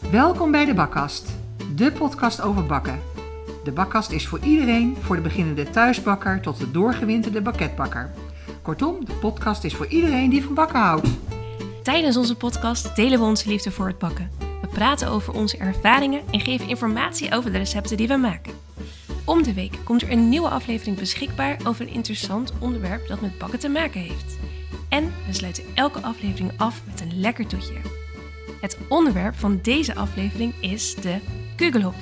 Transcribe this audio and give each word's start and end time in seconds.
Welkom 0.00 0.50
bij 0.50 0.64
de 0.64 0.74
Bakkast, 0.74 1.28
de 1.74 1.92
podcast 1.92 2.40
over 2.40 2.66
bakken. 2.66 3.00
De 3.64 3.72
Bakkast 3.72 4.10
is 4.10 4.26
voor 4.26 4.38
iedereen, 4.38 4.96
voor 5.00 5.16
de 5.16 5.22
beginnende 5.22 5.70
thuisbakker 5.70 6.40
tot 6.40 6.58
de 6.58 6.70
doorgewinterde 6.70 7.40
bakketbakker. 7.40 8.10
Kortom, 8.62 9.04
de 9.04 9.12
podcast 9.12 9.64
is 9.64 9.74
voor 9.74 9.86
iedereen 9.86 10.30
die 10.30 10.44
van 10.44 10.54
bakken 10.54 10.80
houdt. 10.80 11.08
Tijdens 11.82 12.16
onze 12.16 12.36
podcast 12.36 12.96
delen 12.96 13.18
we 13.18 13.24
onze 13.24 13.48
liefde 13.48 13.70
voor 13.70 13.86
het 13.86 13.98
bakken. 13.98 14.30
We 14.60 14.66
praten 14.66 15.08
over 15.08 15.34
onze 15.34 15.56
ervaringen 15.56 16.22
en 16.30 16.40
geven 16.40 16.68
informatie 16.68 17.34
over 17.34 17.52
de 17.52 17.58
recepten 17.58 17.96
die 17.96 18.08
we 18.08 18.16
maken. 18.16 18.52
Om 19.24 19.42
de 19.42 19.54
week 19.54 19.78
komt 19.84 20.02
er 20.02 20.10
een 20.10 20.28
nieuwe 20.28 20.48
aflevering 20.48 20.98
beschikbaar 20.98 21.56
over 21.64 21.86
een 21.86 21.94
interessant 21.94 22.52
onderwerp 22.58 23.08
dat 23.08 23.20
met 23.20 23.38
bakken 23.38 23.58
te 23.58 23.68
maken 23.68 24.00
heeft. 24.00 24.38
En 24.88 25.12
we 25.26 25.32
sluiten 25.32 25.64
elke 25.74 26.00
aflevering 26.00 26.52
af 26.56 26.82
met 26.86 27.00
een 27.00 27.20
lekker 27.20 27.46
toetje. 27.46 27.97
Het 28.60 28.78
onderwerp 28.88 29.34
van 29.34 29.58
deze 29.62 29.94
aflevering 29.94 30.54
is 30.60 30.94
de 30.94 31.18
Kugelhof. 31.56 31.96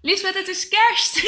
Lisbeth, 0.00 0.34
het 0.34 0.48
is 0.48 0.68
kerst! 0.68 1.22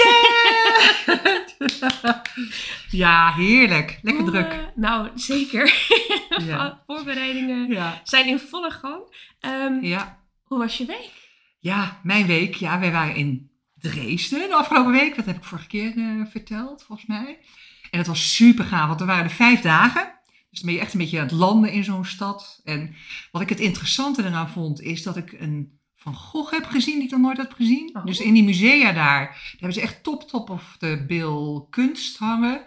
Ja, 2.90 3.32
heerlijk. 3.32 3.98
Lekker 4.02 4.22
Hoe, 4.22 4.30
druk. 4.32 4.52
eh, 4.52 4.58
nou, 4.74 5.08
zeker. 5.14 5.72
Ja. 6.46 6.82
Voorbereidingen 6.86 7.68
Ja. 7.68 8.00
zijn 8.04 8.26
in 8.26 8.38
volle 8.38 8.70
gang. 8.70 9.02
Ehm, 9.40 9.84
Ja. 9.84 10.18
Hoe 10.44 10.58
was 10.58 10.76
je 10.78 10.84
week? 10.86 11.10
ja, 11.58 12.00
mijn 12.02 12.26
week. 12.26 12.54
Ja, 12.54 12.78
wij 12.78 12.92
waren 12.92 13.14
in 13.14 13.50
Dresden 13.78 14.48
de 14.48 14.54
afgelopen 14.54 14.92
week. 14.92 15.16
Dat 15.16 15.24
heb 15.24 15.36
ik 15.36 15.44
vorige 15.44 15.66
keer 15.66 15.92
eh, 15.96 16.26
verteld, 16.30 16.82
volgens 16.84 17.08
mij. 17.08 17.38
En 17.90 17.98
het 17.98 18.06
was 18.06 18.34
super 18.34 18.64
gaaf, 18.64 18.88
want 18.88 19.00
er 19.00 19.06
waren 19.06 19.24
er 19.24 19.30
vijf 19.30 19.60
dagen. 19.60 20.18
Dus 20.50 20.60
dan 20.60 20.68
ben 20.70 20.74
je 20.74 20.80
echt 20.80 20.92
een 20.92 20.98
beetje 21.00 21.18
aan 21.18 21.26
het 21.26 21.34
landen 21.34 21.72
in 21.72 21.84
zo'n 21.84 22.04
stad. 22.04 22.60
En 22.64 22.94
wat 23.32 23.42
ik 23.42 23.48
het 23.48 23.60
interessante 23.60 24.24
eraan 24.24 24.50
vond, 24.50 24.80
is 24.80 25.02
dat 25.02 25.16
ik 25.16 25.32
een 25.32 25.79
Van 26.02 26.14
Gogh 26.14 26.52
heb 26.52 26.64
gezien 26.66 26.94
die 26.94 27.04
ik 27.04 27.10
nog 27.10 27.20
nooit 27.20 27.36
had 27.36 27.54
gezien. 27.54 27.90
Oh. 27.92 28.04
Dus 28.04 28.20
in 28.20 28.34
die 28.34 28.44
musea 28.44 28.92
daar, 28.92 28.94
daar 28.94 29.36
hebben 29.50 29.72
ze 29.72 29.80
echt 29.80 30.02
top, 30.02 30.28
top 30.28 30.50
of 30.50 30.76
de 30.78 31.04
bil 31.06 31.66
kunst 31.70 32.16
hangen. 32.18 32.60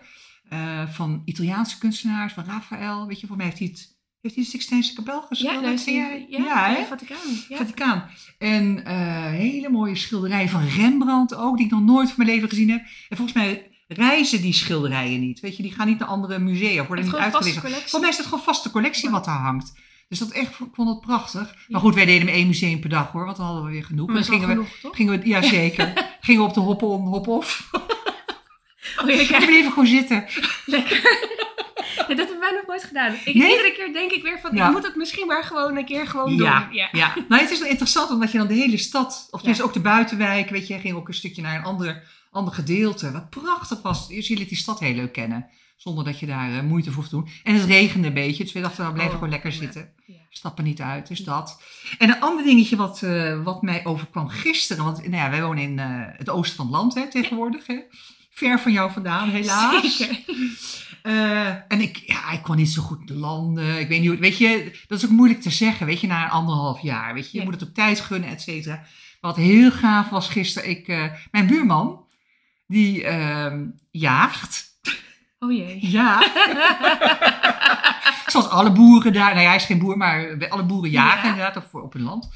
eh, 0.50 0.88
van 0.88 1.22
Italiaanse 1.26 1.78
kunstenaars, 1.78 2.34
van 2.34 2.44
Raphaël. 2.46 3.08
Weet 3.08 3.20
je, 3.20 3.28
voor 3.28 3.36
mij 3.38 3.46
heeft 3.46 3.60
hij 3.60 3.68
het, 3.68 3.98
heeft 4.22 4.36
hij 4.36 4.44
de 4.44 4.50
Sixtijnse 4.50 4.94
kapel 4.94 5.22
geschilderd. 5.22 5.84
ken 5.84 5.94
jij? 5.94 6.26
ja, 6.30 6.38
ja, 6.38 6.68
ja, 6.78 6.86
Vaticaan. 6.86 7.18
Ja. 7.50 7.58
Vaticaan. 7.58 8.10
En 8.38 8.86
eh, 8.86 9.26
hele 9.26 9.70
mooie 9.70 9.96
schilderijen 9.96 10.50
van 10.50 10.68
Rembrandt 10.68 11.36
ook, 11.36 11.58
die 11.58 11.66
ik 11.66 11.72
nog 11.72 11.82
nooit 11.84 12.08
van 12.08 12.18
mijn 12.18 12.30
leven 12.30 12.50
gezien 12.50 12.70
heb. 12.70 12.82
En 13.10 13.18
volgens 13.18 13.38
mij 13.38 13.72
reizen 13.88 14.42
die 14.42 14.54
schilderijen 14.54 15.20
niet. 15.20 15.40
Weet 15.40 15.58
je, 15.58 15.64
die 15.64 15.74
gaan 15.74 15.88
niet 15.88 16.00
naar 16.00 16.08
andere 16.08 16.40
musea, 16.40 16.82
of 16.82 16.88
worden 16.88 17.06
niet 17.06 17.14
collectie. 17.14 17.60
Volgens 17.60 18.00
mij 18.00 18.10
is 18.10 18.18
het 18.18 18.26
gewoon 18.26 18.44
vaste 18.44 18.72
collectie 18.72 19.10
wat 19.10 19.26
daar 19.26 19.40
hangt. 19.40 19.74
Dus 20.14 20.22
dat 20.22 20.32
echt, 20.32 20.60
ik 20.60 20.68
vond 20.74 20.90
het 20.90 21.02
prachtig. 21.02 21.50
Ja. 21.50 21.58
Maar 21.68 21.82
goed, 21.82 21.96
wij 21.96 22.06
deden 22.06 22.26
maar 22.26 22.34
één 22.34 22.48
museum 22.48 22.80
per 22.80 22.90
dag 22.90 23.12
hoor, 23.12 23.26
want 23.26 23.38
dan 23.38 23.46
hadden 23.46 23.66
we 23.66 23.72
weer 23.72 23.84
genoeg. 23.84 24.08
Maar 24.08 24.16
dat 24.16 24.28
wel 24.28 24.40
gingen 24.40 24.56
we, 24.56 24.62
genoeg, 24.64 24.80
toch? 24.82 24.96
gingen 24.96 25.20
we, 25.20 25.28
ja 25.28 25.42
zeker, 25.58 25.94
gingen 26.22 26.42
we 26.42 26.48
op 26.48 26.54
de 26.54 26.60
hop-on, 26.60 27.02
hop-off. 27.08 27.70
Oh, 29.02 29.10
ja, 29.10 29.18
We 29.18 29.26
kijk, 29.28 29.46
bleven 29.46 29.70
gewoon 29.72 29.88
zitten. 29.88 30.26
lekker. 30.66 31.02
Ja, 31.96 32.08
dat 32.08 32.18
hebben 32.18 32.40
wij 32.40 32.52
nog 32.52 32.66
nooit 32.68 32.84
gedaan. 32.84 33.14
Ik, 33.26 33.34
Nee? 33.34 33.50
Iedere 33.52 33.72
keer 33.72 33.94
denk 33.94 34.12
ik 34.12 34.24
weer 34.24 34.40
van, 34.40 34.56
Ja. 34.56 34.66
ik 34.66 34.72
moet 34.72 34.84
het 34.84 34.96
misschien 34.96 35.28
maar 35.28 35.44
gewoon 35.44 35.78
een 35.78 35.86
keer 35.86 36.08
gewoon 36.08 36.38
doen. 36.38 36.48
Ja. 36.48 36.70
ja. 36.92 37.14
Nou, 37.28 37.42
het 37.42 37.52
is 37.52 37.60
wel 37.60 37.70
interessant 37.70 38.10
omdat 38.10 38.32
je 38.32 38.38
dan 38.38 38.48
de 38.48 38.54
hele 38.54 38.78
stad, 38.78 39.28
of 39.32 39.40
tenminste 39.40 39.64
ook 39.66 39.74
de 39.74 39.80
buitenwijk, 39.80 40.50
weet 40.50 40.68
je, 40.68 40.80
ging 40.80 40.96
ook 40.96 41.08
een 41.08 41.14
stukje 41.14 41.42
naar 41.42 41.56
een 41.58 41.64
ander, 41.64 42.04
ander 42.32 42.54
gedeelte. 42.54 43.12
Wat 43.12 43.30
prachtig 43.30 43.82
was. 43.82 44.10
Eerst 44.10 44.28
jullie 44.28 44.48
die 44.48 44.58
stad 44.58 44.80
heel 44.80 44.94
leuk 44.96 45.14
kennen, 45.14 45.48
zonder 45.84 46.04
dat 46.04 46.20
je 46.20 46.26
daar 46.26 46.54
eh, 46.54 46.64
moeite 46.64 46.90
voor 46.90 46.96
hoeft 46.96 47.10
te 47.10 47.16
doen. 47.16 47.28
En 47.44 47.54
het 47.54 47.64
regende 47.64 48.08
een 48.08 48.14
beetje, 48.14 48.44
dus 48.44 48.54
we 48.54 48.62
dachten, 48.62 48.86
we 48.86 48.92
blijven 48.92 49.14
Oh, 49.14 49.20
gewoon 49.20 49.34
lekker 49.34 49.52
ja. 49.52 49.58
zitten. 49.58 49.90
Ja. 50.06 50.16
Stappen 50.30 50.64
niet 50.64 50.82
uit, 50.82 51.08
dus 51.08 51.20
dat. 51.20 51.62
En 51.98 52.10
een 52.10 52.22
ander 52.22 52.46
dingetje 52.46 52.76
wat, 52.76 53.04
eh, 53.04 53.44
wat 53.44 53.62
mij 53.62 53.86
overkwam 53.86 54.28
gisteren, 54.28 54.84
want 54.84 54.98
nou 54.98 55.16
ja, 55.16 55.30
wij 55.30 55.44
wonen 55.44 55.64
in 55.64 55.80
eh, 55.80 55.88
het 56.18 56.30
oosten 56.30 56.56
van 56.56 56.66
het 56.66 56.76
land 56.76 56.94
hè, 56.94 57.10
tegenwoordig. 57.10 57.68
Hè. 57.68 57.80
Ver 58.30 58.60
van 58.60 58.72
jou 58.72 58.92
vandaan, 58.92 59.30
helaas. 59.30 59.98
Zeker. 59.98 60.20
En 61.68 61.82
ik, 61.82 61.98
ja, 62.06 62.32
ik 62.32 62.42
kon 62.42 62.56
niet 62.56 62.70
zo 62.70 62.82
goed 62.82 63.10
landen. 63.10 63.80
Ik 63.80 63.88
weet 63.88 64.00
niet 64.00 64.10
hoe, 64.10 64.18
weet 64.18 64.38
je, 64.38 64.80
dat 64.88 64.98
is 64.98 65.06
ook 65.06 65.12
moeilijk 65.12 65.42
te 65.42 65.50
zeggen, 65.50 65.86
weet 65.86 66.00
je, 66.00 66.08
na 66.08 66.24
een 66.24 66.30
anderhalf 66.30 66.82
jaar. 66.82 67.14
Weet 67.14 67.32
je, 67.32 67.38
je 67.38 67.44
moet 67.44 67.54
het 67.54 67.64
op 67.64 67.74
tijd 67.74 68.00
gunnen, 68.00 68.30
et 68.30 68.42
cetera. 68.42 68.84
Wat 69.22 69.36
heel 69.36 69.72
gaaf 69.72 70.10
was 70.10 70.30
gisteren, 70.30 70.70
ik, 70.70 70.88
mijn 71.32 71.48
buurman, 71.48 72.06
die 72.68 73.04
ehm, 73.04 73.66
jaagt. 73.92 74.73
Oh 75.44 75.52
jee. 75.52 75.92
Ja. 75.92 76.24
Zoals 78.28 78.48
alle 78.50 78.72
boeren 78.72 79.14
daar, 79.14 79.30
nou 79.30 79.42
ja, 79.42 79.48
hij 79.48 79.56
is 79.56 79.66
geen 79.66 79.80
boer, 79.80 79.98
maar 79.98 80.48
alle 80.50 80.64
boeren 80.66 80.90
jagen 80.90 81.28
Ja. 81.28 81.34
inderdaad 81.36 81.64
op, 81.64 81.84
op 81.84 81.94
hun 81.94 82.02
land. 82.04 82.30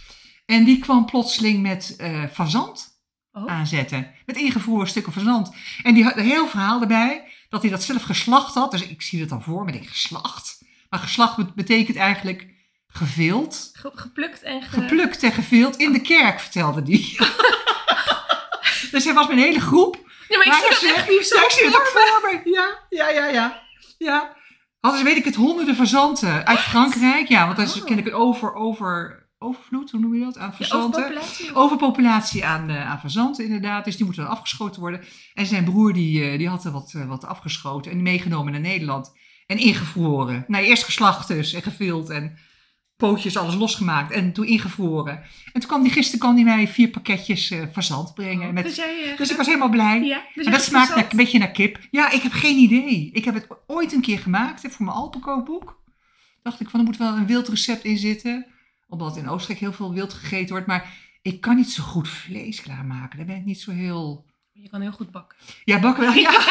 En 0.46 0.64
die 0.64 0.80
kwam 0.80 1.06
plotseling 1.06 1.62
met 1.62 1.96
eh 1.98 2.24
fazant 2.34 2.96
Oh. 3.32 3.52
aanzetten. 3.52 4.12
Met 4.26 4.38
ingevroren 4.38 4.88
stukken 4.88 5.14
fazant. 5.14 5.52
En 5.84 5.94
die 5.94 6.04
had 6.04 6.18
een 6.18 6.26
heel 6.26 6.48
verhaal 6.48 6.82
erbij, 6.82 7.24
dat 7.50 7.62
hij 7.62 7.72
dat 7.72 7.84
zelf 7.84 8.04
geslacht 8.04 8.54
had. 8.54 8.72
Dus 8.72 8.88
ik 8.88 9.02
zie 9.02 9.20
het 9.20 9.30
dan 9.30 9.44
voor 9.44 9.66
me, 9.66 9.72
denk 9.72 9.84
ik, 9.84 9.90
geslacht. 9.90 10.64
Maar 10.90 11.00
geslacht 11.00 11.36
bet- 11.38 11.54
betekent 11.56 11.98
eigenlijk 11.98 12.48
gevild. 12.88 13.70
Ge- 13.74 13.92
geplukt 13.94 14.42
en 14.44 14.62
ge... 14.62 14.70
Geplukt 14.82 15.24
en 15.24 15.32
gevild 15.32 15.76
in 15.76 15.92
de 15.92 16.02
kerk, 16.02 16.40
vertelde 16.40 16.84
die. 16.84 17.12
dus 18.92 19.04
hij 19.04 19.14
was 19.14 19.28
met 19.28 19.38
een 19.38 19.44
hele 19.44 19.60
groep. 19.62 20.07
Nee, 20.30 20.38
maar 20.38 20.48
ik 20.48 20.52
Maar 20.54 20.62
zie 20.62 20.70
dat 20.70 20.80
ze- 20.80 20.94
echt 20.96 21.10
niet 21.10 21.28
zo 21.28 21.36
Ja, 21.36 21.44
ik 21.44 21.52
zie 21.52 21.66
het 21.66 21.76
ook 21.76 21.88
voor 21.88 22.30
me. 22.44 22.52
Ja, 22.52 22.68
ja, 22.90 23.10
ja, 23.10 23.28
ja. 23.28 23.62
ja. 23.98 24.36
Hadden 24.80 25.00
ze, 25.02 25.06
weet 25.08 25.18
ik 25.18 25.26
het, 25.26 25.36
honderden 25.36 25.76
fazanten 25.76 26.46
uit 26.46 26.60
Frankrijk. 26.60 27.28
Ja, 27.28 27.46
want 27.46 27.58
is 27.60 27.80
Oh. 27.82 27.86
ken 27.88 27.98
ik 27.98 28.06
een 28.06 28.14
over, 28.14 28.54
over, 28.54 29.26
overvloed, 29.40 29.92
hoe 29.92 30.00
noem 30.00 30.14
je 30.16 30.24
dat, 30.24 30.38
aan 30.38 30.48
Ja, 30.50 30.56
fazanten. 30.66 30.88
overpopulatie. 31.04 31.56
Overpopulatie 31.56 32.46
aan, 32.46 32.70
eh 32.70 32.90
aan 32.90 33.00
fazanten, 33.00 33.46
inderdaad. 33.46 33.86
Dus 33.86 33.96
die 33.96 34.06
moeten 34.06 34.24
dan 34.24 34.32
afgeschoten 34.32 34.82
worden. 34.82 35.02
En 35.34 35.46
zijn 35.46 35.64
broer 35.64 35.94
die, 35.94 36.24
eh, 36.32 36.38
die 36.38 36.50
had 36.50 36.66
er 36.66 36.72
wat, 36.72 36.94
eh, 36.96 37.06
wat 37.08 37.26
afgeschoten 37.26 37.92
en 37.92 38.02
meegenomen 38.02 38.52
naar 38.52 38.62
Nederland. 38.62 39.12
En 39.46 39.58
ingevroren. 39.58 40.44
Nou, 40.48 40.64
eerst 40.64 40.84
geslacht 40.84 41.28
dus 41.28 41.54
en 41.54 41.62
gevild 41.62 42.10
en 42.10 42.38
pootjes, 42.98 43.38
alles 43.38 43.56
losgemaakt. 43.56 44.12
En 44.12 44.34
toen 44.34 44.46
ingevroren. 44.46 45.18
En 45.54 45.60
toen 45.60 45.70
kwam 45.70 45.84
die 45.84 45.92
gisteren 45.92 46.20
kwam 46.20 46.36
die 46.36 46.44
mij 46.46 46.68
vier 46.68 46.90
pakketjes 46.90 47.52
eh 47.52 47.64
fazant 47.74 48.14
brengen. 48.14 48.54
Met, 48.54 48.64
Dus 48.64 48.76
jij... 48.76 49.12
eh, 49.12 49.18
dus 49.18 49.32
ik 49.32 49.38
was 49.38 49.46
helemaal 49.46 49.70
blij. 49.70 50.02
Ja, 50.04 50.22
dus 50.36 50.46
en 50.46 50.52
dat 50.52 50.62
smaakt 50.64 50.96
naar, 50.96 51.08
een 51.10 51.18
beetje 51.18 51.40
naar 51.40 51.52
kip. 51.52 51.80
Ja, 51.92 52.12
ik 52.12 52.22
heb 52.22 52.32
geen 52.32 52.58
idee. 52.58 53.10
Ik 53.14 53.26
heb 53.26 53.34
het 53.34 53.48
ooit 53.68 53.94
een 53.94 54.02
keer 54.02 54.20
gemaakt 54.20 54.64
hè, 54.64 54.70
voor 54.70 54.86
mijn 54.86 54.98
Alpenkookboek. 54.98 55.82
Dacht 56.44 56.60
ik 56.60 56.70
van, 56.70 56.80
er 56.80 56.86
moet 56.86 56.98
wel 56.98 57.16
een 57.16 57.26
wild 57.28 57.48
recept 57.48 57.84
in 57.84 57.98
zitten. 57.98 58.46
Omdat 58.88 59.18
in 59.18 59.30
Oostenrijk 59.30 59.60
heel 59.60 59.74
veel 59.74 59.94
wild 59.94 60.14
gegeten 60.14 60.50
wordt. 60.50 60.68
Maar 60.68 60.94
ik 61.22 61.42
kan 61.42 61.56
niet 61.56 61.72
zo 61.72 61.84
goed 61.84 62.08
vlees 62.10 62.62
klaarmaken. 62.62 63.18
Daar 63.18 63.28
ben 63.28 63.36
ik 63.36 63.46
niet 63.46 63.60
zo 63.62 63.72
heel... 63.72 64.26
Je 64.54 64.70
kan 64.70 64.82
heel 64.82 64.92
goed 64.92 65.12
bakken. 65.12 65.38
Ja, 65.64 65.80
bakken 65.80 66.04
wel, 66.04 66.14
ja. 66.14 66.32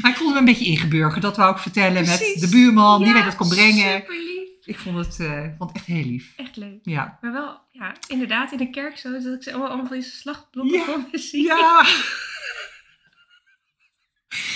maar 0.00 0.10
ik 0.10 0.16
voelde 0.16 0.32
me 0.32 0.38
een 0.38 0.44
beetje 0.44 0.64
ingeburgerd. 0.64 1.22
Dat 1.22 1.36
wou 1.36 1.52
ik 1.52 1.58
vertellen 1.58 2.04
Precies. 2.04 2.40
met 2.40 2.50
de 2.50 2.56
buurman. 2.56 3.02
die 3.02 3.12
mij 3.12 3.24
dat 3.24 3.36
kon 3.36 3.48
brengen. 3.48 4.00
Super 4.00 4.16
lief. 4.16 4.38
Ik 4.64 4.78
vond 4.78 4.96
het, 4.96 5.20
eh, 5.20 5.42
vond 5.58 5.70
het 5.70 5.78
echt 5.78 5.86
heel 5.86 6.04
lief. 6.04 6.32
Echt 6.36 6.56
leuk. 6.56 6.78
Ja. 6.82 7.18
Maar 7.20 7.32
wel, 7.32 7.60
ja, 7.70 7.94
inderdaad 8.08 8.52
in 8.52 8.58
de 8.58 8.70
kerk 8.70 8.98
zo, 8.98 9.12
dat 9.12 9.24
ik 9.24 9.42
ze 9.42 9.50
allemaal, 9.50 9.68
allemaal 9.68 9.86
van 9.86 9.96
deze 9.96 10.10
slachtblokken 10.10 10.78
Ja, 10.78 10.84
voor 10.84 11.04
me 11.12 11.18
zie. 11.18 11.42
Ja. 11.42 11.84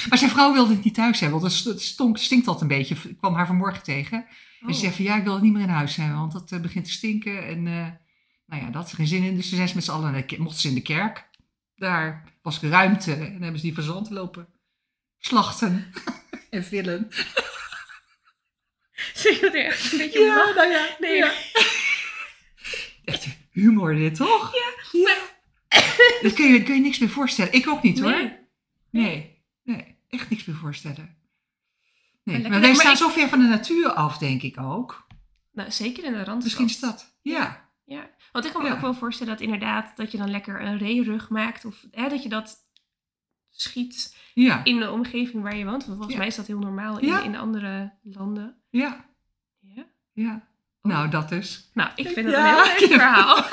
Maar 0.09 0.19
zijn 0.19 0.31
vrouw 0.31 0.53
wilde 0.53 0.75
het 0.75 0.85
niet 0.85 0.95
thuis 0.95 1.21
hebben, 1.21 1.41
want 1.41 1.65
het 1.65 1.83
stonk, 1.83 2.19
stinkt 2.19 2.47
altijd 2.47 2.71
een 2.71 2.77
beetje. 2.77 2.97
Ik 3.09 3.17
kwam 3.17 3.35
haar 3.35 3.47
vanmorgen 3.47 3.83
tegen. 3.83 4.19
Oh. 4.19 4.69
En 4.69 4.75
ze 4.75 4.81
zei 4.81 4.93
van 4.93 5.05
ja, 5.05 5.17
ik 5.17 5.25
wil 5.25 5.33
het 5.33 5.43
niet 5.43 5.53
meer 5.53 5.63
in 5.63 5.69
huis 5.69 5.97
hebben, 5.97 6.19
want 6.19 6.33
dat 6.33 6.53
eh, 6.53 6.61
begint 6.61 6.85
te 6.85 6.91
stinken. 6.91 7.47
En 7.47 7.67
eh, 7.67 7.89
nou 8.47 8.63
ja, 8.63 8.65
dat 8.65 8.75
had 8.75 8.89
ze 8.89 8.97
geen 8.97 9.07
zin 9.07 9.23
in. 9.23 9.37
Dus 9.37 9.49
toen 9.49 9.57
zijn 9.57 9.69
ze 9.69 9.75
met 9.75 9.85
z'n 9.85 9.91
allen, 9.91 10.25
mochten 10.39 10.61
ze 10.61 10.69
in 10.69 10.75
de 10.75 10.83
kerk. 10.83 11.29
Daar 11.77 12.33
was 12.43 12.61
ruimte 12.61 13.13
en 13.13 13.43
hebben 13.43 13.57
ze 13.57 13.67
die 13.67 13.75
verzand 13.75 14.11
lopen. 14.11 14.49
Slachten 15.27 15.93
en 16.51 16.65
villen. 16.65 17.09
Zie 19.15 19.35
je 19.35 19.41
het 19.45 19.55
echt 19.55 19.93
een 19.93 19.99
beetje 19.99 20.21
Ja, 20.21 20.53
nou 20.55 20.69
ja. 20.71 20.97
Nee. 20.99 21.17
ja. 21.17 21.33
Echt 23.05 23.27
humor 23.51 23.95
dit, 23.95 24.15
toch? 24.15 24.55
Ja. 24.55 25.01
Ja. 25.01 25.17
Daar 26.23 26.33
kun 26.33 26.53
je, 26.53 26.63
kun 26.63 26.75
je 26.75 26.81
niks 26.81 26.99
meer 26.99 27.09
voorstellen. 27.09 27.53
Ik 27.53 27.69
ook 27.69 27.83
niet 27.83 28.01
hoor. 28.01 28.11
Nee. 28.11 28.39
Nee, 28.91 29.43
nee, 29.63 29.99
echt 30.09 30.31
niks 30.31 30.45
meer 30.45 30.57
voorstellen. 30.57 31.17
Nee, 32.25 32.49
Maar 32.49 32.61
wij 32.61 32.75
staan 32.75 32.97
zo 32.97 33.09
ver 33.09 33.29
van 33.29 33.39
de 33.39 33.47
natuur 33.49 33.91
af, 33.93 34.19
denk 34.19 34.43
ik 34.43 34.61
ook. 34.61 35.07
Nou, 35.53 35.71
zeker 35.71 36.05
in 36.05 36.13
de 36.13 36.25
rand. 36.25 36.43
Misschien 36.43 36.67
is 36.67 36.79
dat. 36.81 37.17
Ja. 37.23 37.71
Ja, 37.85 38.11
want 38.33 38.45
ik 38.45 38.53
kan 38.53 38.63
me 38.63 38.69
Ja. 38.69 38.75
ook 38.75 38.81
wel 38.81 38.95
voorstellen 38.95 39.33
dat 39.33 39.43
inderdaad 39.43 39.97
dat 39.97 40.13
je 40.13 40.19
dan 40.19 40.31
lekker 40.31 40.61
een 40.61 40.79
reerug 40.79 41.29
maakt. 41.29 41.65
Of 41.65 41.85
hè, 41.91 42.09
dat 42.09 42.23
je 42.23 42.29
dat 42.29 42.64
schiet 43.57 44.17
Ja, 44.35 44.65
in 44.65 44.79
de 44.81 44.91
omgeving 44.91 45.43
waar 45.43 45.57
je 45.57 45.65
woont. 45.65 45.85
Want 45.85 45.95
volgens 45.97 46.13
Ja. 46.13 46.19
mij 46.19 46.27
is 46.27 46.37
dat 46.37 46.47
heel 46.47 46.59
normaal 46.59 46.99
in, 46.99 47.23
in 47.25 47.37
andere 47.37 47.93
landen. 48.03 48.57
ja, 48.71 49.05
Ja. 49.61 49.85
ja. 50.13 50.49
Nou, 50.83 51.09
dat 51.11 51.29
dus. 51.29 51.71
Nou, 51.75 51.91
ik 51.95 52.09
vind 52.09 52.27
dat 52.27 52.35
een 52.37 52.45
heel 52.45 52.65
leuk 52.65 52.91
verhaal. 53.01 53.45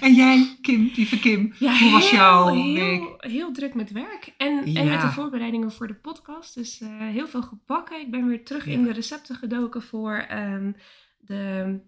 En 0.00 0.14
jij, 0.14 0.58
Kim, 0.62 0.90
lieve 0.94 1.18
Kim, 1.18 1.54
Ja, 1.58 1.78
hoe 1.78 1.90
was 1.90 2.10
heel, 2.10 2.18
jouw 2.18 2.54
heel, 2.54 2.74
week? 2.74 3.02
Heel 3.18 3.52
druk 3.52 3.74
met 3.74 3.90
werk 3.90 4.32
en, 4.36 4.64
en 4.74 4.88
met 4.88 5.00
de 5.00 5.08
voorbereidingen 5.08 5.72
voor 5.72 5.86
de 5.86 5.94
podcast. 5.94 6.54
Dus 6.54 6.80
eh, 6.80 6.88
heel 6.98 7.28
veel 7.28 7.42
gebakken. 7.42 8.00
Ik 8.00 8.10
ben 8.10 8.26
weer 8.26 8.44
terug 8.44 8.64
Ja. 8.66 8.72
in 8.72 8.82
de 8.84 8.92
recepten 8.92 9.36
gedoken 9.36 9.82
voor 9.82 10.14
ehm, 10.16 10.72
de... 11.18 11.78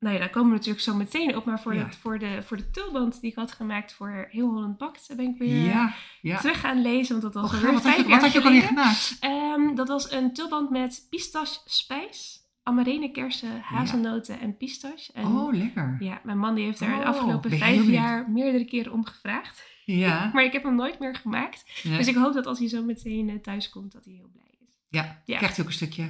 Nou 0.00 0.14
ja, 0.14 0.20
daar 0.20 0.30
komen 0.30 0.48
we 0.50 0.56
natuurlijk 0.56 0.84
zo 0.84 0.94
meteen 0.94 1.36
op. 1.36 1.44
Maar 1.44 1.60
voor, 1.60 1.74
Ja. 1.74 1.84
de, 1.84 1.92
voor, 1.96 2.18
de, 2.18 2.42
voor 2.42 2.56
de 2.56 2.70
tulband 2.70 3.20
die 3.20 3.30
ik 3.30 3.36
had 3.36 3.52
gemaakt 3.52 3.92
voor 3.92 4.26
Heel 4.30 4.48
Holland 4.48 4.78
Bakt... 4.78 5.08
daar 5.08 5.16
ben 5.16 5.26
ik 5.26 5.38
weer 5.38 5.56
Ja, 5.64 5.94
ja. 6.20 6.38
terug 6.38 6.60
gaan 6.60 6.82
lezen. 6.82 7.20
Want 7.20 7.34
dat 7.34 7.42
was 7.42 7.54
Oh, 7.54 7.70
wat 7.72 7.82
had 7.84 7.96
je, 7.96 8.04
wat 8.08 8.20
had 8.20 8.32
je 8.32 8.38
ook 8.38 8.44
alweer 8.44 8.62
geleden. 8.62 8.84
gemaakt? 8.84 9.16
Ehm, 9.20 9.74
dat 9.74 9.88
was 9.88 10.10
een 10.12 10.32
tulband 10.32 10.70
met 10.70 11.06
pistache 11.10 11.58
spijs, 11.64 12.38
amarene 12.62 13.10
kersen, 13.10 13.60
hazelnoten 13.60 14.40
en 14.40 14.56
pistache. 14.56 15.12
En 15.12 15.24
Oh, 15.26 15.52
lekker. 15.54 15.96
ja, 16.00 16.20
mijn 16.24 16.38
man 16.38 16.54
die 16.54 16.64
heeft 16.64 16.78
daar 16.78 16.94
de 16.96 17.00
Oh, 17.02 17.06
afgelopen 17.08 17.50
vijf 17.58 17.86
jaar 17.86 18.30
meerdere 18.30 18.64
keren 18.64 18.92
om 18.92 19.04
gevraagd. 19.04 19.62
Ja. 19.84 20.30
Maar 20.34 20.44
ik 20.44 20.52
heb 20.52 20.62
hem 20.62 20.74
nooit 20.74 20.98
meer 20.98 21.14
gemaakt. 21.14 21.80
Nee. 21.82 21.96
Dus 21.96 22.06
ik 22.06 22.14
hoop 22.14 22.34
dat 22.34 22.46
als 22.46 22.58
hij 22.58 22.68
zo 22.68 22.82
meteen 22.84 23.28
eh, 23.28 23.36
thuis 23.36 23.68
komt, 23.68 23.92
dat 23.92 24.04
hij 24.04 24.14
heel 24.14 24.28
blij 24.32 24.54
is. 24.68 24.76
Ja, 24.88 25.02
krijgt 25.26 25.56
hij 25.56 25.64
ook 25.64 25.70
een 25.70 25.76
stukje. 25.76 26.02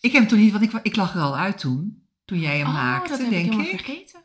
Ik 0.00 0.12
heb 0.12 0.20
hem 0.20 0.26
toen 0.28 0.38
niet, 0.38 0.52
want 0.52 0.64
ik, 0.64 0.72
ik 0.82 0.96
lag 0.96 1.14
er 1.14 1.20
al 1.20 1.36
uit 1.36 1.58
toen. 1.58 2.02
Toen 2.28 2.38
jij 2.40 2.58
hem 2.58 2.66
oh, 2.66 2.74
maakte, 2.74 3.08
dat 3.08 3.18
heb 3.18 3.26
ik 3.26 3.32
denk 3.32 3.44
helemaal 3.44 3.66
ik. 3.66 3.80
vergeten. 3.80 4.22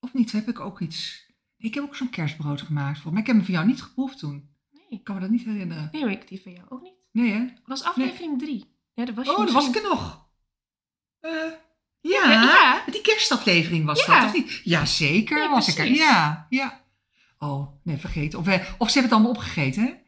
Of 0.00 0.12
niet, 0.14 0.32
heb 0.32 0.48
ik 0.48 0.60
ook 0.60 0.80
iets. 0.80 1.26
Ik 1.56 1.74
heb 1.74 1.84
ook 1.84 1.96
zo'n 1.96 2.10
kerstbrood 2.10 2.62
gemaakt. 2.62 2.98
voor, 2.98 3.10
Maar 3.12 3.20
ik 3.20 3.26
heb 3.26 3.36
hem 3.36 3.44
van 3.44 3.54
jou 3.54 3.66
niet 3.66 3.82
geproefd 3.82 4.18
toen. 4.18 4.50
Nee. 4.70 4.86
Ik 4.88 5.04
kan 5.04 5.14
me 5.14 5.20
dat 5.20 5.30
niet 5.30 5.44
herinneren. 5.44 5.88
nee, 5.92 6.02
maar 6.04 6.12
ik 6.12 6.28
die 6.28 6.40
van 6.42 6.52
jou 6.52 6.66
ook 6.68 6.82
niet. 6.82 6.94
Nee, 7.12 7.30
hè? 7.32 7.38
Dat 7.46 7.62
was 7.66 7.82
aflevering 7.84 8.38
drie. 8.38 8.64
Ja, 8.94 9.04
dat 9.04 9.14
was 9.14 9.26
je 9.26 9.30
Oh, 9.36 9.38
daar 9.44 9.52
was 9.52 9.66
ik 9.66 9.70
misschien- 9.72 9.90
er 9.90 9.96
nog. 9.96 10.26
Eh, 11.20 11.30
Ja, 12.00 12.30
ja, 12.30 12.42
ja. 12.42 12.82
die 12.90 13.00
kerstaflevering 13.00 13.84
was 13.84 14.04
Ja. 14.06 14.18
dat, 14.20 14.28
of 14.28 14.34
niet? 14.34 14.60
Ja, 14.64 14.84
zeker 14.84 15.38
Ja, 15.38 15.50
was 15.50 15.68
ik 15.68 15.78
er. 15.78 15.86
Ja, 15.94 16.46
ja. 16.48 16.84
Oh, 17.38 17.68
nee, 17.82 17.96
vergeten. 17.96 18.38
Of, 18.38 18.44
wij, 18.44 18.58
of 18.78 18.90
ze 18.90 18.98
hebben 18.98 19.02
het 19.02 19.12
allemaal 19.12 19.30
opgegeten, 19.30 19.82
hè? 19.82 19.88
Nou, 19.88 20.00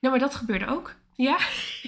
maar 0.00 0.18
dat 0.18 0.34
gebeurde 0.34 0.66
ook. 0.66 0.94
Ja, 1.16 1.38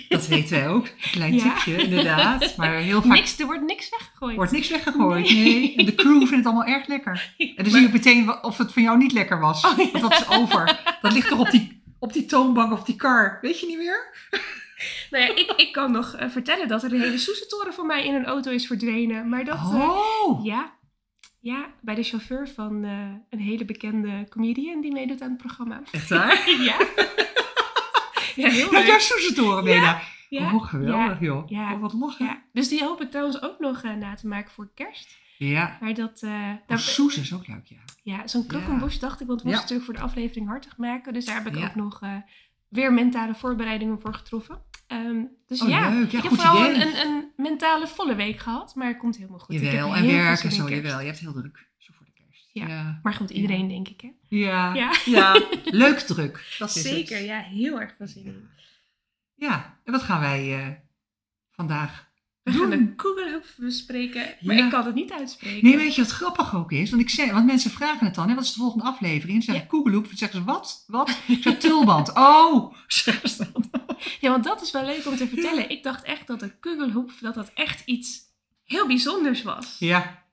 Dat 0.09 0.27
weten 0.27 0.59
wij 0.59 0.69
ook. 0.69 0.89
Klein 1.11 1.35
Ja. 1.35 1.43
tipje, 1.55 1.77
inderdaad. 1.83 2.57
Maar 2.57 2.75
heel 2.75 3.03
vaak 3.03 3.13
niks, 3.13 3.39
er 3.39 3.47
wordt 3.47 3.63
niks 3.63 3.89
weggegooid. 3.91 4.37
wordt 4.37 4.53
niks 4.53 4.69
weggegooid. 4.69 5.31
Nee. 5.31 5.85
De 5.85 5.95
crew 5.95 6.17
vindt 6.19 6.31
het 6.35 6.47
allemaal 6.47 6.65
erg 6.67 6.87
lekker. 6.87 7.35
En 7.57 7.65
dan 7.65 7.71
zie 7.73 7.81
je 7.83 7.89
meteen 7.93 8.43
of 8.43 8.59
het 8.59 8.73
van 8.73 8.83
jou 8.83 8.99
niet 8.99 9.13
lekker 9.13 9.41
was. 9.41 9.65
Oh, 9.65 9.79
ja. 9.79 9.91
Want 9.91 10.03
dat 10.03 10.13
is 10.21 10.29
over. 10.29 10.81
Dat 11.01 11.13
ligt 11.13 11.29
toch 11.29 11.39
op 11.39 11.51
die, 11.51 11.83
op 11.99 12.13
die 12.13 12.27
toonbank 12.27 12.73
of 12.73 12.83
die 12.85 12.97
kar. 12.97 13.39
Weet 13.41 13.61
je 13.61 13.67
niet 13.67 13.79
meer? 13.79 14.13
Nou 15.11 15.25
ja, 15.25 15.31
ik, 15.37 15.53
ik 15.57 15.73
kan 15.73 15.93
nog 15.93 16.15
eh, 16.15 16.29
vertellen 16.29 16.69
dat 16.69 16.83
er 16.83 16.93
een 16.93 17.01
hele 17.01 17.19
soesentoren 17.19 17.75
van 17.75 17.87
mij 17.87 18.05
in 18.07 18.15
een 18.15 18.25
auto 18.25 18.51
is 18.51 18.67
verdwenen. 18.67 19.29
Maar 19.29 19.45
dat... 19.45 19.55
eh, 19.55 19.75
Oh. 20.25 20.45
ja, 20.45 20.73
ja, 21.41 21.67
bij 21.81 21.95
de 21.95 22.03
chauffeur 22.03 22.49
van 22.55 22.85
eh, 22.85 22.91
een 23.31 23.39
hele 23.39 23.65
bekende 23.65 24.27
comedian 24.29 24.81
die 24.81 24.93
meedoet 24.93 25.21
aan 25.23 25.29
het 25.29 25.39
programma. 25.39 25.81
Echt 25.93 26.09
waar? 26.09 26.49
Ja. 26.61 26.77
Ja, 28.35 28.49
heel 28.49 28.71
leuk. 28.71 28.87
daar. 29.81 30.13
Ja. 30.29 30.55
Oh, 30.55 30.65
geweldig 30.65 31.21
joh. 31.21 31.49
Ja. 31.49 31.73
Oh, 31.75 31.81
wat 31.81 31.93
lachen. 31.93 32.43
Dus 32.53 32.69
die 32.69 32.85
hoop 32.85 33.01
ik 33.01 33.11
trouwens 33.11 33.43
ook 33.43 33.59
nog 33.59 33.83
eh, 33.83 33.95
na 33.95 34.15
te 34.15 34.27
maken 34.27 34.51
voor 34.53 34.71
kerst. 34.75 35.19
Ja. 35.39 35.79
Maar 35.81 35.95
dat, 35.95 36.21
daar, 36.67 36.79
Soes 36.79 37.19
is 37.19 37.35
ook 37.35 37.47
leuk, 37.47 37.67
ja. 37.67 37.77
ja, 38.03 38.27
zo'n 38.27 38.47
krokkenbos 38.47 38.99
dacht 38.99 39.21
ik, 39.21 39.27
want 39.27 39.43
we 39.43 39.49
moesten 39.49 39.63
natuurlijk 39.63 39.85
voor 39.91 39.95
de 39.95 40.11
aflevering 40.11 40.49
hartig 40.49 40.77
maken. 40.77 41.13
Dus 41.13 41.25
daar 41.25 41.43
heb 41.43 41.57
ik 41.57 41.65
ook 41.65 41.75
nog 41.75 42.03
eh, 42.03 42.17
weer 42.69 42.93
mentale 42.93 43.35
voorbereidingen 43.35 44.01
voor 44.01 44.15
getroffen. 44.15 44.63
Ehm, 44.87 45.23
dus 45.47 45.63
Oh, 45.63 45.69
ja, 45.69 45.91
leuk. 45.91 46.11
Ja, 46.11 46.19
ik 46.19 46.25
heb 46.25 46.33
vooral 46.33 46.65
een, 46.65 46.81
een, 46.81 47.07
een 47.07 47.33
mentale 47.37 47.89
volle 47.89 48.15
week 48.15 48.39
gehad, 48.39 48.75
maar 48.75 48.89
het 48.89 48.97
komt 48.97 49.17
helemaal 49.17 49.39
goed. 49.39 49.55
Jawel, 49.55 49.95
en 49.95 50.03
heel 50.03 50.11
veel 50.11 50.23
werk 50.23 50.39
zin 50.39 50.51
en 50.51 50.57
in 50.57 50.63
zo, 50.63 50.75
jawel. 50.75 51.01
Je 51.01 51.07
hebt 51.07 51.19
heel 51.19 51.33
druk. 51.33 51.67
Zo 51.79 51.93
voor 51.97 52.07
de 52.07 52.13
kerst. 52.13 52.44
Ja. 52.55 52.67
Ja. 52.69 53.01
Maar 53.03 53.15
goed, 53.15 53.31
iedereen 53.31 53.69
denk 53.69 53.89
ik 53.89 54.01
hè. 54.01 54.11
Ja. 54.29 54.75
Ja. 54.75 54.93
Ja. 55.05 55.43
Leuk 55.65 55.99
druk. 55.99 56.55
Dat 56.59 56.77
is 56.77 56.83
Zeker, 56.83 57.17
het. 57.17 57.27
ja, 57.27 57.41
heel 57.41 57.81
erg 57.81 57.95
veel 57.97 58.07
zin 58.09 58.25
in. 58.27 58.49
Ja. 59.35 59.79
En 59.85 59.93
wat 59.93 60.03
gaan 60.03 60.21
wij 60.21 60.59
eh, 60.61 60.69
vandaag 61.51 62.09
We 62.43 62.51
doen? 62.53 62.61
gaan 62.61 62.71
de 62.71 63.43
bespreken, 63.57 64.35
maar 64.41 64.57
Ja. 64.57 64.65
ik 64.65 64.71
kan 64.71 64.87
het 64.87 64.95
niet 64.95 65.13
uitspreken. 65.13 65.65
Nee, 65.69 65.77
weet 65.77 65.95
je 65.95 66.03
wat 66.03 66.11
grappig 66.11 66.55
ook 66.55 66.73
is? 66.73 66.91
Want, 66.91 67.03
ik 67.03 67.11
zei, 67.11 67.33
want 67.33 67.47
mensen 67.47 67.71
vragen 67.71 68.07
het 68.07 68.15
dan, 68.15 68.29
hè, 68.29 68.35
wat 68.35 68.45
is 68.45 68.53
de 68.53 68.59
volgende 68.61 68.85
aflevering? 68.85 69.39
En 69.41 69.45
dan 69.47 69.55
zeg 69.55 69.63
ik 69.65 69.69
Koegeloep. 69.69 70.07
Dan 70.09 70.17
zeggen 70.17 70.39
ze, 70.39 70.45
wat? 70.45 70.85
Wat? 70.87 71.19
Ik 71.27 71.43
zeg, 71.43 71.59
tulband. 71.59 72.15
Oh! 72.17 72.75
Zeggen 72.87 73.29
ze 73.29 73.47
dan. 73.53 73.71
Ja, 74.21 74.31
want 74.31 74.45
dat 74.45 74.63
is 74.63 74.71
wel 74.71 74.85
leuk 74.85 75.07
om 75.07 75.17
te 75.17 75.29
vertellen. 75.29 75.71
Ik 75.71 75.83
dacht 75.83 76.03
echt 76.05 76.27
dat 76.27 76.41
de 76.41 76.59
Kugelhoep, 76.59 77.13
dat 77.21 77.35
dat 77.35 77.51
echt 77.55 77.83
iets 77.87 78.21
heel 78.65 78.87
bijzonders 78.87 79.43
was. 79.43 79.77
Ja, 79.79 80.25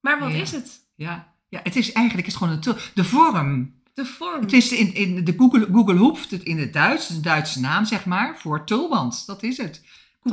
Maar 0.00 0.18
wat 0.20 0.32
Ja. 0.32 0.36
is 0.38 0.50
het? 0.52 0.80
ja. 0.94 1.34
Ja, 1.50 1.60
het 1.62 1.76
is 1.76 1.92
eigenlijk 1.92 2.26
is 2.26 2.34
gewoon 2.34 2.52
een 2.52 2.76
de 2.94 3.04
vorm. 3.04 3.74
De 3.94 4.04
vorm. 4.04 4.40
Het 4.40 4.52
is 4.52 4.72
in, 4.72 4.94
in 4.94 5.24
de 5.24 5.34
Google, 5.36 5.68
Google 5.72 5.96
Hoep, 5.96 6.18
het 6.30 6.42
in 6.42 6.58
het 6.58 6.72
Duits, 6.72 7.06
de 7.08 7.20
Duitse 7.20 7.60
naam 7.60 7.84
zeg 7.84 8.04
maar, 8.04 8.38
voor 8.38 8.64
tulband. 8.64 9.26
Dat 9.26 9.42
is 9.42 9.56
het. 9.56 9.84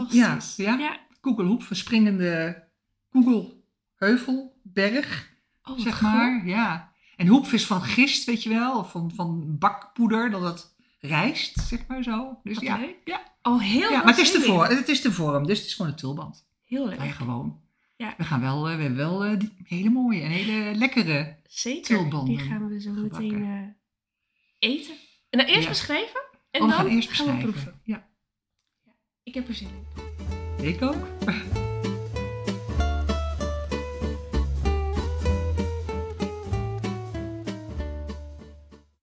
Ja, 0.09 0.37
ja. 0.57 0.77
ja. 0.77 0.97
Google 1.21 1.45
Hoep, 1.45 1.63
verspringende 1.63 2.63
Google 3.11 3.53
heuvel, 3.95 4.59
berg, 4.63 5.35
Oh, 5.63 5.79
zeg 5.79 5.93
goed. 5.93 6.01
maar. 6.01 6.45
Ja. 6.45 6.91
En 7.15 7.27
hoep 7.27 7.45
is 7.45 7.65
van 7.65 7.81
gist, 7.81 8.25
weet 8.25 8.43
je 8.43 8.49
wel, 8.49 8.77
of 8.77 8.91
van, 8.91 9.11
van 9.15 9.57
bakpoeder, 9.57 10.29
dat 10.31 10.41
het 10.41 10.75
rijst, 10.99 11.59
zeg 11.67 11.79
maar 11.87 12.03
zo. 12.03 12.39
Dus 12.43 12.55
Wat 12.55 12.63
ja, 12.63 12.77
leuk. 12.77 12.95
ja. 13.05 13.21
Oh, 13.41 13.61
heel 13.61 13.91
ja 13.91 13.97
maar 13.97 14.07
het 14.07 14.17
is, 14.17 14.31
de 14.31 14.41
vorm, 14.41 14.69
het 14.69 14.87
is 14.89 15.01
de 15.01 15.11
vorm, 15.11 15.47
dus 15.47 15.57
het 15.57 15.67
is 15.67 15.73
gewoon 15.73 15.91
een 15.91 15.97
tulband. 15.97 16.45
Heel 16.65 16.87
leuk. 16.87 17.01
Ja, 17.03 17.11
gewoon. 17.11 17.59
Ja. 17.97 18.13
We 18.17 18.23
gaan 18.23 18.41
wel, 18.41 18.67
eh, 18.69 18.75
we 18.75 18.81
hebben 18.81 18.97
wel 18.97 19.37
die 19.39 19.53
hele 19.63 19.89
mooie 19.89 20.21
en 20.21 20.29
hele 20.29 20.75
lekkere. 20.75 21.35
Zeker. 21.47 22.09
Die 22.25 22.39
gaan 22.39 22.67
we 22.69 22.81
zo 22.81 22.93
gebakken. 22.93 23.27
meteen 23.31 23.75
eh, 24.59 24.69
eten. 24.71 24.95
En 25.29 25.39
dan 25.39 25.47
eerst 25.47 25.63
Ja. 25.63 25.69
beschrijven. 25.69 26.21
En 26.51 26.61
Oh, 26.61 26.67
dan 26.69 26.77
gaan 26.77 26.87
eerst 26.87 27.09
gaan 27.11 27.35
we 27.37 27.41
proeven. 27.43 27.81
Ja, 27.83 28.07
Ik 29.23 29.33
heb 29.33 29.47
er 29.47 29.53
zin 29.53 29.69
in. 30.57 30.65
ik 30.65 30.81
ook. 30.81 31.07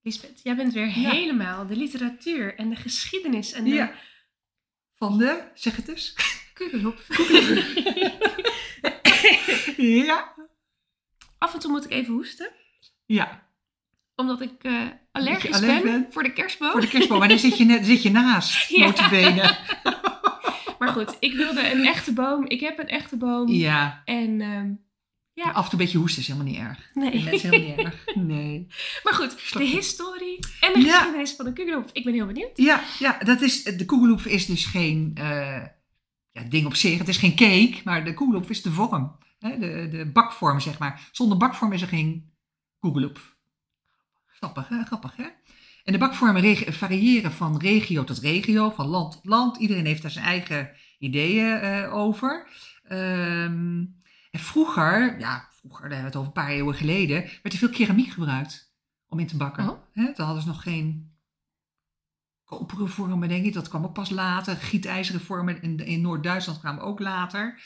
Lisbeth, 0.01 0.39
jij 0.43 0.55
bent 0.55 0.73
weer 0.73 0.85
Ja. 0.85 1.09
helemaal 1.11 1.67
de 1.67 1.75
literatuur 1.75 2.55
en 2.55 2.69
de 2.69 2.75
geschiedenis 2.75 3.51
en 3.51 3.63
de 3.63 3.69
Ja. 3.69 3.93
Van 4.95 5.17
de, 5.17 5.43
zeg 5.53 5.75
het 5.75 5.87
eens. 5.87 6.15
Kugelhoep. 6.53 7.03
Ja. 9.77 10.33
Af 11.37 11.53
en 11.53 11.59
toe 11.59 11.71
moet 11.71 11.85
ik 11.85 11.91
even 11.91 12.13
hoesten. 12.13 12.49
Ja, 13.05 13.43
Omdat 14.15 14.41
ik 14.41 14.63
eh, 14.63 14.73
allergisch 15.11 15.51
allergisch 15.51 15.59
ben 15.83 15.91
bent? 15.91 16.13
voor 16.13 16.23
de 16.23 16.33
kerstboom. 16.33 16.71
voor 16.71 16.81
de 16.81 16.87
kerstboom. 16.87 17.19
Maar 17.19 17.27
dan 17.27 17.39
zit 17.39 17.57
je, 17.57 17.65
net, 17.65 17.85
zit 17.85 18.03
je 18.03 18.11
naast, 18.11 18.69
Ja. 18.69 18.85
notabene. 18.85 19.55
Maar 20.79 20.89
goed, 20.93 21.17
ik 21.19 21.33
wilde 21.33 21.71
een 21.71 21.85
echte 21.85 22.13
boom. 22.13 22.45
Ik 22.47 22.59
heb 22.59 22.79
een 22.79 22.87
echte 22.87 23.17
boom. 23.17 23.49
Ja. 23.49 24.01
En 24.05 24.41
ehm, 24.41 24.71
Ja. 25.33 25.51
Af 25.51 25.63
en 25.63 25.69
toe 25.69 25.79
een 25.79 25.85
beetje 25.85 25.97
hoesten 25.97 26.21
is 26.21 26.27
helemaal 26.27 26.47
niet 26.51 26.59
erg. 26.59 26.89
nee. 26.93 27.23
Dat 27.23 27.33
is 27.33 27.41
helemaal 27.43 27.75
niet 27.75 27.85
erg. 27.85 28.03
Nee. 28.15 28.67
maar 29.03 29.13
goed, 29.13 29.53
de 29.53 29.63
historie 29.63 30.39
en 30.59 30.73
de 30.73 30.79
Ja. 30.79 30.93
geschiedenis 30.97 31.31
van 31.33 31.45
de 31.45 31.53
Kugelhof. 31.53 31.89
Ik 31.93 32.03
ben 32.03 32.13
heel 32.13 32.25
benieuwd. 32.25 32.49
Ja, 32.57 32.81
ja 32.99 33.17
dat 33.23 33.41
is, 33.41 33.63
de 33.63 33.85
koegeloef 33.85 34.25
is 34.25 34.45
dus 34.45 34.65
geen 34.65 35.11
eh, 35.15 35.63
ja, 36.31 36.41
ding 36.49 36.65
op 36.65 36.75
zich. 36.75 36.97
Het 36.97 37.07
is 37.07 37.17
geen 37.17 37.35
cake, 37.35 37.75
maar 37.83 38.05
de 38.05 38.13
koegeloef 38.13 38.49
is 38.49 38.61
de 38.61 38.71
vorm. 38.71 39.17
Hè? 39.39 39.59
De, 39.59 39.87
de 39.89 40.11
bakvorm, 40.11 40.59
zeg 40.59 40.79
maar. 40.79 41.09
Zonder 41.11 41.37
bakvorm 41.37 41.71
is 41.71 41.81
er 41.81 41.87
geen 41.87 42.33
koegeloef. 42.79 43.35
Grappig, 44.25 44.67
hè? 44.67 44.83
Grappig, 44.83 45.15
hè? 45.15 45.27
En 45.83 45.93
de 45.93 45.97
bakvormen 45.97 46.73
variëren 46.73 47.31
van 47.31 47.57
regio 47.57 48.03
tot 48.03 48.19
regio, 48.19 48.69
van 48.69 48.87
land 48.87 49.11
tot 49.11 49.25
land. 49.25 49.57
Iedereen 49.57 49.85
heeft 49.85 50.01
daar 50.01 50.11
zijn 50.11 50.25
eigen 50.25 50.71
ideeën 50.99 51.59
eh, 51.59 51.93
over. 51.93 52.47
Ehm, 52.83 53.83
en 54.31 54.39
vroeger, 54.39 55.19
ja, 55.19 55.49
vroeger, 55.59 55.89
daar 55.89 55.97
hebben 55.97 55.99
we 55.99 56.05
het 56.05 56.15
over 56.15 56.27
een 56.27 56.43
paar 56.43 56.49
eeuwen 56.49 56.75
geleden, 56.75 57.21
werd 57.21 57.51
er 57.51 57.57
veel 57.57 57.69
keramiek 57.69 58.09
gebruikt 58.09 58.73
om 59.07 59.19
in 59.19 59.27
te 59.27 59.37
bakken. 59.37 59.69
Oh. 59.69 59.79
Toen 59.93 60.25
hadden 60.25 60.41
ze 60.41 60.47
nog 60.47 60.63
geen 60.63 61.15
koperen 62.43 62.89
vormen, 62.89 63.29
denk 63.29 63.45
ik. 63.45 63.53
Dat 63.53 63.69
kwam 63.69 63.83
ook 63.83 63.93
pas 63.93 64.09
later. 64.09 64.55
Gietijzeren 64.55 65.21
vormen 65.21 65.61
in, 65.61 65.77
in 65.77 66.01
Noord-Duitsland 66.01 66.59
kwamen 66.59 66.83
ook 66.83 66.99
later. 66.99 67.61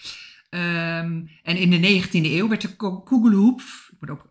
Ehm, 0.50 1.22
en 1.44 1.58
in 1.58 1.70
de 1.70 1.78
19e 1.80 2.26
eeuw 2.32 2.48
werd 2.48 2.62
de 2.62 2.76
ko- 2.76 3.02
koegelhoef, 3.02 3.90
ik 3.92 3.98
moet 4.00 4.10
ook 4.10 4.28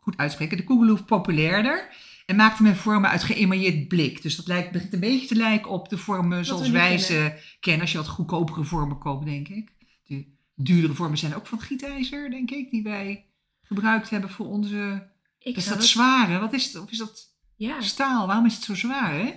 goed 0.00 0.16
uitspreken, 0.16 0.56
de 0.56 0.64
koegelhoef 0.64 1.04
populairder. 1.04 1.88
En 2.26 2.36
maakte 2.36 2.62
men 2.62 2.76
vormen 2.76 3.10
uit 3.10 3.22
geëmailleerd 3.22 3.88
blik. 3.88 4.22
Dus 4.22 4.36
dat 4.36 4.46
lijkt, 4.46 4.72
begint 4.72 4.92
een 4.92 5.00
beetje 5.00 5.26
te 5.26 5.34
lijken 5.34 5.70
op 5.70 5.88
de 5.88 5.98
vormen 5.98 6.44
zoals 6.44 6.66
we 6.66 6.72
wij 6.72 6.98
ze 6.98 7.38
kennen. 7.60 7.80
Als 7.82 7.92
je 7.92 7.98
wat 7.98 8.08
goedkopere 8.08 8.64
vormen 8.64 8.98
koopt, 8.98 9.24
denk 9.24 9.48
ik. 9.48 9.72
De 10.06 10.26
duurdere 10.54 10.94
vormen 10.94 11.18
zijn 11.18 11.34
ook 11.34 11.46
van 11.46 11.60
gietijzer, 11.60 12.30
denk 12.30 12.50
ik. 12.50 12.70
Die 12.70 12.82
wij 12.82 13.26
gebruikt 13.62 14.10
hebben 14.10 14.30
voor 14.30 14.46
onze... 14.46 15.08
Ik 15.38 15.56
Is 15.56 15.64
dat 15.68 15.76
het- 15.76 15.86
zware? 15.86 16.38
Wat 16.38 16.52
is 16.52 16.64
het? 16.72 16.82
Of 16.82 16.90
is 16.90 16.98
dat... 16.98 17.28
Ja, 17.56 17.80
Staal, 17.80 18.26
waarom 18.26 18.46
is 18.46 18.54
het 18.54 18.62
zo 18.64 18.74
zwaar, 18.74 19.12
hè? 19.14 19.32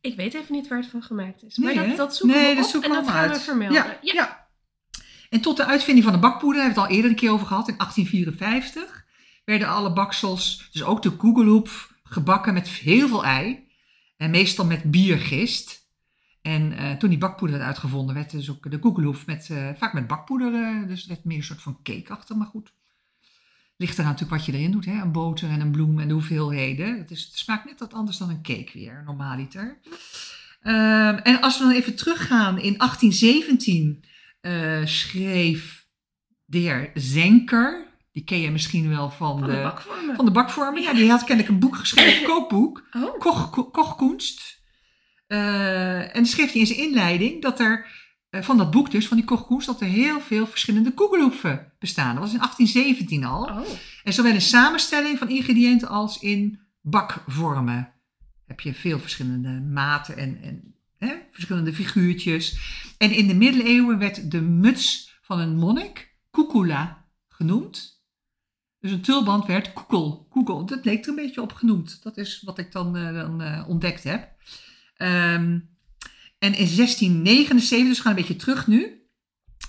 ik 0.00 0.16
weet 0.16 0.34
even 0.34 0.54
niet 0.54 0.68
waar 0.68 0.78
het 0.78 0.86
van 0.90 1.02
gemaakt 1.02 1.42
is. 1.42 1.56
Nee, 1.56 1.74
maar 1.74 1.86
dat, 1.88 1.96
dat 1.96 2.16
zoeken 2.16 2.38
Nee, 2.40 2.48
we 2.48 2.54
dat 2.56 2.64
op 2.64 2.70
zoeken 2.70 2.90
en 2.90 2.96
we 2.96 3.02
dat 3.04 3.12
gaan 3.14 3.26
we 3.28 3.32
uit. 3.32 3.42
vermelden. 3.42 3.76
Ja, 3.76 3.98
ja. 4.02 4.41
En 5.32 5.40
tot 5.40 5.56
de 5.56 5.66
uitvinding 5.66 6.04
van 6.04 6.14
de 6.14 6.20
bakpoeder, 6.20 6.62
hebben 6.62 6.78
we 6.78 6.80
het 6.80 6.90
al 6.90 6.96
eerder 6.96 7.10
een 7.10 7.16
keer 7.16 7.30
over 7.30 7.46
gehad, 7.46 7.68
in 7.68 7.76
1854, 7.76 9.04
werden 9.44 9.68
alle 9.68 9.92
baksels, 9.92 10.68
dus 10.72 10.82
ook 10.82 11.02
de 11.02 11.10
koegelhoep, 11.10 11.94
gebakken 12.04 12.54
met 12.54 12.68
heel 12.68 13.08
veel 13.08 13.24
ei. 13.24 13.68
En 14.16 14.30
meestal 14.30 14.64
met 14.64 14.90
biergist. 14.90 15.88
En 16.42 16.72
eh, 16.72 16.92
toen 16.92 17.08
die 17.08 17.18
bakpoeder 17.18 17.56
werd 17.56 17.68
uitgevonden, 17.68 18.14
werd 18.14 18.30
dus 18.30 18.50
ook 18.50 18.70
de 18.70 18.78
koegelhoef 18.78 19.26
met, 19.26 19.50
eh, 19.50 19.68
vaak 19.76 19.92
met 19.92 20.06
bakpoeder, 20.06 20.54
eh, 20.54 20.88
dus 20.88 20.98
het 20.98 21.08
werd 21.08 21.24
meer 21.24 21.36
een 21.36 21.44
soort 21.44 21.62
van 21.62 21.78
cake 21.82 22.12
achter, 22.12 22.36
maar 22.36 22.46
goed. 22.46 22.72
Ligt 23.76 23.98
eraan 23.98 24.10
natuurlijk 24.10 24.36
wat 24.36 24.46
je 24.46 24.52
erin 24.52 24.70
doet, 24.70 24.84
hè? 24.84 25.00
een 25.00 25.12
boter 25.12 25.50
en 25.50 25.60
een 25.60 25.70
bloem 25.70 26.00
en 26.00 26.08
de 26.08 26.14
hoeveelheden. 26.14 26.98
Het, 26.98 27.10
is, 27.10 27.30
smaakt 27.34 27.64
net 27.64 27.78
wat 27.78 27.94
anders 27.94 28.16
dan 28.16 28.30
een 28.30 28.42
cake 28.42 28.70
weer, 28.72 29.02
normaaliter. 29.04 29.80
Ehm, 30.60 31.16
en 31.16 31.40
als 31.40 31.58
we 31.58 31.64
dan 31.64 31.72
even 31.72 31.96
teruggaan, 31.96 32.58
in 32.58 32.74
1817 32.78 34.04
eh, 34.42 34.80
schreef 34.84 35.86
de 36.44 36.58
heer 36.58 36.90
Zenker, 36.94 37.86
die 38.12 38.24
ken 38.24 38.40
je 38.40 38.50
misschien 38.50 38.88
wel 38.88 39.10
van, 39.10 39.38
Van 39.38 39.48
de, 39.48 39.54
de 39.56 39.62
bakvormen. 39.62 40.16
van 40.16 40.24
de 40.24 40.30
bakvormen. 40.30 40.82
Ja, 40.82 40.92
die 40.92 41.10
had 41.10 41.24
kennelijk 41.24 41.48
een 41.54 41.60
boek 41.60 41.76
geschreven, 41.76 42.18
een 42.20 42.26
kookboek, 42.28 42.82
Oh, 42.96 43.18
Koch, 43.18 43.50
Ko- 43.50 43.64
Kochkunst. 43.70 44.60
Eh, 45.26 46.16
en 46.16 46.26
schreef 46.26 46.52
hij 46.52 46.60
in 46.60 46.66
zijn 46.66 46.78
inleiding 46.78 47.42
dat 47.42 47.60
er, 47.60 47.86
eh, 48.30 48.42
van 48.42 48.56
dat 48.58 48.70
boek 48.70 48.90
dus, 48.90 49.08
van 49.08 49.16
die 49.16 49.26
Kochkunst, 49.26 49.66
dat 49.66 49.80
er 49.80 49.86
heel 49.86 50.20
veel 50.20 50.46
verschillende 50.46 50.92
koegelhoeven 50.94 51.72
bestaan. 51.78 52.14
Dat 52.14 52.24
was 52.24 52.32
in 52.32 52.38
1817 52.38 53.24
al. 53.24 53.42
oh. 53.42 53.68
En 54.04 54.12
zowel 54.12 54.32
in 54.32 54.40
samenstelling 54.40 55.18
van 55.18 55.28
ingrediënten 55.28 55.88
als 55.88 56.18
in 56.18 56.60
bakvormen 56.80 57.92
heb 58.46 58.60
je 58.60 58.74
veel 58.74 58.98
verschillende 58.98 59.48
maten 59.60 60.16
en, 60.16 60.38
en 60.42 60.74
hè, 61.06 61.14
verschillende 61.30 61.72
figuurtjes. 61.72 62.58
En 62.98 63.10
in 63.10 63.26
de 63.26 63.34
middeleeuwen 63.34 63.98
werd 63.98 64.30
de 64.30 64.40
muts 64.40 65.14
van 65.22 65.38
een 65.38 65.56
monnik, 65.56 66.16
cucula, 66.30 67.08
genoemd. 67.28 68.02
Dus 68.78 68.90
een 68.90 69.02
tulband 69.02 69.46
werd 69.46 69.72
koekel. 69.72 70.26
koekel. 70.30 70.66
Dat 70.66 70.84
leek 70.84 71.02
er 71.02 71.08
een 71.08 71.14
beetje 71.14 71.42
op 71.42 71.52
genoemd. 71.52 72.02
Dat 72.02 72.16
is 72.16 72.42
wat 72.42 72.58
ik 72.58 72.72
dan, 72.72 72.96
eh, 72.96 73.14
dan 73.14 73.42
eh, 73.42 73.68
ontdekt 73.68 74.02
heb. 74.02 74.32
Ehm, 74.96 75.58
en 76.38 76.54
in 76.54 76.66
1679, 76.66 77.88
dus 77.88 77.96
we 77.96 78.02
gaan 78.02 78.12
een 78.12 78.18
beetje 78.18 78.36
terug 78.36 78.66
nu, 78.66 79.06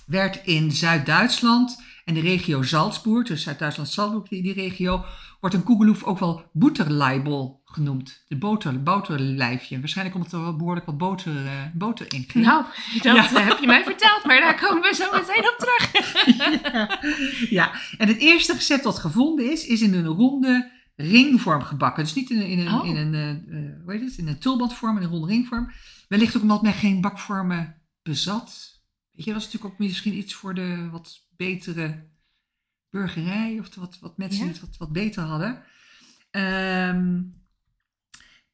werd 0.06 0.46
in 0.46 0.72
Zuid-Duitsland 0.72 1.82
en 2.04 2.14
de 2.14 2.20
regio 2.20 2.62
Salzburg, 2.62 3.26
dus 3.26 3.42
Zuid-Duitsland, 3.42 3.88
Salzburg, 3.88 4.28
die, 4.28 4.42
die 4.42 4.52
regio, 4.52 5.04
wordt 5.44 5.58
een 5.58 5.64
koegeloef 5.64 6.02
ook 6.04 6.18
wel 6.18 6.50
boterleibel 6.52 7.60
genoemd. 7.64 8.24
De 8.28 8.36
boter, 8.36 8.82
boterlijfje. 8.82 9.78
Waarschijnlijk 9.80 10.16
omdat 10.16 10.32
er 10.32 10.40
wel 10.40 10.56
behoorlijk 10.56 10.86
wat 10.86 10.98
boter, 10.98 11.46
eh, 11.46 11.52
boter 11.74 12.12
in 12.14 12.24
ging. 12.28 12.44
Nou, 12.44 12.64
dat 12.94 13.02
Ja. 13.02 13.16
eh, 13.34 13.46
heb 13.48 13.58
je 13.58 13.66
mij 13.66 13.84
verteld, 13.84 14.24
maar 14.24 14.40
daar 14.40 14.60
komen 14.60 14.82
we 14.82 14.94
zo 14.94 15.10
meteen 15.12 15.48
op 15.48 15.56
terug. 15.58 15.92
ja. 16.70 17.00
ja, 17.50 17.72
en 17.98 18.08
het 18.08 18.18
eerste 18.18 18.52
recept 18.52 18.82
dat 18.82 18.98
gevonden 18.98 19.50
is, 19.52 19.66
is 19.66 19.80
in 19.82 19.94
een 19.94 20.06
ronde 20.06 20.70
ringvorm 20.96 21.62
gebakken. 21.62 22.04
Dus 22.04 22.14
niet 22.14 22.30
in, 22.30 22.40
een- 22.40 22.46
in, 22.46 22.58
een, 22.66 22.74
Oh. 22.74 22.86
in, 22.86 22.96
een, 22.96 23.14
eh, 23.14 23.82
hoe 23.84 23.92
heet 23.92 24.00
het? 24.00 24.18
in 24.18 24.28
een 24.28 24.38
tulbandvorm, 24.38 24.96
in 24.96 25.02
een 25.02 25.08
ronde 25.10 25.26
ringvorm. 25.26 25.70
Wellicht 26.08 26.36
ook 26.36 26.42
omdat 26.42 26.62
men 26.62 26.72
geen 26.72 27.00
bakvormen 27.00 27.82
bezat. 28.02 28.80
Weet 29.12 29.24
je, 29.24 29.32
dat 29.32 29.40
is 29.40 29.46
natuurlijk 29.46 29.72
ook 29.74 29.78
misschien 29.78 30.16
iets 30.16 30.34
voor 30.34 30.54
de 30.54 30.88
wat 30.90 31.20
betere 31.36 32.12
burgerij. 32.94 33.56
Of 33.60 33.74
wat, 33.74 33.98
wat 34.00 34.18
mensen 34.18 34.44
Ja. 34.44 34.50
het 34.50 34.60
wat, 34.60 34.76
wat 34.78 34.92
beter 34.92 35.22
hadden. 35.22 35.62
Ehm, 36.30 37.20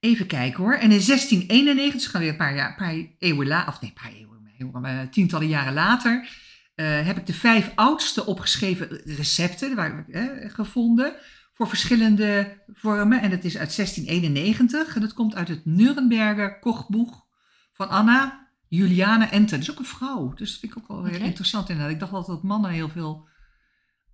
even 0.01 0.27
kijken 0.27 0.63
hoor. 0.63 0.75
En 0.75 0.91
in 0.91 1.01
1691, 1.01 1.93
dus 1.93 2.07
gaan 2.07 2.21
we 2.21 2.27
weer 2.27 2.29
een 2.31 2.45
paar, 2.47 2.55
jaar, 2.55 2.75
paar 2.75 2.95
eeuwen 3.19 3.47
later, 3.47 3.69
of 3.73 3.81
nee, 3.81 3.93
een 3.95 4.03
paar 4.03 4.13
eeuwen, 4.13 4.81
maar 4.81 5.11
tientallen 5.11 5.49
jaren 5.49 5.73
later, 5.73 6.29
eh, 6.75 7.07
heb 7.07 7.17
ik 7.17 7.27
de 7.27 7.33
vijf 7.33 7.73
oudste 7.75 8.27
opgeschreven 8.27 8.89
recepten 9.05 9.75
waar, 9.75 10.05
eh, 10.09 10.51
gevonden 10.51 11.15
voor 11.55 11.69
verschillende 11.69 12.63
vormen. 12.67 13.21
En 13.23 13.31
dat 13.31 13.45
is 13.45 13.57
uit 13.59 13.73
1691 13.73 14.95
en 14.95 15.01
dat 15.01 15.13
komt 15.13 15.35
uit 15.35 15.49
het 15.49 15.65
Nuremberger 15.65 16.59
Kochbuch 16.59 17.25
van 17.73 17.89
Anna 17.89 18.49
Juliana 18.69 19.31
Enter. 19.31 19.59
Dat 19.59 19.69
is 19.69 19.71
ook 19.71 19.79
een 19.79 19.85
vrouw, 19.85 20.33
dus 20.35 20.51
dat 20.51 20.61
vind 20.61 20.73
ik 20.73 20.79
ook 20.79 20.89
wel 20.89 21.05
heel 21.05 21.15
Oké. 21.17 21.25
interessant 21.25 21.69
inderdaad. 21.69 21.93
Ik 21.93 22.01
dacht 22.01 22.13
altijd 22.13 22.37
dat 22.37 22.47
mannen 22.47 22.71
heel 22.71 22.89
veel 22.89 23.29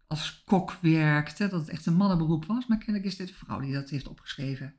als 0.07 0.43
kok 0.45 0.77
werkten, 0.81 1.51
dat 1.51 1.61
het 1.61 1.69
echt 1.69 1.87
een 1.87 1.97
mannenberoep 1.97 2.45
was, 2.45 2.67
maar 2.67 2.79
kennelijk 2.79 3.05
is 3.05 3.17
dit 3.17 3.29
een 3.29 3.35
vrouw 3.35 3.61
die 3.61 3.73
dat 3.73 3.91
heeft 3.91 4.09
opgeschreven. 4.09 4.75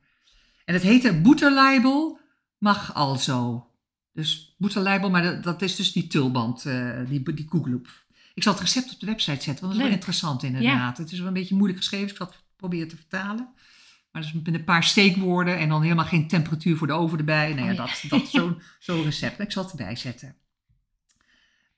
En 0.64 0.74
het 0.74 0.82
heette 0.82 1.20
Boeterleibel 1.20 2.20
mag 2.58 2.94
alzo. 2.94 3.66
Dus 4.12 4.54
Boeterleibel, 4.58 5.10
maar 5.10 5.22
dat, 5.22 5.42
dat 5.42 5.62
is 5.62 5.76
dus 5.76 5.92
die 5.92 6.06
tulband, 6.06 6.66
eh, 6.66 6.98
die, 7.08 7.34
die 7.34 7.44
koegeloep. 7.44 8.06
Ik 8.34 8.42
zal 8.42 8.52
het 8.52 8.62
recept 8.62 8.92
op 8.92 9.00
de 9.00 9.06
website 9.06 9.42
zetten, 9.42 9.60
want 9.60 9.60
dat 9.60 9.72
is 9.72 9.78
wel 9.78 9.92
interessant 9.92 10.42
inderdaad. 10.42 10.98
Het 10.98 11.12
is 11.12 11.18
wel 11.18 11.28
een 11.28 11.32
beetje 11.32 11.54
moeilijk 11.54 11.78
geschreven, 11.78 12.06
dus 12.06 12.16
ik 12.16 12.22
zal 12.22 12.32
het 12.32 12.42
proberen 12.56 12.88
te 12.88 12.96
vertalen. 12.96 13.48
Maar 14.12 14.22
dus 14.22 14.32
met 14.32 14.54
een 14.54 14.64
paar 14.64 14.84
steekwoorden 14.84 15.58
en 15.58 15.68
dan 15.68 15.82
helemaal 15.82 16.04
geen 16.04 16.28
temperatuur 16.28 16.76
voor 16.76 16.86
de 16.86 16.92
oven 16.92 17.18
erbij. 17.18 17.54
Nou 17.54 17.72
ja, 17.72 17.82
Oh 17.82 17.88
ja. 17.88 18.08
dat, 18.08 18.20
dat 18.20 18.28
zo'n 18.28 18.62
zo'n 18.78 19.02
recept. 19.02 19.40
Ik 19.40 19.52
zal 19.52 19.62
het 19.62 19.72
erbij 19.72 19.96
zetten. 19.96 20.36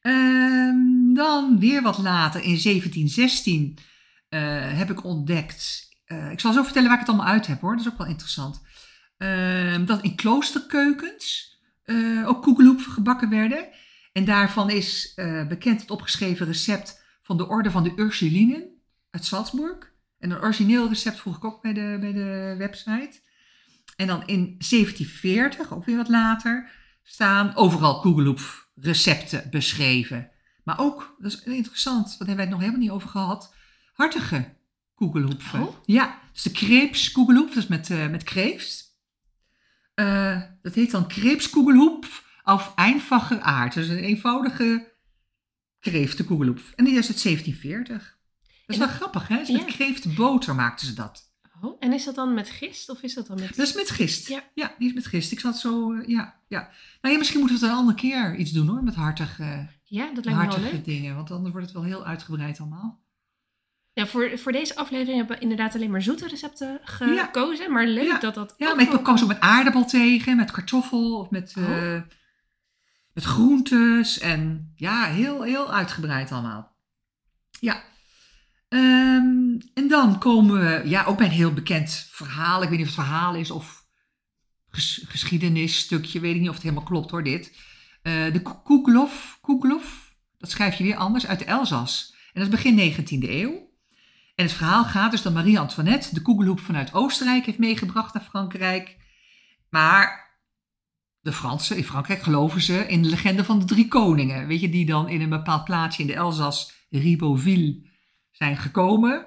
Ehm, 0.01 1.00
dan 1.15 1.59
weer 1.59 1.83
wat 1.83 1.99
later, 1.99 2.41
in 2.41 2.59
1716, 2.59 3.79
eh, 4.29 4.79
heb 4.79 4.91
ik 4.91 5.05
ontdekt. 5.05 5.89
eh, 6.05 6.31
ik 6.31 6.41
zal 6.41 6.53
zo 6.53 6.63
vertellen 6.63 6.89
waar 6.89 7.01
ik 7.01 7.07
het 7.07 7.15
allemaal 7.15 7.33
uit 7.33 7.47
heb 7.47 7.61
hoor, 7.61 7.77
dat 7.77 7.87
is 7.87 7.93
ook 7.93 7.99
wel 7.99 8.07
interessant. 8.07 8.63
Ehm, 9.17 9.85
dat 9.85 10.03
in 10.03 10.17
kloosterkeukens 10.17 11.49
eh, 11.83 12.29
ook 12.29 12.43
koekeloep 12.43 12.81
gebakken 12.81 13.31
werden. 13.31 13.69
En 14.13 14.25
daarvan 14.25 14.71
is 14.71 15.13
bekend 15.49 15.81
het 15.81 15.91
opgeschreven 15.91 16.47
recept 16.47 17.03
van 17.23 17.37
de 17.37 17.49
orde 17.49 17.71
van 17.71 17.83
de 17.83 17.93
Ursulinen 17.97 18.69
uit 19.11 19.25
Salzburg. 19.25 19.93
En 20.19 20.31
een 20.31 20.41
origineel 20.41 20.89
recept 20.89 21.21
vroeg 21.21 21.37
ik 21.37 21.45
ook 21.45 21.63
bij 21.63 21.73
de, 21.73 21.97
bij 22.01 22.13
de 22.13 22.55
website. 22.59 23.21
En 23.97 24.07
dan 24.07 24.27
in 24.27 24.57
1740, 24.59 25.73
ook 25.73 25.85
weer 25.85 25.97
wat 25.97 26.09
later, 26.09 26.71
staan 27.03 27.57
overal 27.57 28.01
koegeloep 28.01 28.69
recepten 28.75 29.51
beschreven. 29.51 30.31
Maar 30.65 30.79
ook, 30.79 31.17
dat 31.19 31.33
is 31.33 31.43
interessant, 31.43 32.05
want 32.07 32.19
daar 32.19 32.27
hebben 32.29 32.37
wij 32.37 32.45
het 32.45 32.53
nog 32.55 32.61
helemaal 32.61 32.81
niet 32.83 32.91
over 32.91 33.09
gehad, 33.09 33.55
hartige 33.93 34.55
koegeloepven. 34.95 35.61
Oh. 35.63 35.75
Ja, 35.85 36.19
dus 36.33 36.43
de 36.43 36.51
kreepskoegeloep, 36.51 37.49
dat 37.49 37.57
is 37.57 37.67
met, 37.67 37.91
eh 37.91 38.09
met 38.09 38.23
kreeft. 38.23 38.89
Eh, 39.95 40.43
dat 40.63 40.75
heet 40.75 40.91
dan 40.91 41.09
kreepskoegelhoep 41.09 42.07
of 42.45 42.73
einfache 42.75 43.41
aard. 43.41 43.75
Dus 43.75 43.89
een 43.89 43.99
eenvoudige 43.99 44.93
kreeftenkoegeloep. 45.81 46.61
En 46.77 46.85
die 46.85 46.95
is 46.99 47.09
uit 47.09 47.23
1740. 47.23 48.19
Dat 48.67 48.77
is 48.77 48.77
wel 48.79 48.89
grappig, 48.89 49.29
hè? 49.29 49.37
Dus 49.37 49.49
Ja. 49.49 49.57
met 49.57 49.65
kreeftboter 49.65 50.55
maakten 50.55 50.87
ze 50.87 50.95
dat. 50.95 51.29
Oh, 51.63 51.77
en 51.81 51.93
is 51.93 52.05
dat 52.05 52.15
dan 52.15 52.35
met 52.35 52.51
gist 52.51 52.89
of 52.91 53.03
is 53.03 53.15
dat 53.15 53.27
dan 53.27 53.41
met... 53.41 53.57
Dat 53.57 53.67
is 53.67 53.75
met 53.75 53.91
gist. 53.91 54.29
Ja. 54.29 54.43
Ja, 54.55 54.75
die 54.79 54.89
is 54.89 54.95
met 54.95 55.07
gist. 55.07 55.33
Ik 55.33 55.41
zat 55.41 55.59
zo, 55.59 55.93
eh, 55.93 56.09
ja, 56.09 56.41
ja. 56.49 56.71
Nou 57.01 57.13
ja, 57.15 57.19
misschien 57.19 57.41
moeten 57.41 57.59
we 57.59 57.65
het 57.65 57.73
een 57.73 57.81
andere 57.81 57.99
keer 57.99 58.37
iets 58.37 58.51
doen 58.51 58.67
hoor, 58.69 58.83
met 58.85 58.95
hartige, 58.95 59.69
Ja, 59.91 60.15
dat 60.15 60.25
lijkt 60.25 60.41
me 60.41 60.47
wel 60.61 60.71
leuk. 60.73 60.85
dingen. 60.85 61.15
Want 61.15 61.31
anders 61.31 61.53
wordt 61.53 61.67
het 61.67 61.77
wel 61.77 61.85
heel 61.85 62.05
uitgebreid 62.07 62.61
allemaal. 62.61 63.01
Ja, 63.93 64.07
voor, 64.07 64.39
voor 64.39 64.53
deze 64.53 64.77
aflevering 64.77 65.17
hebben 65.19 65.37
we 65.37 65.43
inderdaad 65.43 65.75
alleen 65.75 65.91
maar 65.91 66.03
zoete 66.03 66.29
recepten 66.29 66.81
gekozen. 66.85 67.73
Maar 67.73 67.87
leuk 67.87 68.05
Ja. 68.07 68.19
dat 68.19 68.35
dat 68.35 68.55
Ja, 68.57 68.75
maar 68.75 68.93
ik 68.93 69.03
kwam 69.03 69.17
zo 69.19 69.27
met 69.27 69.41
aardappel 69.41 69.85
tegen, 69.85 70.37
met 70.37 70.51
kartoffel 70.51 71.19
of 71.19 71.31
met, 71.31 71.55
Oh. 71.59 71.95
eh, 71.95 72.03
met 73.13 73.25
groentes. 73.25 74.19
En 74.19 74.73
ja, 74.77 75.05
heel, 75.05 75.43
heel 75.43 75.73
uitgebreid 75.73 76.33
allemaal. 76.33 76.77
Ja. 77.61 77.83
Ehm, 78.69 79.59
en 79.75 79.89
dan 79.89 80.19
komen 80.19 80.61
we 80.61 80.89
ja, 80.89 81.05
ook 81.05 81.17
bij 81.17 81.27
een 81.27 81.33
heel 81.33 81.53
bekend 81.53 82.09
verhaal. 82.11 82.63
Ik 82.63 82.69
weet 82.69 82.79
niet 82.79 82.89
of 82.89 82.97
het 82.97 83.05
verhaal 83.05 83.35
is 83.35 83.51
of 83.51 83.87
ges 84.71 85.05
geschiedenisstukje. 85.09 86.21
Weet 86.21 86.35
ik 86.35 86.41
niet 86.41 86.49
of 86.49 86.55
het 86.55 86.63
helemaal 86.65 86.85
klopt 86.85 87.11
hoor, 87.11 87.23
dit. 87.25 87.69
Eh, 88.03 88.33
de 88.33 88.43
Ko- 88.43 88.61
Koekelof, 88.65 89.39
Koekelof, 89.41 90.15
dat 90.39 90.51
schrijf 90.51 90.75
je 90.75 90.85
weer 90.85 90.97
anders, 90.97 91.27
uit 91.27 91.39
de 91.39 91.45
Elzas. 91.45 92.15
En 92.33 92.41
dat 92.41 92.43
is 92.43 92.63
begin 92.63 92.75
19e 92.75 93.31
eeuw. 93.31 93.69
En 94.35 94.47
het 94.47 94.55
verhaal 94.55 94.85
gaat 94.85 95.11
dus 95.11 95.23
dat 95.23 95.33
Marie-Antoinette 95.33 96.15
de 96.15 96.23
koegelhoep 96.23 96.61
vanuit 96.61 96.95
Oostenrijk 96.95 97.47
heeft 97.47 97.59
meegebracht 97.59 98.15
naar 98.15 98.23
Frankrijk. 98.23 98.97
Maar 99.71 100.31
de 101.21 101.33
Fransen 101.33 101.77
in 101.77 101.85
Frankrijk 101.85 102.23
geloven 102.23 102.61
ze 102.61 102.87
in 102.87 103.03
de 103.03 103.09
legende 103.09 103.45
van 103.45 103.59
de 103.59 103.65
drie 103.65 103.89
koningen. 103.89 104.47
Weet 104.47 104.61
je, 104.61 104.69
die 104.69 104.87
dan 104.87 105.09
in 105.09 105.21
een 105.21 105.29
bepaald 105.29 105.65
plaatsje 105.65 106.01
in 106.01 106.07
de 106.07 106.15
Elzas, 106.15 106.87
Ribeauville, 106.91 107.87
zijn 108.31 108.57
gekomen. 108.57 109.27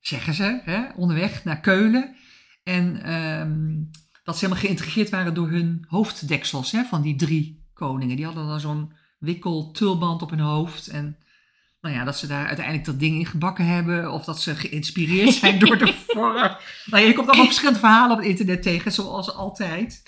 Zeggen 0.00 0.34
ze, 0.34 0.60
hè, 0.64 0.88
onderweg 0.96 1.44
naar 1.44 1.60
Keulen. 1.60 2.16
En 2.62 3.02
ehm, 3.02 3.82
dat 4.22 4.38
ze 4.38 4.44
helemaal 4.44 4.64
geïntrigeerd 4.64 5.10
waren 5.10 5.34
door 5.34 5.50
hun 5.50 5.84
hoofddeksels 5.88 6.72
hè, 6.72 6.84
van 6.84 7.02
die 7.02 7.16
drie 7.16 7.59
koningen. 7.80 8.16
Die 8.16 8.24
hadden 8.24 8.46
dan 8.46 8.60
zo'n 8.60 8.92
wikkeltulband 9.18 10.22
op 10.22 10.30
hun 10.30 10.40
hoofd. 10.40 10.86
En 10.88 11.16
nou 11.80 11.94
ja, 11.94 12.04
dat 12.04 12.18
ze 12.18 12.26
daar 12.26 12.46
uiteindelijk 12.46 12.86
dat 12.86 12.98
ding 12.98 13.18
in 13.18 13.26
gebakken 13.26 13.66
hebben. 13.66 14.12
Of 14.12 14.24
dat 14.24 14.40
ze 14.40 14.54
geïnspireerd 14.54 15.34
zijn 15.34 15.58
door 15.58 15.78
de 15.78 15.94
vorm. 16.06 16.34
Nou 16.34 16.56
ja, 16.90 16.98
je 16.98 17.12
komt 17.12 17.28
allemaal 17.28 17.46
verschillende 17.46 17.78
verhalen 17.78 18.12
op 18.12 18.18
het 18.18 18.28
internet 18.28 18.62
tegen, 18.62 18.92
zoals 18.92 19.34
altijd. 19.34 20.02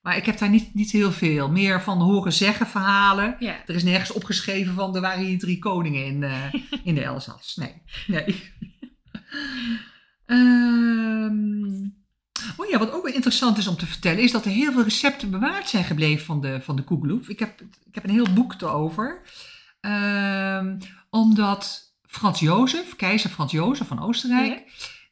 Maar 0.00 0.16
ik 0.16 0.26
heb 0.26 0.38
daar 0.38 0.50
niet, 0.50 0.74
niet 0.74 0.90
heel 0.90 1.12
veel. 1.12 1.50
Meer 1.50 1.82
van 1.82 2.00
horen 2.00 2.32
zeggen 2.32 2.66
verhalen. 2.66 3.36
Ja. 3.38 3.56
Er 3.66 3.74
is 3.74 3.82
nergens 3.82 4.12
opgeschreven 4.12 4.74
van 4.74 4.94
er 4.94 5.00
waren 5.00 5.24
hier 5.24 5.38
drie 5.38 5.58
koningen 5.58 6.04
in, 6.04 6.22
eh, 6.22 6.54
in 6.84 6.94
de 6.94 7.02
Elzas. 7.02 7.56
Nee. 7.56 7.82
nee. 8.06 8.36
Ehm, 10.26 11.97
oh 12.56 12.68
ja, 12.68 12.78
wat 12.78 12.92
ook 12.92 13.02
wel 13.02 13.14
interessant 13.14 13.58
is 13.58 13.66
om 13.66 13.76
te 13.76 13.86
vertellen, 13.86 14.22
is 14.22 14.32
dat 14.32 14.44
er 14.44 14.50
heel 14.50 14.72
veel 14.72 14.82
recepten 14.82 15.30
bewaard 15.30 15.68
zijn 15.68 15.84
gebleven 15.84 16.24
van 16.26 16.40
de, 16.40 16.60
van 16.62 16.76
de 16.76 16.84
koegeloef. 16.84 17.28
Ik 17.28 17.38
heb, 17.38 17.60
ik 17.60 17.94
heb 17.94 18.04
een 18.04 18.10
heel 18.10 18.32
boek 18.32 18.54
erover. 18.60 19.22
Ehm, 19.80 20.78
omdat 21.10 21.92
Frans 22.02 22.40
Jozef, 22.40 22.96
keizer 22.96 23.30
Frans 23.30 23.52
Jozef 23.52 23.86
van 23.86 24.02
Oostenrijk, 24.02 24.62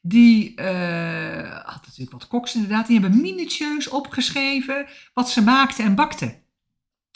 die 0.02 0.55
eh, 0.55 1.64
had 1.64 1.83
natuurlijk 1.87 2.11
wat 2.11 2.26
koks 2.26 2.55
inderdaad, 2.55 2.87
die 2.87 3.00
hebben 3.00 3.21
minutieus 3.21 3.88
opgeschreven 3.88 4.87
wat 5.14 5.31
ze 5.31 5.43
maakten 5.43 5.85
en 5.85 5.95
bakten. 5.95 6.45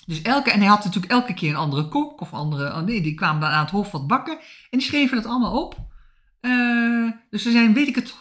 Dus 0.06 0.22
elke, 0.22 0.50
en 0.50 0.58
hij 0.58 0.68
had 0.68 0.84
natuurlijk 0.84 1.12
elke 1.12 1.34
keer 1.34 1.50
een 1.50 1.56
andere 1.56 1.88
kok 1.88 2.20
of 2.20 2.32
andere, 2.32 2.74
oh 2.74 2.80
nee, 2.80 3.00
die 3.00 3.14
kwamen 3.14 3.40
dan 3.40 3.50
aan 3.50 3.64
het 3.64 3.70
hof 3.70 3.90
wat 3.90 4.06
bakken 4.06 4.38
en 4.70 4.78
die 4.78 4.82
schreven 4.82 5.16
dat 5.16 5.26
allemaal 5.26 5.62
op. 5.62 5.78
Eh, 6.40 7.10
dus 7.30 7.44
er 7.44 7.52
zijn, 7.52 7.72
weet 7.72 7.88
ik 7.88 7.94
het, 7.94 8.14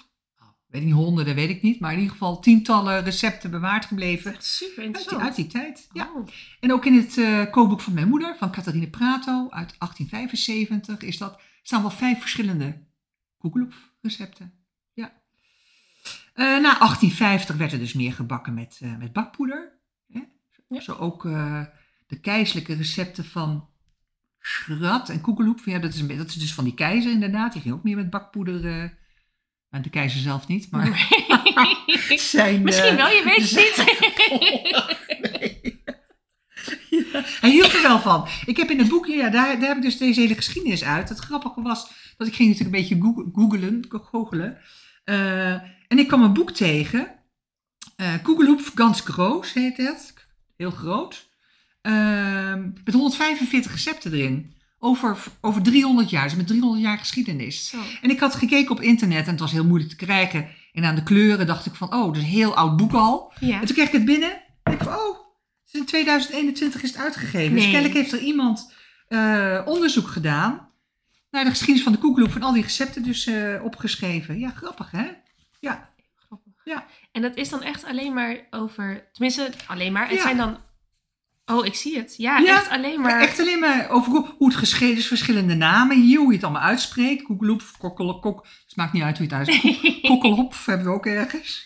weet 0.69 0.83
niet 0.83 0.93
honderden, 0.93 1.35
weet 1.35 1.49
ik 1.49 1.61
niet, 1.61 1.79
maar 1.79 1.91
in 1.91 1.97
ieder 1.97 2.11
geval 2.11 2.39
tientallen 2.39 3.03
recepten 3.03 3.51
bewaard 3.51 3.85
gebleven. 3.85 4.33
Echt 4.33 4.45
super 4.45 4.67
Uit 4.67 4.75
die, 4.75 4.85
interessant. 4.85 5.21
uit 5.21 5.35
die 5.35 5.47
tijd, 5.47 5.87
ja. 5.93 6.11
Oh. 6.15 6.27
En 6.59 6.73
ook 6.73 6.85
in 6.85 6.93
het 6.93 7.17
eh, 7.17 7.51
kookboek 7.51 7.81
van 7.81 7.93
mijn 7.93 8.07
moeder, 8.07 8.35
van 8.37 8.51
Catharine 8.51 8.89
Prato 8.89 9.49
uit 9.49 9.75
1875, 9.77 11.01
is 11.01 11.17
dat, 11.17 11.41
staan 11.63 11.81
wel 11.81 11.91
vijf 11.91 12.19
verschillende 12.19 12.87
koekeloefrecepten. 13.37 14.53
Ja. 14.93 15.11
Eh, 16.33 16.45
na 16.45 16.77
1850 16.77 17.55
werd 17.55 17.71
er 17.71 17.79
dus 17.79 17.93
meer 17.93 18.13
gebakken 18.13 18.53
met, 18.53 18.79
eh, 18.81 18.97
met 18.97 19.13
bakpoeder. 19.13 19.79
Hè? 20.11 20.21
Ja. 20.67 20.79
Zo 20.79 20.93
ook 20.93 21.23
de 22.07 22.19
keizerlijke 22.21 22.73
recepten 22.73 23.25
van 23.25 23.67
schrat 24.39 25.09
en 25.09 25.21
koekeloep. 25.21 25.61
Ja, 25.65 25.79
dat, 25.79 25.93
is 25.93 26.07
dat 26.07 26.27
is 26.27 26.33
dus 26.33 26.53
van 26.53 26.63
die 26.63 26.73
keizer 26.73 27.11
inderdaad. 27.11 27.53
Die 27.53 27.61
ging 27.61 27.73
ook 27.73 27.83
meer 27.83 27.95
met 27.95 28.09
bakpoeder. 28.09 28.97
Nou, 29.69 29.83
de 29.83 29.89
keizer 29.89 30.19
zelf 30.19 30.47
niet, 30.47 30.71
maar 30.71 30.87
zijn... 32.17 32.61
Misschien 32.61 32.89
eh, 32.89 32.95
wel, 32.95 33.07
je 33.09 33.23
weet 33.23 33.49
het 33.55 34.39
niet. 34.39 35.31
Nee. 35.31 35.57
Ja, 36.89 37.23
hij 37.41 37.49
hield 37.49 37.73
er 37.73 37.81
wel 37.81 37.99
van. 37.99 38.27
Ik 38.45 38.57
heb 38.57 38.69
in 38.69 38.79
het 38.79 38.87
boekje, 38.87 39.15
ja, 39.15 39.29
daar, 39.29 39.59
daar 39.59 39.67
heb 39.67 39.77
ik 39.77 39.83
dus 39.83 39.97
deze 39.97 40.19
hele 40.19 40.35
geschiedenis 40.35 40.83
uit. 40.83 41.09
Het 41.09 41.17
grappige 41.19 41.61
was 41.61 41.91
dat 42.17 42.27
ik 42.27 42.35
ging 42.35 42.49
natuurlijk 42.49 42.75
een 42.75 42.81
beetje 42.81 43.01
goog- 43.01 43.25
googelen, 43.33 43.85
googelen. 44.11 44.57
Eh, 45.03 45.51
en 45.87 45.99
ik 45.99 46.07
kwam 46.07 46.23
een 46.23 46.33
boek 46.33 46.51
tegen. 46.51 47.15
Koegeloep 48.23 48.71
Gans 48.75 49.01
Groos 49.01 49.53
heet 49.53 49.77
het. 49.77 50.13
Heel 50.57 50.71
groot. 50.71 51.29
Met 52.83 52.93
145 52.93 53.71
recepten 53.71 54.13
erin. 54.13 54.53
Over, 54.79 55.17
over 55.41 55.61
300 55.61 56.09
jaar, 56.09 56.23
dus 56.23 56.35
met 56.35 56.47
300 56.47 56.81
jaar 56.81 56.97
geschiedenis. 56.97 57.69
Zo. 57.69 57.77
En 58.01 58.09
ik 58.09 58.19
had 58.19 58.35
gekeken 58.35 58.71
op 58.71 58.81
internet 58.81 59.25
en 59.25 59.31
het 59.31 59.39
was 59.39 59.51
heel 59.51 59.65
moeilijk 59.65 59.89
te 59.89 60.05
krijgen. 60.05 60.47
En 60.73 60.85
aan 60.85 60.95
de 60.95 61.03
kleuren 61.03 61.47
dacht 61.47 61.65
ik 61.65 61.75
van, 61.75 61.93
oh, 61.93 62.05
dat 62.05 62.15
is 62.15 62.21
een 62.21 62.27
heel 62.29 62.55
oud 62.55 62.77
boek 62.77 62.93
al. 62.93 63.33
Ja. 63.39 63.59
En 63.59 63.65
toen 63.65 63.75
kreeg 63.75 63.87
ik 63.87 63.93
het 63.93 64.05
binnen. 64.05 64.41
En 64.63 64.73
ik 64.73 64.83
van, 64.83 64.93
oh, 64.93 65.17
in 65.71 65.85
2021 65.85 66.83
is 66.83 66.89
het 66.89 66.99
uitgegeven. 66.99 67.55
Dus 67.55 67.63
kennelijk 67.63 67.93
heeft 67.93 68.11
er 68.11 68.19
iemand 68.19 68.73
eh, 69.07 69.61
onderzoek 69.65 70.07
gedaan 70.07 70.67
naar 71.31 71.43
de 71.43 71.49
geschiedenis 71.49 71.83
van 71.83 71.91
de 71.91 71.97
koekeloep. 71.99 72.31
Van 72.31 72.43
al 72.43 72.53
die 72.53 72.63
recepten 72.63 73.03
dus 73.03 73.25
eh, 73.25 73.63
opgeschreven. 73.63 74.39
Ja, 74.39 74.49
grappig 74.49 74.91
hè? 74.91 75.07
Ja. 75.59 75.89
Grappig. 76.15 76.53
Ja. 76.63 76.85
En 77.11 77.21
dat 77.21 77.35
is 77.35 77.49
dan 77.49 77.61
echt 77.63 77.85
alleen 77.85 78.13
maar 78.13 78.47
over, 78.49 79.07
tenminste 79.11 79.49
alleen 79.67 79.91
maar, 79.91 80.07
het 80.07 80.15
Ja. 80.17 80.21
zijn 80.21 80.37
dan, 80.37 80.57
oh 81.49 81.65
ik 81.65 81.75
zie 81.75 81.97
het. 81.97 82.13
Ja, 82.17 82.37
Ja, 82.37 82.55
echt 82.55 82.69
alleen 82.69 83.01
maar. 83.01 83.21
Echt 83.21 83.39
alleen 83.39 83.59
maar 83.59 83.89
over 83.89 84.11
hoe, 84.37 84.47
het 84.47 84.55
geschreven 84.57 84.97
is, 84.97 85.07
verschillende 85.07 85.55
namen 85.55 86.01
hier, 86.01 86.19
hoe 86.19 86.27
je 86.27 86.33
het 86.33 86.43
allemaal 86.43 86.61
uitspreekt. 86.61 87.23
Koekeloep, 87.23 87.63
kokkel, 87.77 88.19
kok. 88.19 88.47
Het 88.67 88.75
maakt 88.75 88.93
niet 88.93 89.03
uit 89.03 89.17
hoe 89.17 89.27
je 89.27 89.35
het 89.35 89.47
uitspreekt. 89.47 90.01
Kokkelhop 90.07 90.55
hebben 90.65 90.85
we 90.85 90.93
ook 90.93 91.05
ergens. 91.05 91.65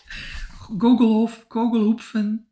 Gogelhof, 0.78 1.44
kogelhoepfen. 1.46 2.48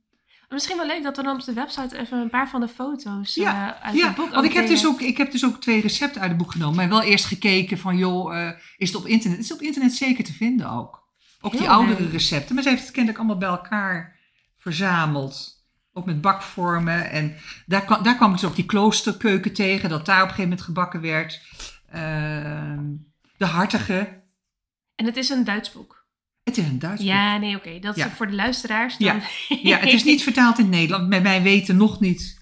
Misschien 0.48 0.76
wel 0.76 0.86
leuk 0.86 1.02
dat 1.02 1.16
we 1.16 1.22
dan 1.22 1.34
op 1.34 1.44
de 1.44 1.52
website 1.52 1.98
even 1.98 2.18
een 2.18 2.30
paar 2.30 2.48
van 2.48 2.60
de 2.60 2.68
foto's 2.68 3.34
Ja, 3.34 3.76
eh, 3.76 3.86
uit 3.86 3.96
Ja, 3.96 4.06
het 4.06 4.16
boek 4.16 4.30
want 4.30 4.44
ik 4.44 4.52
heb, 4.52 4.66
dus 4.66 4.86
ook, 4.86 5.00
ik 5.00 5.16
heb 5.16 5.32
dus 5.32 5.44
ook 5.44 5.60
twee 5.60 5.80
recepten 5.80 6.20
uit 6.20 6.30
het 6.30 6.38
boek 6.38 6.52
genomen. 6.52 6.76
Maar 6.76 6.88
wel 6.88 7.02
eerst 7.02 7.24
gekeken 7.24 7.78
van, 7.78 7.96
joh, 7.96 8.38
eh, 8.38 8.50
is 8.76 8.88
het 8.88 8.96
op 8.96 9.06
internet? 9.06 9.38
Het 9.38 9.46
is 9.46 9.52
op 9.52 9.60
internet 9.60 9.94
zeker 9.94 10.24
te 10.24 10.32
vinden 10.32 10.70
ook. 10.70 11.02
Ook 11.40 11.52
die 11.52 11.70
oudere 11.70 12.08
recepten. 12.08 12.54
Maar 12.54 12.64
ze 12.64 12.68
heeft 12.68 12.82
het 12.82 12.90
kennelijk 12.90 13.18
allemaal 13.18 13.38
bij 13.38 13.48
elkaar 13.48 14.18
verzameld. 14.58 15.61
Ook 15.92 16.04
met 16.06 16.20
bakvormen. 16.20 17.10
En 17.10 17.34
daar, 17.66 17.84
kwam- 17.84 18.02
daar 18.02 18.16
kwam 18.16 18.32
ik 18.34 18.40
dus 18.40 18.48
ook 18.50 18.56
die 18.56 18.66
kloosterkeuken 18.66 19.52
tegen. 19.52 19.88
Dat 19.88 20.06
daar 20.06 20.22
op 20.22 20.28
een 20.28 20.34
gegeven 20.34 20.48
moment 20.50 20.66
gebakken 20.66 21.00
werd. 21.00 21.40
Ehm, 21.90 22.84
de 23.36 23.46
hartige. 23.46 24.22
En 24.94 25.04
het 25.06 25.16
is 25.16 25.28
een 25.28 25.44
Duits 25.44 25.72
boek. 25.72 26.06
Het 26.42 26.58
is 26.58 26.64
een 26.66 26.78
Duits 26.78 26.96
boek. 27.00 27.10
Ja, 27.10 27.36
nee, 27.38 27.56
oké. 27.56 27.78
Dat 27.78 27.96
is 27.96 28.02
Ja. 28.02 28.10
voor 28.10 28.26
de 28.26 28.34
luisteraars 28.34 28.94
Ja. 28.98 29.12
dan. 29.12 29.22
Ja, 29.62 29.78
het 29.78 29.92
is 29.92 30.04
niet 30.04 30.22
vertaald 30.28 30.58
in 30.58 30.64
het 30.64 30.74
Nederland. 30.74 31.08
Bij 31.08 31.20
mij 31.22 31.42
weten 31.42 31.76
nog 31.76 32.00
niet. 32.00 32.40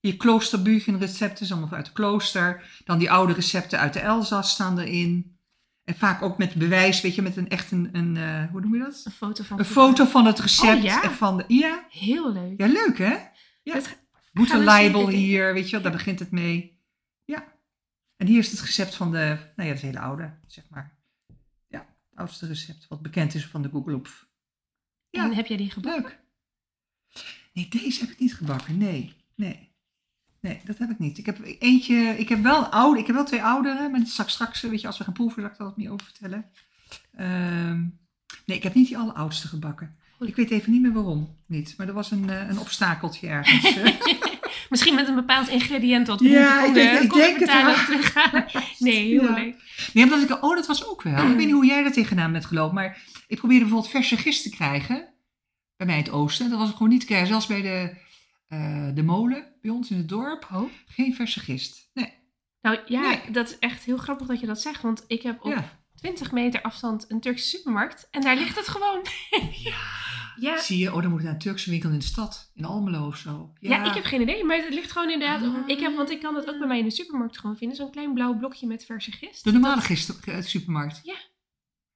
Je 0.00 0.16
kloosterbugenrecepten, 0.16 1.44
is 1.44 1.52
allemaal 1.52 1.72
uit 1.72 1.86
het 1.86 1.94
klooster. 1.96 2.62
Dan 2.84 2.98
die 2.98 3.10
oude 3.10 3.32
recepten 3.32 3.78
uit 3.78 3.92
de 3.92 4.00
Elzas 4.00 4.50
staan 4.50 4.78
erin. 4.78 5.38
En 5.84 5.94
vaak 5.94 6.22
ook 6.22 6.38
met 6.38 6.54
bewijs, 6.54 7.00
weet 7.00 7.14
je, 7.14 7.22
met 7.22 7.36
een 7.36 7.48
echt 7.48 7.70
een, 7.70 7.88
een 7.92 8.16
eh, 8.16 8.50
hoe 8.50 8.60
noem 8.60 8.74
je 8.74 8.80
dat? 8.80 9.02
Een 9.04 9.12
foto 9.12 9.44
van 9.44 9.58
Een 9.58 9.64
foto 9.64 10.04
van 10.04 10.26
het 10.26 10.38
recept. 10.38 10.76
Oh, 10.78 10.82
ja. 10.82 11.02
en 11.02 11.10
van 11.10 11.36
de, 11.36 11.44
ja, 11.48 11.86
Heel 11.90 12.32
leuk. 12.32 12.60
ja, 12.60 12.66
leuk 12.66 12.98
hè? 12.98 13.16
Ja. 13.62 13.74
Dat- 13.74 13.98
we 14.32 14.46
zeker 14.46 14.64
label 14.64 15.08
hier, 15.08 15.54
weet 15.54 15.64
je 15.64 15.70
wel, 15.70 15.82
daar 15.82 15.92
begint 15.92 16.18
het 16.18 16.30
mee. 16.30 16.80
Ja. 17.24 17.52
En 18.16 18.26
hier 18.26 18.38
is 18.38 18.50
het 18.50 18.60
recept 18.60 18.94
van 18.94 19.10
de, 19.12 19.38
nou 19.56 19.68
ja, 19.68 19.74
dat 19.74 19.82
hele 19.82 20.00
oude, 20.00 20.38
zeg 20.46 20.64
maar. 20.68 20.98
Ja, 21.68 21.78
het 21.78 22.18
oudste 22.18 22.46
recept 22.46 22.88
wat 22.88 23.02
bekend 23.02 23.34
is 23.34 23.46
van 23.46 23.62
de 23.62 23.68
Google 23.68 24.00
Ja. 25.10 25.24
En 25.24 25.34
heb 25.34 25.46
jij 25.46 25.56
die 25.56 25.70
gebakken? 25.70 26.02
Leuk. 26.02 26.18
Nee, 27.52 27.68
deze 27.68 28.00
heb 28.00 28.10
ik 28.10 28.18
niet 28.18 28.34
gebakken. 28.34 28.78
Nee, 28.78 29.14
nee. 29.34 29.69
Nee, 30.40 30.60
dat 30.64 30.78
heb 30.78 30.90
ik 30.90 30.98
niet. 30.98 31.18
Ik 31.18 31.26
heb 31.26 31.38
eentje, 31.58 31.94
ik 32.18 32.28
heb 32.28 32.42
wel 32.42 32.64
oude, 32.66 33.00
ik 33.00 33.06
heb 33.06 33.14
wel 33.16 33.24
twee 33.24 33.42
oudere, 33.42 33.88
maar 33.88 34.00
dat 34.00 34.08
zal 34.08 34.24
ik 34.24 34.30
straks, 34.30 34.60
weet 34.60 34.80
je, 34.80 34.86
als 34.86 34.98
we 34.98 35.04
gaan 35.04 35.12
proeven, 35.12 35.42
zal 35.42 35.50
ik 35.50 35.58
daar 35.58 35.66
wat 35.66 35.76
meer 35.76 35.92
over 35.92 36.06
vertellen. 36.06 36.44
Ehm, 37.16 37.78
nee, 38.46 38.56
ik 38.56 38.62
heb 38.62 38.74
niet 38.74 38.86
die 38.88 38.98
alleroudste 38.98 39.48
gebakken. 39.48 39.96
Goed. 40.16 40.28
Ik 40.28 40.36
weet 40.36 40.50
even 40.50 40.72
niet 40.72 40.82
meer 40.82 40.92
waarom 40.92 41.36
niet, 41.46 41.74
maar 41.76 41.88
er 41.88 41.92
was 41.94 42.10
een, 42.10 42.30
eh, 42.30 42.48
een 42.48 42.58
obstakeltje 42.58 43.28
ergens. 43.28 43.76
eh. 43.76 43.94
Misschien 44.70 44.94
met 44.94 45.08
een 45.08 45.14
bepaald 45.14 45.48
ingrediënt 45.48 46.06
wat 46.06 46.20
we 46.20 46.28
Ja, 46.28 46.64
ik 46.64 47.02
ik 47.02 47.08
konden 47.08 47.38
denk 47.38 47.40
het 47.40 47.52
wel. 48.22 48.42
Nee, 48.78 49.08
heel 49.08 49.22
Ja. 49.22 49.34
leuk. 49.34 49.56
Nee, 49.92 50.04
omdat 50.04 50.22
ik, 50.22 50.44
oh, 50.44 50.54
dat 50.56 50.66
was 50.66 50.86
ook 50.88 51.02
wel. 51.02 51.16
Ik 51.30 51.36
weet 51.36 51.46
niet 51.46 51.54
hoe 51.54 51.66
jij 51.66 51.82
daar 51.82 51.92
tegenaan 51.92 52.32
bent 52.32 52.44
gelopen, 52.46 52.74
maar 52.74 53.02
ik 53.26 53.38
probeerde 53.38 53.64
bijvoorbeeld 53.64 53.92
verse 53.92 54.16
gist 54.16 54.42
te 54.42 54.50
krijgen 54.50 55.08
bij 55.76 55.86
mij 55.86 55.96
in 55.96 56.02
het 56.02 56.12
oosten. 56.12 56.50
Dat 56.50 56.58
was 56.58 56.70
gewoon 56.70 56.88
niet 56.88 57.00
te 57.00 57.06
krijgen, 57.06 57.28
zelfs 57.28 57.46
bij 57.46 57.62
de, 57.62 57.94
eh, 58.48 58.88
de 58.94 59.02
molen 59.02 59.49
bij 59.62 59.70
ons 59.70 59.90
in 59.90 59.96
het 59.96 60.08
dorp. 60.08 60.48
Oh. 60.52 60.70
Geen 60.86 61.14
verse 61.14 61.40
gist. 61.40 61.90
Nee. 61.94 62.12
Nou 62.60 62.78
ja, 62.86 63.00
Nee. 63.00 63.20
dat 63.32 63.48
is 63.48 63.58
echt 63.58 63.84
heel 63.84 63.96
grappig 63.96 64.26
dat 64.26 64.40
je 64.40 64.46
dat 64.46 64.60
zegt. 64.60 64.82
Want 64.82 65.04
ik 65.06 65.22
heb 65.22 65.44
op 65.44 65.50
Ja. 65.52 65.78
20 65.94 66.32
meter 66.32 66.62
afstand 66.62 67.04
een 67.10 67.20
Turkse 67.20 67.46
supermarkt. 67.46 68.08
En 68.10 68.20
daar 68.20 68.36
ligt 68.36 68.56
het 68.56 68.68
gewoon. 68.68 69.06
Ja. 69.64 69.98
Ja, 70.36 70.58
Zie 70.60 70.78
je, 70.78 70.94
oh, 70.94 71.00
dan 71.02 71.10
moet 71.10 71.18
ik 71.18 71.24
naar 71.24 71.34
een 71.34 71.40
Turkse 71.40 71.70
winkel 71.70 71.90
in 71.90 71.98
de 71.98 72.04
stad, 72.04 72.50
in 72.54 72.64
Almelo 72.64 73.06
of 73.06 73.16
zo. 73.16 73.52
ja. 73.58 73.84
ik 73.84 73.94
heb 73.94 74.04
geen 74.04 74.20
idee. 74.20 74.44
Maar 74.44 74.56
het 74.56 74.74
ligt 74.74 74.92
gewoon 74.92 75.10
inderdaad... 75.10 75.42
Ah. 75.42 75.54
Ik 75.66 75.80
heb, 75.80 75.96
want 75.96 76.10
ik 76.10 76.20
kan 76.20 76.34
dat 76.34 76.48
ook 76.48 76.58
bij 76.58 76.66
mij 76.66 76.78
in 76.78 76.84
de 76.84 76.90
supermarkt 76.90 77.38
gewoon 77.38 77.56
vinden. 77.56 77.76
Zo'n 77.76 77.90
klein 77.90 78.14
blauw 78.14 78.34
blokje 78.38 78.66
met 78.66 78.84
verse 78.84 79.12
gist. 79.12 79.44
De 79.44 79.52
normale 79.52 79.80
gist 79.80 80.28
uit 80.28 80.42
de 80.42 80.48
supermarkt. 80.48 81.00
Ja. 81.02 81.14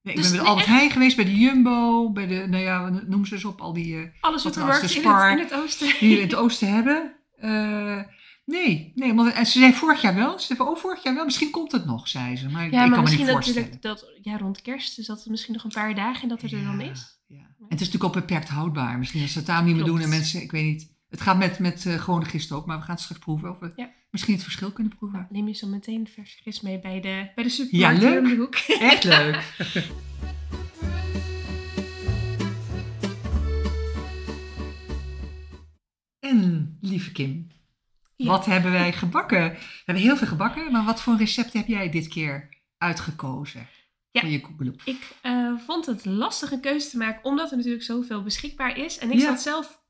Nee, 0.02 0.14
ik 0.14 0.20
Dus 0.20 0.22
ben 0.22 0.22
bij 0.22 0.30
de 0.30 0.36
nee, 0.36 0.46
Albert 0.46 0.66
Heijn 0.66 0.90
geweest, 0.90 1.16
bij 1.16 1.24
de 1.24 1.38
Jumbo, 1.38 2.10
bij 2.12 2.26
de, 2.26 2.46
nou 2.48 2.62
ja, 2.62 2.88
noem 3.06 3.24
ze 3.26 3.34
eens 3.34 3.44
op, 3.44 3.60
al 3.60 3.72
die 3.72 3.96
eh, 3.96 4.08
Alle 4.20 4.40
Wat 4.42 4.56
er 4.56 4.64
de 4.66 4.72
in 4.74 4.80
het, 4.80 4.90
Spar- 4.90 5.30
in 5.32 5.38
het 5.38 5.54
oosten. 5.54 5.86
we 5.88 5.98
in 6.06 6.20
het 6.20 6.34
oosten 6.34 6.72
hebben. 6.74 7.16
Eh, 7.44 8.00
nee, 8.44 8.92
nee, 8.94 9.14
want 9.14 9.32
en 9.32 9.46
ze 9.46 9.58
zei 9.58 9.72
vorig 9.72 10.00
jaar 10.00 10.14
wel. 10.14 10.38
Ze 10.38 10.46
zei, 10.54 10.68
oh, 10.68 10.76
vorig 10.76 11.02
jaar 11.02 11.14
wel. 11.14 11.24
Misschien 11.24 11.50
komt 11.50 11.72
het 11.72 11.84
nog, 11.84 12.08
zei 12.08 12.36
ze. 12.36 12.48
Maar 12.48 12.64
ik, 12.66 12.72
Ja, 12.72 12.84
ik 12.84 12.90
maar 12.90 12.94
kan 12.94 12.96
me 12.96 13.02
misschien 13.02 13.26
niet 13.26 13.34
dat, 13.34 13.46
natuurlijk 13.46 13.82
dat 13.82 14.06
ja, 14.22 14.36
rond 14.36 14.62
kerst 14.62 14.98
is 14.98 15.06
dat 15.06 15.18
het 15.18 15.28
misschien 15.28 15.54
nog 15.54 15.64
een 15.64 15.70
paar 15.70 15.94
dagen 15.94 16.22
en 16.22 16.28
dat 16.28 16.42
het 16.42 16.52
er 16.52 16.64
dan 16.64 16.80
is. 16.80 17.20
Ja. 17.26 17.36
En 17.36 17.46
het 17.68 17.80
is 17.80 17.86
natuurlijk 17.86 18.04
ook 18.04 18.12
beperkt 18.26 18.48
houdbaar. 18.48 18.98
Misschien 18.98 19.22
als 19.22 19.32
ze 19.32 19.38
het 19.38 19.46
daar 19.46 19.64
niet 19.64 19.76
meer 19.76 19.84
doen 19.84 20.00
en 20.00 20.08
mensen, 20.08 20.42
ik 20.42 20.50
weet 20.52 20.64
niet. 20.64 20.92
Het 21.08 21.20
gaat 21.22 21.38
met, 21.38 21.58
met 21.58 21.86
eh, 21.86 21.94
gewone 22.00 22.24
gist 22.24 22.52
ook, 22.52 22.66
maar 22.66 22.76
we 22.78 22.82
gaan 22.84 22.94
het 22.94 23.02
straks 23.04 23.20
proeven. 23.22 23.50
Of 23.50 23.58
we 23.58 23.72
Ja. 23.76 23.90
misschien 24.10 24.34
het 24.34 24.42
verschil 24.42 24.70
kunnen 24.72 24.96
proeven. 24.96 25.18
Nou, 25.18 25.32
neem 25.32 25.48
je 25.48 25.54
zo 25.54 25.66
meteen 25.66 26.08
verse 26.14 26.38
gist 26.42 26.62
mee 26.62 26.80
bij 26.80 27.00
de, 27.00 27.30
bij 27.34 27.44
de 27.44 27.50
supermarkt 27.50 28.02
Ja, 28.02 28.08
leuk. 28.08 28.24
de 28.24 28.36
hoek. 28.36 28.54
Echt 28.80 29.04
leuk. 29.04 29.42
lieve 36.84 37.12
Kim, 37.12 37.48
Ja. 38.16 38.26
Wat 38.26 38.44
hebben 38.46 38.72
wij 38.72 38.92
gebakken? 38.92 39.50
We 39.50 39.82
hebben 39.84 40.04
heel 40.04 40.16
veel 40.16 40.26
gebakken, 40.26 40.72
maar 40.72 40.84
wat 40.84 41.00
voor 41.02 41.16
recept 41.16 41.52
heb 41.52 41.66
jij 41.66 41.90
dit 41.90 42.08
keer 42.08 42.48
uitgekozen 42.78 43.68
Ja. 44.10 44.20
voor 44.20 44.30
je? 44.30 44.72
Ik 44.84 45.12
eh, 45.22 45.52
vond 45.66 45.86
het 45.86 46.04
lastig 46.04 46.50
een 46.52 46.60
keuze 46.60 46.90
te 46.90 46.96
maken, 46.96 47.24
omdat 47.24 47.50
er 47.50 47.56
natuurlijk 47.56 47.84
zoveel 47.84 48.22
beschikbaar 48.22 48.78
is. 48.78 48.98
En 48.98 49.10
ik 49.12 49.18
Ja. 49.18 49.24
zat 49.26 49.40
zelf 49.42 49.82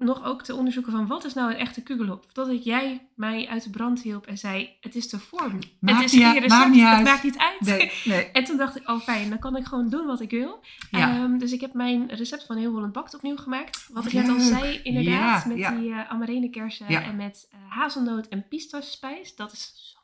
nog 0.00 0.24
ook 0.24 0.42
te 0.42 0.54
onderzoeken 0.54 0.92
van 0.92 1.06
wat 1.06 1.24
is 1.24 1.34
nou 1.34 1.50
een 1.50 1.56
echte 1.56 1.82
kugelhop. 1.82 2.32
Totdat 2.32 2.64
jij 2.64 3.08
mij 3.14 3.48
uit 3.48 3.62
de 3.62 3.70
brand 3.70 4.02
hielp 4.02 4.26
en 4.26 4.38
zei, 4.38 4.70
het 4.80 4.94
is 4.94 5.08
de 5.08 5.18
vorm. 5.18 5.58
Maakt 5.80 5.96
het 5.96 6.06
is 6.06 6.12
niet 6.12 6.22
geen 6.22 6.32
recept, 6.32 6.48
maakt 6.50 6.70
niet 6.70 6.80
het 6.82 6.92
uit. 6.92 7.04
maakt 7.04 7.22
niet 7.22 7.38
uit. 7.38 7.60
Nee, 7.60 7.92
nee. 8.04 8.24
En 8.40 8.44
toen 8.44 8.56
dacht 8.56 8.76
ik, 8.76 8.88
oh 8.88 9.00
fijn, 9.00 9.28
dan 9.28 9.38
kan 9.38 9.56
ik 9.56 9.64
gewoon 9.64 9.88
doen 9.88 10.06
wat 10.06 10.20
ik 10.20 10.30
wil. 10.30 10.60
Ja. 10.90 11.10
Ehm, 11.14 11.38
dus 11.38 11.52
ik 11.52 11.60
heb 11.60 11.74
mijn 11.74 12.08
recept 12.14 12.44
van 12.44 12.56
Heel 12.56 12.72
Holland 12.72 12.92
Bakt 12.92 13.14
opnieuw 13.14 13.36
gemaakt. 13.36 13.88
Wat 13.92 14.06
ik 14.06 14.12
Leuk. 14.12 14.22
net 14.26 14.32
al 14.34 14.40
zei, 14.40 14.80
inderdaad. 14.82 15.42
Ja, 15.42 15.48
met 15.48 15.58
ja. 15.58 15.70
die 15.70 15.88
uh, 15.88 16.10
amarene-kersen 16.10 16.86
Ja. 16.88 17.02
en 17.02 17.16
met 17.16 17.48
eh, 17.50 17.58
hazelnoot 17.68 18.28
en 18.28 18.48
pistachespijs. 18.48 19.36
Dat 19.36 19.52
is 19.52 19.92
zo 19.92 19.98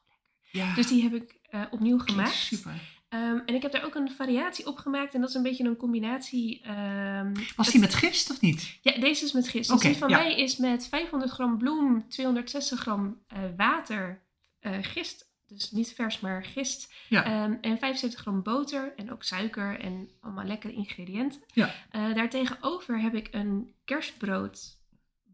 lekker. 0.51 0.75
Dus 0.75 0.87
die 0.87 1.03
heb 1.03 1.15
ik 1.15 1.35
eh, 1.51 1.61
opnieuw 1.71 1.99
gemaakt. 1.99 2.33
super. 2.33 2.95
Ehm, 3.17 3.39
en 3.47 3.55
ik 3.55 3.63
heb 3.63 3.73
daar 3.73 3.85
ook 3.85 3.95
een 3.95 4.11
variatie 4.11 4.67
op 4.67 4.77
gemaakt. 4.77 5.15
En 5.15 5.21
dat 5.21 5.29
is 5.29 5.35
een 5.35 5.43
beetje 5.43 5.65
een 5.65 5.77
combinatie. 5.77 6.61
ehm, 6.63 7.35
Was 7.57 7.71
die 7.71 7.81
met 7.81 7.95
gist 7.95 8.31
of 8.31 8.41
niet? 8.41 8.79
Ja, 8.81 8.99
deze 8.99 9.25
is 9.25 9.33
met 9.33 9.49
gist. 9.49 9.71
Dus 9.71 9.81
die 9.81 9.97
van 9.97 10.09
ja. 10.09 10.19
mij 10.19 10.37
is 10.37 10.57
met 10.57 10.89
500 10.89 11.31
gram 11.31 11.59
bloem, 11.59 12.09
260 12.09 12.81
gram 12.81 13.23
eh, 13.27 13.39
water, 13.57 14.23
eh, 14.61 14.73
gist. 14.81 15.35
Dus 15.47 15.71
niet 15.71 15.93
vers, 15.93 16.21
maar 16.21 16.45
gist. 16.45 16.95
Ja. 17.09 17.25
Ehm, 17.25 17.55
en 17.61 17.79
75 17.79 18.21
gram 18.21 18.43
boter 18.43 18.93
en 18.97 19.13
ook 19.13 19.23
suiker 19.23 19.81
en 19.81 20.11
allemaal 20.21 20.45
lekkere 20.45 20.73
ingrediënten. 20.73 21.43
Ja. 21.53 21.75
Eh, 21.91 22.15
daartegenover 22.15 23.01
heb 23.01 23.15
ik 23.15 23.29
een 23.31 23.75
kerstbrood, 23.85 24.79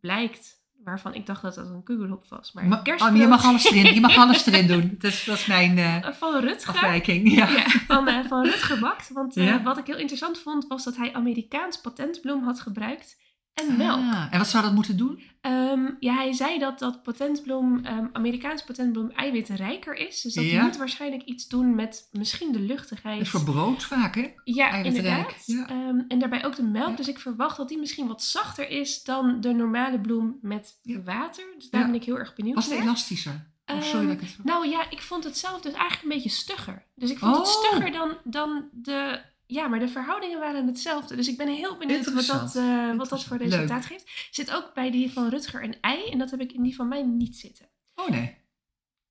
blijkt, 0.01 0.62
waarvan 0.85 1.15
ik 1.15 1.27
dacht 1.27 1.43
dat 1.43 1.55
dat 1.55 1.67
een 1.69 1.83
kugelhop 1.83 2.25
was. 2.29 2.53
Maar 2.53 2.65
Ma- 2.65 2.77
een 2.77 2.83
kerstbrood 2.83 3.15
oh, 3.15 3.21
je 3.21 3.27
mag 3.29 3.45
alles 3.45 3.65
erin, 3.71 3.95
je 3.95 4.01
mag 4.01 4.17
alles 4.25 4.47
erin 4.47 4.67
doen. 4.67 4.95
Dat 4.99 5.11
is, 5.13 5.25
dat 5.25 5.37
is 5.39 5.47
mijn 5.47 5.79
eh, 5.79 5.97
eh, 5.97 6.13
van 6.15 6.41
Rutger. 6.41 6.75
afwijking. 6.75 7.33
Ja. 7.35 7.49
Ja, 7.49 7.65
van, 7.87 8.09
eh, 8.09 8.25
van 8.29 8.45
Rutger 8.45 8.79
Bakt. 8.81 9.11
Want 9.13 9.35
Ja. 9.35 9.63
wat 9.63 9.79
ik 9.79 9.87
heel 9.87 9.99
interessant 9.99 10.39
vond, 10.39 10.67
was 10.67 10.85
dat 10.85 10.97
hij 10.97 11.13
Amerikaans 11.13 11.81
patentbloem 11.81 12.45
had 12.45 12.61
gebruikt. 12.61 13.21
En 13.55 13.77
melk. 13.77 13.99
Ah, 13.99 14.27
en 14.31 14.39
wat 14.39 14.49
zou 14.49 14.65
dat 14.65 14.73
moeten 14.75 14.97
doen? 14.97 15.23
Ehm, 15.41 15.91
ja, 16.01 16.15
hij 16.15 16.33
zei 16.33 16.59
dat 16.59 16.79
dat 16.79 17.03
patentbloem, 17.03 17.85
ehm, 17.85 18.07
Amerikaans 18.13 18.65
patentbloem, 18.65 19.11
eiwitrijker 19.11 19.95
is. 19.95 20.21
Dus 20.21 20.35
dat 20.35 20.45
Ja. 20.45 20.63
moet 20.63 20.77
waarschijnlijk 20.77 21.23
iets 21.23 21.49
doen 21.49 21.75
met 21.75 22.09
misschien 22.13 22.53
de 22.53 22.61
luchtigheid. 22.61 23.21
is 23.21 23.29
voor 23.29 23.45
brood 23.45 23.85
vaak, 23.85 24.15
hè? 24.15 24.29
Ja, 24.45 24.71
inderdaad. 24.75 25.35
ja. 25.47 25.67
Ehm, 25.69 25.99
en 26.09 26.19
daarbij 26.19 26.45
ook 26.45 26.57
de 26.57 26.63
melk. 26.63 26.89
Ja. 26.89 26.97
Dus 26.97 27.09
ik 27.09 27.19
verwacht 27.19 27.57
dat 27.57 27.69
die 27.69 27.79
misschien 27.79 28.07
wat 28.07 28.23
zachter 28.23 28.69
is 28.71 29.03
dan 29.03 29.41
de 29.41 29.53
normale 29.53 30.01
bloem 30.01 30.39
met 30.43 30.79
water. 31.05 31.45
Dus 31.59 31.71
daar 31.71 31.85
ben 31.87 31.95
ik 31.95 32.05
heel 32.05 32.19
erg 32.19 32.35
benieuwd 32.35 32.55
Was 32.55 32.65
het 32.67 32.75
naar. 32.75 32.83
elastischer? 32.83 33.51
Of 33.67 33.85
sorry 33.85 34.07
dat 34.07 34.15
ik 34.15 34.21
het... 34.21 34.45
Nou 34.45 34.69
ja, 34.69 34.91
ik 34.91 35.03
vond 35.03 35.25
het 35.25 35.39
zelf 35.39 35.61
dus 35.61 35.73
eigenlijk 35.73 36.03
een 36.03 36.09
beetje 36.09 36.29
stugger. 36.29 36.85
Dus 36.95 37.11
ik 37.11 37.19
vond 37.19 37.37
het 37.37 37.47
Oh. 37.47 37.53
stugger 37.53 37.93
dan, 37.93 38.17
dan 38.25 38.65
de... 38.73 39.21
Ja, 39.53 39.69
maar 39.69 39.79
de 39.79 39.89
verhoudingen 39.89 40.39
waren 40.39 40.67
hetzelfde. 40.67 41.17
Dus 41.17 41.29
ik 41.29 41.37
ben 41.37 41.49
heel 41.49 41.77
benieuwd 41.77 42.13
wat 42.13 42.27
dat, 42.27 42.57
eh, 42.57 42.95
wat 42.97 43.09
dat 43.09 43.25
voor 43.25 43.37
resultaat 43.37 43.87
geeft. 43.87 44.29
Zit 44.31 44.55
ook 44.55 44.75
bij 44.75 44.91
die 44.91 45.13
van 45.13 45.29
Rutger 45.29 45.63
een 45.65 45.77
ei. 45.81 46.09
En 46.11 46.19
dat 46.19 46.31
heb 46.31 46.41
ik 46.41 46.53
in 46.53 46.63
die 46.63 46.75
van 46.75 46.89
mij 46.89 47.03
niet 47.03 47.37
zitten. 47.37 47.67
Oh 47.95 48.09
nee. 48.09 48.37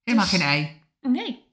Helemaal 0.02 0.28
Dus- 0.30 0.38
geen 0.38 0.48
ei. 0.48 0.80
Nee. 1.00 1.44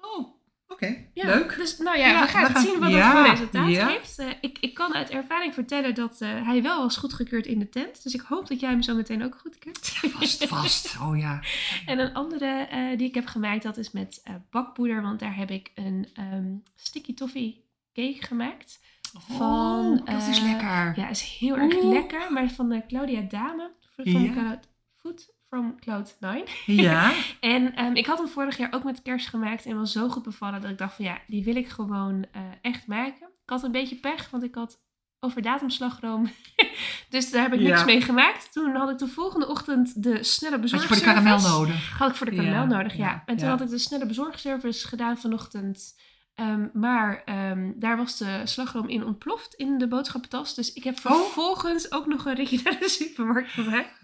Oh, 0.00 0.26
oké. 0.68 0.96
Ja, 1.14 1.26
Leuk. 1.26 1.56
Dus 1.56 1.78
nou 1.78 1.98
ja, 1.98 2.06
Ja, 2.08 2.20
we 2.20 2.28
gaan 2.28 2.46
we 2.46 2.52
gaan- 2.52 2.62
zien 2.62 2.78
wat 2.78 2.90
ja, 2.90 3.12
dat 3.12 3.20
voor 3.22 3.30
resultaat 3.30 3.90
geeft. 3.92 4.18
Eh, 4.18 4.26
ik, 4.40 4.58
ik 4.60 4.74
kan 4.74 4.94
uit 4.94 5.10
ervaring 5.10 5.54
vertellen 5.54 5.94
dat 5.94 6.20
eh, 6.20 6.46
hij 6.46 6.62
wel 6.62 6.82
was 6.82 6.96
goedgekeurd 6.96 7.46
in 7.46 7.58
de 7.58 7.68
tent. 7.68 8.02
Dus 8.02 8.14
ik 8.14 8.20
hoop 8.20 8.48
dat 8.48 8.60
jij 8.60 8.70
hem 8.70 8.82
zo 8.82 8.94
meteen 8.94 9.24
ook 9.24 9.38
goedkeurt. 9.40 9.78
Vast, 9.88 10.46
vast. 10.46 10.96
Oh 11.02 11.18
ja. 11.18 11.40
En 11.86 11.98
een 11.98 12.14
andere 12.14 12.68
die 12.96 13.08
ik 13.08 13.14
heb 13.14 13.26
gemaakt, 13.26 13.62
dat 13.62 13.76
is 13.76 13.90
met 13.90 14.22
bakpoeder. 14.50 15.02
Want 15.02 15.20
daar 15.20 15.36
heb 15.36 15.50
ik 15.50 15.70
een 15.74 16.08
ehm, 16.14 16.54
sticky 16.76 17.14
toffee 17.14 17.66
cake 18.02 18.26
gemaakt. 18.26 18.80
Van, 19.28 20.00
oh, 20.00 20.06
dat 20.14 20.26
is 20.28 20.38
eh, 20.38 20.44
lekker. 20.44 20.92
Ja, 20.96 21.08
is 21.08 21.22
heel 21.38 21.56
erg 21.56 21.82
lekker. 21.82 22.32
Maar 22.32 22.48
van 22.50 22.72
eh, 22.72 22.80
Claudia 22.88 23.20
Dame. 23.20 23.70
Van 23.96 24.22
Ja. 24.22 24.32
Cloud, 24.32 24.68
Food 24.96 25.34
from 25.48 25.74
Cloud9. 25.80 26.50
Ja. 26.66 27.12
En 27.40 27.74
ehm, 27.74 27.94
ik 27.96 28.06
had 28.06 28.18
hem 28.18 28.28
vorig 28.28 28.56
jaar 28.56 28.72
ook 28.72 28.84
met 28.84 29.02
kerst 29.02 29.28
gemaakt 29.28 29.66
en 29.66 29.76
was 29.78 29.92
zo 29.92 30.08
goed 30.08 30.22
bevallen 30.22 30.60
dat 30.60 30.70
ik 30.70 30.78
dacht 30.78 30.94
van 30.94 31.04
ja, 31.04 31.18
die 31.26 31.44
wil 31.44 31.56
ik 31.56 31.68
gewoon 31.68 32.26
eh, 32.32 32.42
echt 32.62 32.86
maken. 32.86 33.26
Ik 33.26 33.50
had 33.50 33.62
een 33.62 33.72
beetje 33.72 33.96
pech, 33.96 34.30
want 34.30 34.42
ik 34.42 34.54
had 34.54 34.80
over 35.20 35.42
datumslagroom. 35.42 36.30
dus 37.10 37.30
daar 37.30 37.42
heb 37.42 37.52
ik 37.52 37.60
niks 37.60 37.78
Ja. 37.78 37.84
mee 37.84 38.00
gemaakt. 38.00 38.52
Toen 38.52 38.74
had 38.74 38.90
ik 38.90 38.98
de 38.98 39.06
volgende 39.08 39.48
ochtend 39.48 40.02
de 40.02 40.22
snelle 40.22 40.54
Had 40.56 40.64
je 40.70 40.76
bezorgservice. 40.76 41.04
voor 41.04 41.14
de 41.14 41.20
karamel 41.20 41.48
nodig? 41.58 41.98
Had 41.98 42.10
ik 42.10 42.16
voor 42.16 42.30
de 42.30 42.36
karamel 42.36 42.52
Ja, 42.54 42.64
nodig, 42.64 42.96
ja. 42.96 43.22
En 43.26 43.36
toen 43.36 43.48
had 43.48 43.60
ik 43.60 43.68
de 43.68 43.78
snelle 43.78 44.06
bezorgservice 44.06 44.88
gedaan 44.88 45.18
vanochtend. 45.18 45.94
Ehm, 46.38 46.66
maar 46.72 47.22
ehm, 47.24 47.70
daar 47.76 47.96
was 47.96 48.18
de 48.18 48.40
slagroom 48.44 48.88
in 48.88 49.04
ontploft 49.04 49.54
in 49.54 49.78
de 49.78 49.88
boodschappentas. 49.88 50.54
Dus 50.54 50.72
ik 50.72 50.84
heb 50.84 50.94
Oh. 50.94 51.00
vervolgens 51.02 51.92
ook 51.92 52.06
nog 52.06 52.24
een 52.24 52.34
ritje 52.34 52.60
naar 52.64 52.78
de 52.80 52.88
supermarkt 52.88 53.50
gemaakt. 53.50 54.00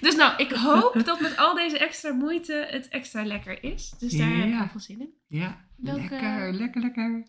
dus 0.00 0.14
nou, 0.16 0.36
ik 0.36 0.50
hoop 0.52 1.02
dat 1.04 1.20
met 1.20 1.36
al 1.36 1.54
deze 1.54 1.78
extra 1.78 2.12
moeite 2.12 2.66
het 2.70 2.88
extra 2.88 3.24
lekker 3.24 3.62
is. 3.64 3.92
Dus 3.98 4.12
daar 4.12 4.28
heb 4.28 4.44
ik 4.44 4.50
Ja. 4.50 4.58
heel 4.58 4.68
veel 4.68 4.80
zin 4.80 5.00
in. 5.00 5.10
Ja. 5.28 5.64
Welke- 5.76 6.00
Lekker, 6.00 6.52
lekker, 6.52 6.80
lekker. 6.80 7.26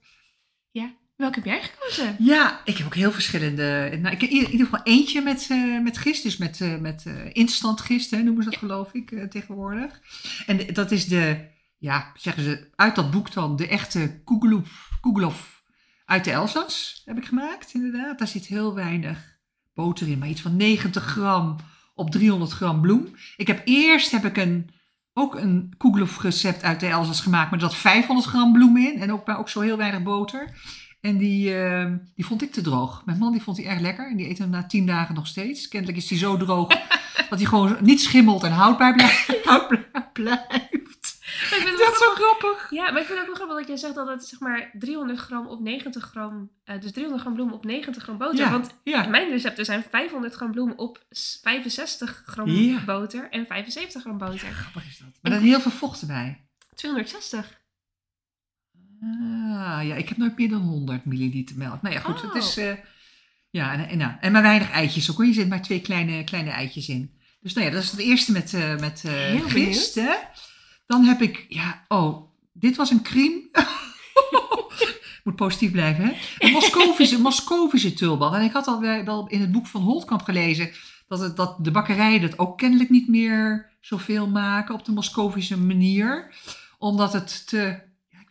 Welke 1.15 1.35
heb 1.39 1.45
jij 1.45 1.61
gekozen? 1.61 2.15
Ja, 2.19 2.61
ik 2.65 2.77
heb 2.77 2.85
ook 2.85 2.95
heel 2.95 3.11
verschillende. 3.11 3.97
Nou, 4.01 4.15
ik 4.15 4.21
heb 4.21 4.29
in 4.29 4.35
ieder 4.51 4.65
geval 4.65 4.83
eentje 4.83 5.21
met, 5.21 5.47
eh, 5.49 5.79
met 5.81 5.97
gist, 5.97 6.23
dus 6.23 6.37
met, 6.37 6.61
eh, 6.61 6.77
met 6.77 7.03
eh, 7.05 7.13
instant 7.33 7.81
gist, 7.81 8.11
hè, 8.11 8.17
noemen 8.21 8.43
ze 8.43 8.49
dat 8.49 8.59
geloof 8.59 8.93
ik 8.93 9.29
tegenwoordig. 9.29 10.01
En 10.45 10.73
dat 10.73 10.91
is 10.91 11.07
de, 11.07 11.45
ja, 11.83 12.11
zeggen 12.15 12.43
ze, 12.43 12.67
uit 12.75 12.95
dat 12.95 13.11
boek 13.11 13.33
dan, 13.33 13.55
de 13.55 13.67
echte 13.67 14.21
koegelof 15.01 15.63
uit 16.05 16.23
de 16.23 16.31
Elzas 16.31 17.01
heb 17.05 17.17
ik 17.17 17.25
gemaakt, 17.25 17.73
inderdaad. 17.73 18.19
Daar 18.19 18.27
zit 18.27 18.45
heel 18.45 18.75
weinig 18.75 19.37
boter 19.73 20.07
in, 20.07 20.19
maar 20.19 20.27
iets 20.27 20.41
van 20.41 20.55
90 20.55 21.03
gram 21.03 21.55
op 21.95 22.11
300 22.11 22.51
gram 22.51 22.81
bloem. 22.81 23.07
Ik 23.37 23.47
heb 23.47 23.61
eerst 23.65 24.11
heb 24.11 24.25
ik 24.25 24.37
een, 24.37 24.69
ook 25.13 25.35
een 25.35 25.73
koegelof 25.77 26.21
recept 26.21 26.63
uit 26.63 26.79
de 26.79 26.87
Elzas 26.87 27.21
gemaakt, 27.21 27.51
maar 27.51 27.59
zat 27.59 27.75
500 27.75 28.27
gram 28.27 28.53
bloem 28.53 28.77
in 28.77 29.01
en 29.01 29.11
ook, 29.11 29.27
maar 29.27 29.39
ook 29.39 29.49
zo 29.49 29.59
heel 29.59 29.77
weinig 29.77 30.03
boter. 30.03 30.57
En 31.01 31.17
die, 31.17 31.55
eh, 31.55 31.91
die 32.15 32.25
vond 32.25 32.41
ik 32.41 32.51
te 32.51 32.61
droog. 32.61 33.05
Mijn 33.05 33.17
man 33.17 33.31
die 33.31 33.41
vond 33.41 33.57
hij 33.57 33.65
erg 33.65 33.79
lekker. 33.79 34.09
En 34.09 34.17
die 34.17 34.29
eet 34.29 34.37
hem 34.37 34.49
na 34.49 34.65
tien 34.65 34.85
dagen 34.85 35.15
nog 35.15 35.27
steeds. 35.27 35.67
Kennelijk 35.67 35.97
is 35.97 36.09
hij 36.09 36.17
zo 36.19 36.37
droog 36.37 36.67
dat 37.29 37.39
hij 37.39 37.45
gewoon 37.45 37.77
niet 37.81 38.01
schimmelt 38.01 38.43
en 38.43 38.51
houdbaar 38.51 38.93
blijft. 38.93 39.43
Vind 41.61 41.69
het 41.69 41.77
Dat 41.79 41.91
is 41.93 41.97
zo 41.99 42.09
grappig. 42.13 42.67
Ja, 42.69 42.91
maar 42.91 43.01
ik 43.01 43.07
vind 43.07 43.19
het 43.19 43.19
ook 43.19 43.25
wel 43.25 43.35
grappig 43.35 43.57
dat 43.57 43.67
jij 43.67 43.77
zegt 43.77 43.95
dat 43.95 44.07
het 44.07 44.25
zeg 44.25 44.39
maar 44.39 44.69
300 44.73 45.19
gram 45.19 45.47
op 45.47 45.59
90 45.61 46.03
gram, 46.03 46.49
eh, 46.63 46.81
dus 46.81 46.91
300 46.91 47.21
gram 47.23 47.33
bloem 47.33 47.51
op 47.53 47.65
90 47.65 48.03
gram 48.03 48.17
boter. 48.17 48.37
Ja, 48.39 48.51
Want 48.51 48.69
ja. 48.83 49.07
mijn 49.07 49.29
recepten 49.29 49.65
zijn 49.65 49.83
500 49.89 50.33
gram 50.33 50.51
bloem 50.51 50.71
op 50.75 51.05
s- 51.09 51.39
65 51.41 52.23
gram 52.25 52.49
Ja. 52.49 52.83
boter 52.85 53.27
en 53.29 53.45
75 53.45 54.01
gram 54.01 54.17
boter. 54.17 54.51
Grappig 54.51 54.85
is 54.87 54.97
dat. 54.97 55.07
Maar 55.21 55.31
er 55.31 55.37
is 55.37 55.43
heel 55.43 55.59
veel 55.59 55.71
vocht 55.71 56.01
erbij. 56.01 56.47
260. 56.75 57.61
Ah, 59.01 59.79
ja, 59.87 59.95
ik 59.95 60.09
heb 60.09 60.17
nooit 60.17 60.37
meer 60.37 60.49
dan 60.49 60.61
100 60.61 61.05
milliliter 61.05 61.57
melk. 61.57 61.81
Nou 61.81 61.95
ja, 61.95 62.01
goed. 62.01 62.15
Oh. 62.23 62.33
Het 62.33 62.43
is, 62.43 62.57
eh, 62.57 62.73
ja, 63.49 63.73
en, 63.73 63.87
en, 63.87 63.97
nou, 63.97 64.11
en 64.19 64.31
maar 64.31 64.41
weinig 64.41 64.71
eitjes. 64.71 65.11
Ook 65.11 65.17
hoor. 65.17 65.25
Je 65.25 65.33
zit 65.33 65.49
maar 65.49 65.61
twee 65.61 65.81
kleine, 65.81 66.23
kleine 66.23 66.49
eitjes 66.49 66.89
in. 66.89 67.17
Dus 67.39 67.53
nou 67.53 67.65
ja, 67.67 67.73
dat 67.73 67.83
is 67.83 67.91
het 67.91 67.99
eerste 67.99 68.31
met, 68.31 68.53
eh 68.53 68.75
met 68.79 69.01
Heel 69.01 69.39
gist. 69.49 69.95
Hè? 69.95 70.13
Dan 70.93 71.03
heb 71.03 71.21
ik, 71.21 71.45
ja, 71.49 71.85
oh, 71.87 72.29
dit 72.51 72.75
was 72.75 72.89
een 72.89 73.01
crème. 73.01 73.41
Moet 75.23 75.35
positief 75.35 75.71
blijven, 75.71 76.05
hè? 76.05 76.13
Een 76.37 76.51
Moscovische, 76.51 77.21
Moscovische 77.21 77.93
tulband. 77.93 78.35
En 78.35 78.41
ik 78.41 78.51
had 78.51 78.67
al 78.67 78.79
wel 78.79 79.27
in 79.27 79.41
het 79.41 79.51
boek 79.51 79.67
van 79.67 79.81
Holtkamp 79.81 80.21
gelezen 80.21 80.71
dat, 81.07 81.19
het, 81.19 81.35
dat 81.35 81.55
de 81.59 81.71
bakkerijen 81.71 82.21
dat 82.21 82.39
ook 82.39 82.57
kennelijk 82.57 82.89
niet 82.89 83.07
meer 83.07 83.69
zoveel 83.81 84.27
maken 84.27 84.75
op 84.75 84.85
de 84.85 84.91
Moscovische 84.91 85.57
manier. 85.57 86.35
Omdat 86.77 87.13
het 87.13 87.47
te, 87.47 87.79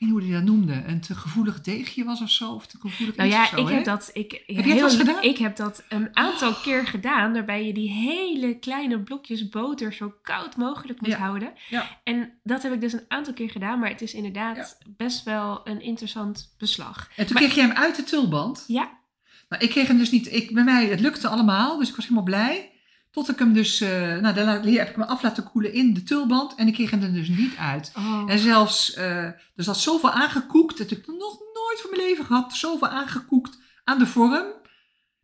weet 0.02 0.10
niet 0.10 0.20
hoe 0.20 0.30
hij 0.30 0.40
dat 0.40 0.54
noemde, 0.54 0.82
een 0.86 1.00
te 1.00 1.14
gevoelig 1.14 1.60
deegje 1.60 2.04
was 2.04 2.20
of 2.20 2.30
zo. 2.30 2.52
Of 2.52 2.66
te 2.66 2.78
gevoelig 2.80 3.16
Nou 3.16 3.28
ja, 3.30 3.46
zo, 3.46 3.56
ik 3.56 3.68
heb 3.68 3.84
dat. 3.84 4.10
Ik, 4.12 4.42
dat 4.46 4.64
wel 4.64 4.76
eens 4.84 4.96
gedaan? 4.96 5.22
Ik 5.22 5.38
heb 5.38 5.56
dat 5.56 5.84
een 5.88 6.08
aantal 6.16 6.52
keer 6.54 6.86
gedaan, 6.86 7.32
waarbij 7.32 7.66
je 7.66 7.72
die 7.72 7.90
hele 7.90 8.58
kleine 8.58 9.00
blokjes 9.00 9.48
boter 9.48 9.92
zo 9.92 10.14
koud 10.22 10.56
mogelijk 10.56 11.00
moet 11.00 11.10
Ja. 11.10 11.18
houden. 11.18 11.52
Ja. 11.68 12.00
En 12.04 12.32
dat 12.42 12.62
heb 12.62 12.72
ik 12.72 12.80
dus 12.80 12.92
een 12.92 13.04
aantal 13.08 13.32
keer 13.32 13.50
gedaan, 13.50 13.78
maar 13.78 13.88
het 13.90 14.00
is 14.02 14.14
inderdaad 14.14 14.78
best 14.96 15.24
wel 15.24 15.60
een 15.64 15.80
interessant 15.80 16.54
beslag. 16.58 17.10
En 17.16 17.26
toen 17.26 17.34
Maar- 17.34 17.42
kreeg 17.42 17.54
je 17.54 17.60
hem 17.60 17.70
uit 17.72 17.96
de 17.96 18.04
tulband. 18.04 18.64
Ja, 18.66 19.00
Nou, 19.48 19.64
ik 19.64 19.70
kreeg 19.70 19.86
hem 19.86 19.98
dus 19.98 20.10
niet. 20.10 20.32
Ik, 20.32 20.54
bij 20.54 20.64
mij, 20.64 20.86
het 20.86 21.00
lukte 21.00 21.28
allemaal, 21.28 21.78
dus 21.78 21.88
ik 21.88 21.94
was 21.94 22.04
helemaal 22.04 22.24
blij. 22.24 22.71
Tot 23.12 23.28
ik 23.28 23.38
hem 23.38 23.52
dus, 23.52 23.80
eh, 23.80 23.90
nou, 24.16 24.34
daarna 24.34 24.60
heb 24.60 24.88
ik 24.88 24.94
hem 24.94 25.04
af 25.04 25.22
laten 25.22 25.50
koelen 25.50 25.72
in 25.72 25.94
de 25.94 26.02
tulband 26.02 26.54
en 26.54 26.66
ik 26.66 26.74
kreeg 26.74 26.90
hem 26.90 27.02
er 27.02 27.12
dus 27.12 27.28
niet 27.28 27.56
uit. 27.56 27.92
Oh. 27.96 28.22
En 28.26 28.38
zelfs, 28.38 28.94
eh 28.94 29.24
er 29.56 29.64
zat 29.64 29.78
zoveel 29.78 30.10
aangekoekt, 30.10 30.78
dat 30.78 30.90
heb 30.90 30.98
ik 30.98 31.06
nog 31.06 31.38
nooit 31.54 31.80
van 31.80 31.90
mijn 31.90 32.02
leven 32.02 32.24
gehad, 32.24 32.52
zoveel 32.52 32.88
aangekoekt 32.88 33.58
aan 33.84 33.98
de 33.98 34.06
vorm, 34.06 34.46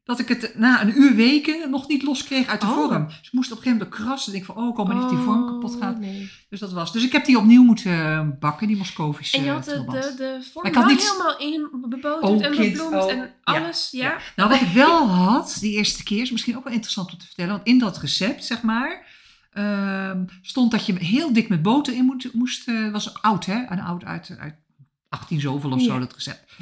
dat 0.08 0.18
ik 0.18 0.28
het 0.28 0.52
na 0.56 0.82
een 0.82 1.00
uur 1.00 1.14
weken 1.14 1.70
nog 1.70 1.88
niet 1.88 2.02
los 2.02 2.24
kreeg 2.24 2.46
uit 2.46 2.60
de 2.60 2.66
Oh. 2.66 2.72
vorm. 2.72 3.06
Dus 3.06 3.16
ik 3.22 3.32
moest 3.32 3.52
op 3.52 3.56
een 3.56 3.62
gegeven 3.62 3.86
moment 3.88 4.02
krassen. 4.06 4.32
Ik 4.34 4.38
denk 4.44 4.56
van, 4.56 4.64
oh, 4.64 4.70
ik 4.70 4.76
hoop 4.76 4.86
maar 4.86 4.96
niet 4.96 5.04
dat 5.04 5.14
die 5.14 5.24
vorm 5.24 5.46
kapot 5.46 5.74
Oh, 5.74 5.80
gaat. 5.80 5.98
nee. 5.98 6.30
Dus 6.48 6.60
dat 6.60 6.72
was. 6.72 6.92
Dus 6.92 7.04
ik 7.04 7.12
heb 7.12 7.24
die 7.24 7.38
opnieuw 7.38 7.62
moeten 7.62 8.36
bakken, 8.40 8.66
die 8.66 8.76
Moscovische 8.76 9.36
En 9.36 9.44
je 9.44 9.50
had 9.50 9.64
de, 9.64 9.70
tulband. 9.70 10.02
de, 10.02 10.14
de 10.16 10.48
vorm 10.52 10.66
Ik 10.66 10.74
had 10.74 10.84
wel 10.84 10.92
niet- 10.94 11.02
helemaal 11.10 11.38
in 11.38 11.68
beboterd 11.88 12.22
Oh, 12.24 12.44
en 12.44 12.56
bebloemd 12.56 12.94
oh, 13.04 13.10
en 13.10 13.30
alles. 13.44 13.88
Ja. 13.90 14.04
ja. 14.08 14.18
Nou, 14.36 14.50
wat 14.50 14.60
ik 14.60 14.68
wel 14.68 15.08
had, 15.08 15.56
die 15.60 15.72
eerste 15.76 16.02
keer, 16.02 16.20
is 16.22 16.30
misschien 16.30 16.56
ook 16.56 16.64
wel 16.64 16.72
interessant 16.72 17.12
om 17.12 17.18
te 17.18 17.26
vertellen. 17.26 17.52
Want 17.52 17.66
in 17.66 17.78
dat 17.78 17.98
recept, 17.98 18.44
zeg 18.44 18.62
maar, 18.62 19.06
ehm, 19.52 20.24
stond 20.42 20.70
dat 20.70 20.86
je 20.86 20.92
heel 20.98 21.32
dik 21.32 21.48
met 21.48 21.62
boter 21.62 21.94
in 21.94 22.04
moet, 22.04 22.30
moest. 22.32 22.68
eh 22.68 22.90
was 22.90 23.22
oud, 23.22 23.46
hè? 23.46 23.64
Een 23.68 23.80
oud 23.80 24.04
uit, 24.04 24.36
uit 24.38 24.54
18 25.08 25.40
zoveel 25.40 25.70
of 25.70 25.82
zo, 25.82 25.98
dat 25.98 26.14
recept. 26.14 26.52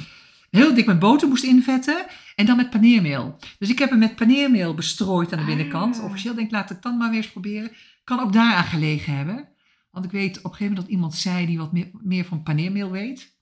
Heel 0.49 0.73
dik 0.73 0.85
met 0.85 0.99
boter 0.99 1.27
moest 1.27 1.43
invetten 1.43 2.05
en 2.35 2.45
dan 2.45 2.55
met 2.57 2.69
paneermeel. 2.69 3.37
Dus 3.59 3.69
ik 3.69 3.79
heb 3.79 3.89
hem 3.89 3.99
met 3.99 4.15
paneermeel 4.15 4.73
bestrooid 4.73 5.33
aan 5.33 5.39
de 5.39 5.45
binnenkant. 5.45 5.97
Ah. 5.99 6.03
Officieel 6.05 6.33
denk 6.35 6.47
ik, 6.47 6.53
laat 6.53 6.63
ik 6.63 6.69
het 6.69 6.81
dan 6.81 6.97
maar 6.97 7.09
weer 7.09 7.17
eens 7.17 7.31
proberen. 7.31 7.71
Kan 8.03 8.19
ook 8.19 8.33
daaraan 8.33 8.63
gelegen 8.63 9.15
hebben. 9.15 9.47
Want 9.91 10.05
ik 10.05 10.11
weet 10.11 10.37
op 10.37 10.43
een 10.43 10.49
gegeven 10.51 10.65
moment 10.65 10.85
dat 10.85 10.93
iemand 10.95 11.15
zei 11.15 11.45
die 11.45 11.57
wat 11.57 11.71
meer, 11.71 11.89
meer 11.93 12.25
van 12.25 12.43
paneermeel 12.43 12.91
weet. 12.91 13.35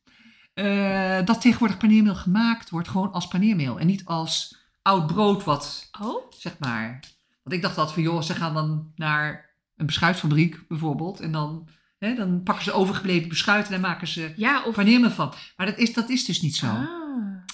eh, 0.53 1.25
dat 1.25 1.41
tegenwoordig 1.41 1.77
paneermeel 1.77 2.15
gemaakt 2.15 2.69
wordt 2.69 2.87
gewoon 2.87 3.11
als 3.11 3.27
paneermeel. 3.27 3.79
En 3.79 3.87
niet 3.87 4.05
als 4.05 4.57
oud 4.81 5.07
brood 5.07 5.43
wat, 5.43 5.89
Oh, 6.01 6.31
zeg 6.37 6.59
maar... 6.59 6.99
Want 7.43 7.55
ik 7.55 7.61
dacht 7.61 7.75
dat 7.75 7.93
van, 7.93 8.03
joh, 8.03 8.21
ze 8.21 8.33
gaan 8.33 8.53
dan 8.53 8.91
naar 8.95 9.49
een 9.75 9.85
beschuitfabriek 9.85 10.67
bijvoorbeeld. 10.67 11.19
En 11.19 11.31
dan, 11.31 11.67
dan 12.13 12.43
pakken 12.43 12.63
ze 12.63 12.71
overgebleven 12.71 13.29
beschuit 13.29 13.65
en 13.65 13.71
dan 13.71 13.81
maken 13.81 14.07
ze 14.07 14.33
ja, 14.35 14.63
of... 14.63 14.75
van. 15.15 15.33
Maar 15.57 15.65
dat 15.65 15.77
is, 15.77 15.93
dat 15.93 16.09
is 16.09 16.25
dus 16.25 16.41
niet 16.41 16.55
zo. 16.55 16.65
Ah. 16.65 17.05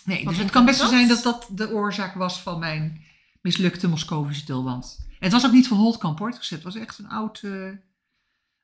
Nee, 0.05 0.25
dus 0.25 0.37
het 0.37 0.49
kan 0.49 0.65
best 0.65 0.79
wel 0.79 0.89
zijn 0.89 1.07
dat 1.07 1.23
dat 1.23 1.47
de 1.51 1.69
oorzaak 1.69 2.13
was 2.13 2.41
van 2.41 2.59
mijn 2.59 3.01
mislukte 3.41 3.87
Moscovische 3.87 4.45
tulband. 4.45 4.97
En 5.07 5.15
het 5.19 5.31
was 5.31 5.45
ook 5.45 5.51
niet 5.51 5.67
van 5.67 5.77
Holtkamp 5.77 6.19
hoor, 6.19 6.27
het 6.27 6.37
recept. 6.37 6.63
Het 6.63 6.73
was 6.73 6.83
echt 6.83 6.97
een 6.97 7.09
oud, 7.09 7.41
eh, 7.43 7.69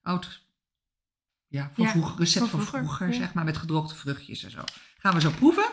oud 0.01 0.45
ja, 1.47 1.71
van 1.73 1.83
Ja, 1.83 1.89
vroeger, 1.89 2.19
recept 2.19 2.47
van 2.47 2.61
van 2.61 2.67
vroeger, 2.67 3.07
ja. 3.07 3.13
zeg 3.13 3.33
maar, 3.33 3.43
met 3.43 3.57
gedroogde 3.57 3.95
vruchtjes 3.95 4.43
en 4.43 4.51
zo. 4.51 4.61
Gaan 4.97 5.13
we 5.13 5.21
zo 5.21 5.29
proeven. 5.29 5.69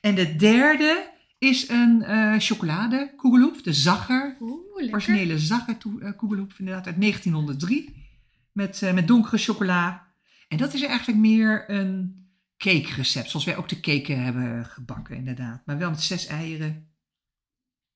En 0.00 0.14
de 0.14 0.36
derde 0.36 1.12
is 1.38 1.68
een 1.68 2.02
eh 2.02 2.34
chocolade 2.38 3.12
koegeloep, 3.16 3.64
de 3.64 3.72
Zacher. 3.72 4.36
Oeh. 4.40 4.92
Originele 4.92 5.38
Zacher 5.38 5.76
eh, 6.00 6.10
koegeloep, 6.16 6.52
inderdaad, 6.58 6.86
uit 6.86 7.00
1903. 7.00 8.03
Met, 8.54 8.82
eh, 8.82 8.92
met 8.92 9.08
donkere 9.08 9.38
chocola. 9.38 10.06
En 10.48 10.56
dat 10.58 10.74
is 10.74 10.82
eigenlijk 10.82 11.18
meer 11.18 11.70
een 11.70 12.22
cake 12.56 12.94
recept, 12.96 13.30
zoals 13.30 13.44
wij 13.44 13.56
ook 13.56 13.68
de 13.68 13.80
cake 13.80 14.12
hebben 14.12 14.64
gebakken, 14.64 15.16
inderdaad. 15.16 15.62
Maar 15.66 15.78
wel 15.78 15.90
met 15.90 16.02
zes 16.02 16.26
eieren. 16.26 16.88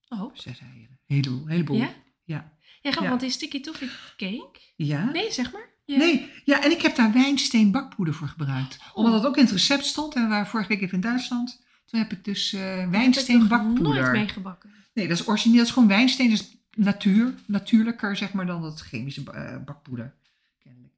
Oh, 0.08 0.34
Zes 0.34 0.60
eieren. 0.60 0.98
Heleboel. 1.06 1.46
heleboel. 1.46 1.76
ja? 1.76 1.90
Ja. 2.24 2.52
Ja, 2.80 2.90
grappig, 2.90 3.02
Ja. 3.02 3.08
want 3.08 3.20
die 3.20 3.30
sticky 3.30 3.60
toffee 3.60 3.88
cake... 4.16 4.58
Ja? 4.76 5.10
Nee, 5.10 5.32
zeg 5.32 5.52
maar. 5.52 5.68
Ja. 5.84 5.96
Nee, 5.96 6.30
ja, 6.44 6.64
en 6.64 6.70
ik 6.70 6.82
heb 6.82 6.96
daar 6.96 7.12
wijnsteen 7.12 7.70
bakpoeder 7.70 8.14
voor 8.14 8.28
gebruikt. 8.28 8.78
Omdat 8.94 9.12
dat 9.12 9.26
ook 9.26 9.36
in 9.36 9.42
het 9.42 9.52
recept 9.52 9.84
stond 9.84 10.14
en 10.14 10.22
we 10.22 10.28
waren 10.28 10.46
vorige 10.46 10.68
week 10.68 10.80
even 10.80 10.94
in 10.94 11.00
Duitsland. 11.00 11.62
Toen 11.86 12.00
heb 12.00 12.12
ik 12.12 12.24
dus 12.24 12.52
eh 12.52 12.76
heb 12.76 12.84
ik 12.84 12.90
wijnsteen 12.90 13.38
nog 13.38 13.48
bakpoeder. 13.48 13.82
nooit 14.02 14.12
meegebakken. 14.12 14.70
Nee, 14.94 15.08
dat 15.08 15.18
is 15.18 15.28
origineel. 15.28 15.56
Dat 15.58 15.66
is 15.66 15.72
gewoon 15.72 15.88
wijnsteen. 15.88 16.30
Dat 16.30 16.38
is 16.40 16.56
natuur, 16.74 17.34
natuurlijker 17.46 18.16
zeg 18.16 18.32
maar 18.32 18.46
dan 18.46 18.62
dat 18.62 18.80
chemische 18.80 19.30
eh, 19.32 19.56
bakpoeder. 19.64 20.14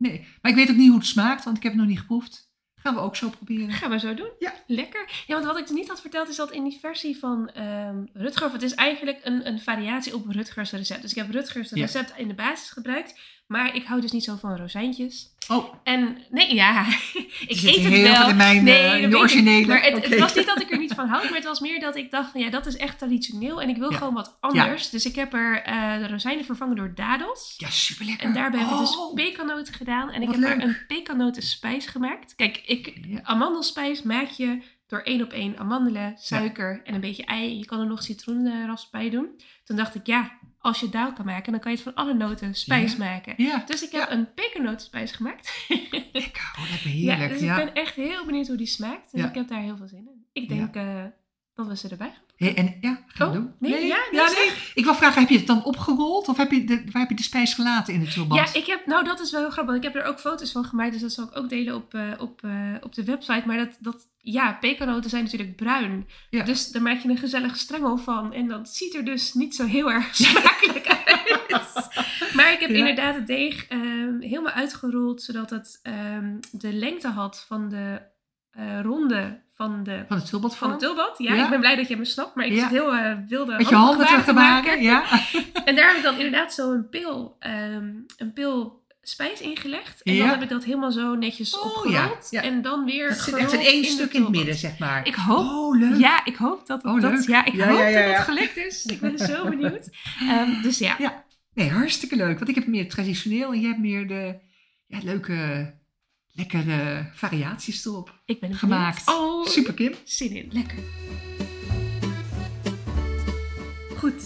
Nee, 0.00 0.26
maar 0.42 0.50
ik 0.50 0.56
weet 0.56 0.70
ook 0.70 0.76
niet 0.76 0.88
hoe 0.88 0.98
het 0.98 1.06
smaakt, 1.06 1.44
want 1.44 1.56
ik 1.56 1.62
heb 1.62 1.72
het 1.72 1.80
nog 1.80 1.90
niet 1.90 1.98
geproefd. 1.98 2.48
Gaan 2.74 2.94
we 2.94 3.00
ook 3.00 3.16
zo 3.16 3.28
proberen. 3.30 3.70
Gaan 3.72 3.90
we 3.90 3.98
zo 3.98 4.14
doen. 4.14 4.30
Ja. 4.38 4.54
Lekker. 4.66 5.24
Ja, 5.26 5.34
want 5.34 5.46
wat 5.46 5.58
ik 5.58 5.70
niet 5.70 5.88
had 5.88 6.00
verteld 6.00 6.28
is 6.28 6.36
dat 6.36 6.50
in 6.52 6.64
die 6.64 6.78
versie 6.80 7.18
van 7.18 7.50
ehm 7.50 8.04
Rutger, 8.12 8.46
of 8.46 8.52
het 8.52 8.62
is 8.62 8.74
eigenlijk 8.74 9.20
een, 9.22 9.46
een 9.46 9.60
variatie 9.60 10.14
op 10.14 10.28
Rutgers 10.28 10.70
recept. 10.70 11.02
Dus 11.02 11.10
ik 11.10 11.16
heb 11.16 11.30
Rutgers 11.30 11.70
Ja. 11.70 11.76
recept 11.76 12.12
in 12.16 12.28
de 12.28 12.34
basis 12.34 12.70
gebruikt, 12.70 13.18
maar 13.50 13.74
ik 13.74 13.84
hou 13.84 14.00
dus 14.00 14.10
niet 14.12 14.24
zo 14.24 14.36
van 14.36 14.56
rozijntjes. 14.56 15.28
Oh, 15.48 15.74
En 15.84 16.18
nee, 16.30 16.54
ja, 16.54 16.86
ik 17.46 17.62
eet 17.62 17.62
het 17.62 17.92
heel 17.92 18.02
wel. 18.02 18.14
veel 18.14 18.28
in 18.28 18.36
mijn, 18.36 18.64
nee, 18.64 18.82
eh, 18.82 19.02
in 19.02 19.10
de 19.10 19.16
ik. 19.16 19.22
originele. 19.22 19.66
Maar 19.66 19.82
het, 19.82 20.18
was 20.18 20.34
niet 20.34 20.46
dat 20.46 20.60
ik 20.60 20.70
er 20.70 20.78
niet 20.78 20.94
van 20.94 21.08
houd, 21.08 21.24
maar 21.24 21.34
het 21.34 21.44
was 21.44 21.60
meer 21.60 21.80
dat 21.80 21.96
ik 21.96 22.10
dacht 22.10 22.30
van 22.30 22.40
ja, 22.40 22.50
dat 22.50 22.66
is 22.66 22.76
echt 22.76 22.98
traditioneel 22.98 23.62
en 23.62 23.68
ik 23.68 23.76
wil 23.76 23.90
Ja. 23.90 23.96
gewoon 23.98 24.14
wat 24.14 24.36
anders. 24.40 24.90
Dus 24.90 25.06
ik 25.06 25.14
heb 25.14 25.32
er 25.34 25.62
eh, 25.62 25.98
de 25.98 26.06
rozijnen 26.06 26.44
vervangen 26.44 26.76
door 26.76 26.92
dadels. 26.94 27.54
Ja, 27.56 27.70
super 27.70 28.06
lekker. 28.06 28.26
En 28.26 28.32
daarbij 28.34 28.60
heb 28.60 28.70
ik 28.70 28.78
dus 28.78 28.96
Oh, 28.96 29.14
pekanoten 29.14 29.74
gedaan. 29.74 30.10
En 30.10 30.22
ik 30.22 30.30
heb 30.30 30.42
er 30.42 30.62
een 30.62 30.76
pekanoten 30.86 31.42
spijs 31.42 31.86
gemaakt. 31.86 32.34
Kijk, 32.36 32.62
ik, 32.66 32.92
Ja. 33.08 33.20
amandelspijs 33.22 34.02
maak 34.02 34.28
je 34.28 34.58
door 34.86 35.00
één 35.00 35.22
op 35.22 35.32
één 35.32 35.58
amandelen, 35.58 36.14
suiker 36.18 36.80
en 36.84 36.94
een 36.94 37.00
beetje 37.00 37.24
ei. 37.24 37.58
Je 37.58 37.64
kan 37.64 37.80
er 37.80 37.86
nog 37.86 38.02
citroenrasp 38.02 38.90
bij 38.92 39.10
doen. 39.10 39.28
Toen 39.64 39.76
dacht 39.76 39.94
ik, 39.94 40.06
ja, 40.06 40.30
als 40.60 40.80
je 40.80 40.88
daal 40.88 41.12
kan 41.12 41.24
maken, 41.24 41.52
dan 41.52 41.60
kan 41.60 41.70
je 41.70 41.76
het 41.76 41.86
van 41.86 41.94
alle 42.04 42.14
noten 42.14 42.54
spijs 42.54 42.92
Ja. 42.92 42.98
maken. 42.98 43.34
Ja, 43.36 43.62
Dus 43.66 43.82
ik 43.82 43.92
heb 43.92 44.00
Ja. 44.00 44.12
een 44.12 44.34
pekannotenspijs 44.34 45.12
gemaakt. 45.12 45.66
lekker. 46.12 46.54
Oh, 46.58 46.70
lekker 46.70 46.90
heerlijk. 46.90 47.30
dus 47.32 47.40
Ja, 47.40 47.58
ik 47.58 47.64
ben 47.64 47.74
echt 47.82 47.94
heel 47.94 48.24
benieuwd 48.24 48.46
hoe 48.46 48.56
die 48.56 48.66
smaakt. 48.66 49.12
Dus 49.12 49.20
Ja. 49.20 49.28
ik 49.28 49.34
heb 49.34 49.48
daar 49.48 49.60
heel 49.62 49.76
veel 49.76 49.88
zin 49.88 49.98
in. 50.08 50.24
Ik 50.32 50.48
denk 50.48 50.74
eh, 50.74 51.04
dat 51.54 51.66
we 51.66 51.76
ze 51.76 51.88
erbij 51.88 52.08
gaan. 52.10 52.24
Hey, 52.36 52.54
en, 52.56 52.76
ja 52.80 53.00
gaan 53.06 53.30
we 53.30 53.36
Oh, 53.38 53.42
doen. 53.42 53.54
nee, 53.58 53.86
ja, 53.86 53.98
nee, 54.10 54.20
nee. 54.20 54.50
Ik 54.74 54.84
wil 54.84 54.94
vragen, 54.94 55.20
heb 55.20 55.30
je 55.30 55.36
het 55.38 55.46
dan 55.46 55.64
opgerold 55.64 56.28
of 56.28 56.36
heb 56.36 56.50
je 56.50 56.64
de, 56.64 56.82
waar 56.92 57.00
heb 57.02 57.10
je 57.10 57.16
de 57.16 57.22
spijs 57.22 57.54
gelaten 57.54 57.94
in 57.94 58.00
de 58.00 58.06
tulband? 58.08 58.52
Ja, 58.52 58.60
ik 58.60 58.66
heb, 58.66 58.86
nou 58.86 59.04
dat 59.04 59.20
is 59.20 59.30
wel 59.30 59.40
heel 59.40 59.50
grappig. 59.50 59.74
Ik 59.74 59.82
heb 59.82 59.94
er 59.94 60.04
ook 60.04 60.20
foto's 60.20 60.52
van 60.52 60.64
gemaakt, 60.64 60.92
dus 60.92 61.00
dat 61.00 61.12
zal 61.12 61.24
ik 61.24 61.36
ook 61.36 61.48
delen 61.48 61.74
op, 61.74 61.94
eh, 61.94 62.02
op, 62.18 62.42
eh, 62.44 62.74
op 62.80 62.94
de 62.94 63.04
website. 63.04 63.42
Maar 63.46 63.56
dat, 63.56 63.76
dat 63.80 64.06
ja, 64.22 64.52
pekanoten 64.60 65.10
zijn 65.10 65.24
natuurlijk 65.24 65.56
bruin. 65.56 66.08
Ja. 66.30 66.42
Dus 66.44 66.68
daar 66.70 66.82
maak 66.82 66.98
je 66.98 67.08
een 67.08 67.16
gezellige 67.16 67.58
strengel 67.58 67.96
van. 67.98 68.32
En 68.32 68.48
dat 68.48 68.68
ziet 68.68 68.94
er 68.94 69.04
dus 69.04 69.34
niet 69.34 69.54
zo 69.54 69.64
heel 69.66 69.90
erg 69.90 70.14
smakelijk 70.16 70.86
uit. 70.88 71.88
maar 72.36 72.52
ik 72.52 72.60
heb 72.60 72.70
Ja. 72.70 72.76
inderdaad 72.76 73.14
het 73.14 73.26
deeg 73.26 73.66
ehm, 73.66 74.20
helemaal 74.20 74.52
uitgerold, 74.52 75.22
zodat 75.22 75.50
het 75.50 75.80
ehm, 75.82 76.36
de 76.52 76.72
lengte 76.72 77.08
had 77.08 77.44
van 77.48 77.68
de 77.68 78.00
eh, 78.50 78.80
ronde 78.82 79.40
van 79.54 79.82
de, 79.82 80.04
Van 80.08 80.16
het 80.16 80.26
tulband 80.30 80.56
van 80.56 80.68
de 80.68 80.72
van? 80.78 80.82
tulband. 80.82 81.18
Ja, 81.18 81.34
Ja. 81.34 81.44
ik 81.44 81.50
ben 81.50 81.60
blij 81.60 81.76
dat 81.76 81.88
je 81.88 81.96
me 81.96 82.04
snapt, 82.04 82.34
maar 82.34 82.46
ik 82.46 82.58
zit 82.58 82.68
heel 82.68 82.94
eh, 82.94 83.16
wilde 83.28 83.56
Met 83.56 83.68
je 83.68 83.74
handen 83.74 84.06
terug 84.06 84.24
te 84.24 84.32
maken? 84.32 84.82
Ja. 84.82 85.04
en 85.64 85.74
daar 85.76 85.86
heb 85.88 85.96
ik 85.96 86.02
dan 86.02 86.14
inderdaad 86.16 86.54
zo 86.54 86.72
een 86.72 86.88
pil, 86.88 87.36
ehm, 87.38 87.90
een 88.16 88.32
pil 88.34 88.84
spijs 89.02 89.40
ingelegd. 89.40 90.02
En 90.02 90.18
dan 90.18 90.28
heb 90.28 90.42
ik 90.42 90.48
dat 90.48 90.64
helemaal 90.64 90.92
zo 90.92 91.14
netjes 91.14 91.58
Oh, 91.58 91.66
opgerold. 91.66 91.92
ja, 92.30 92.40
ja. 92.40 92.42
En 92.42 92.62
dan 92.62 92.84
weer 92.84 93.08
Het 93.08 93.18
zit 93.18 93.34
echt 93.36 93.52
in 93.52 93.60
één 93.60 93.84
stuk 93.84 94.12
in 94.12 94.22
het 94.22 94.30
midden, 94.30 94.54
zeg 94.54 94.78
maar. 94.78 95.06
Ik 95.06 95.14
hoop, 95.14 95.38
Oh, 95.46 95.78
leuk. 95.78 95.98
ja, 95.98 96.24
ik 96.24 96.36
hoop 96.36 96.66
dat 96.66 96.84
Oh, 96.84 97.00
dat, 97.00 97.24
ja, 97.24 97.44
ik 97.44 97.60
hoop 97.60 97.78
dat 97.78 97.94
het 98.04 98.18
gelukt 98.18 98.56
is. 98.56 98.84
Ik 98.94 99.00
ben 99.00 99.18
zo 99.18 99.48
benieuwd. 99.48 99.88
Ehm, 100.20 100.62
dus 100.62 100.78
ja, 100.78 100.96
Ja. 100.98 101.24
Nee, 101.54 101.68
hartstikke 101.70 102.16
leuk. 102.16 102.36
Want 102.38 102.48
ik 102.48 102.54
heb 102.54 102.66
meer 102.66 102.88
traditioneel 102.88 103.52
en 103.52 103.60
jij 103.60 103.68
hebt 103.68 103.80
meer 103.80 104.06
de 104.08 104.38
ja, 104.86 104.98
leuke, 105.02 105.72
lekkere 106.32 107.10
variaties 107.14 107.84
erop 107.86 108.20
ik 108.24 108.40
ben 108.40 108.54
gemaakt. 108.54 109.08
Oh, 109.08 109.46
Super, 109.46 109.74
Kim. 109.74 109.94
zin 110.04 110.30
in. 110.36 110.48
Lekker. 110.52 110.78
Goed, 113.96 114.22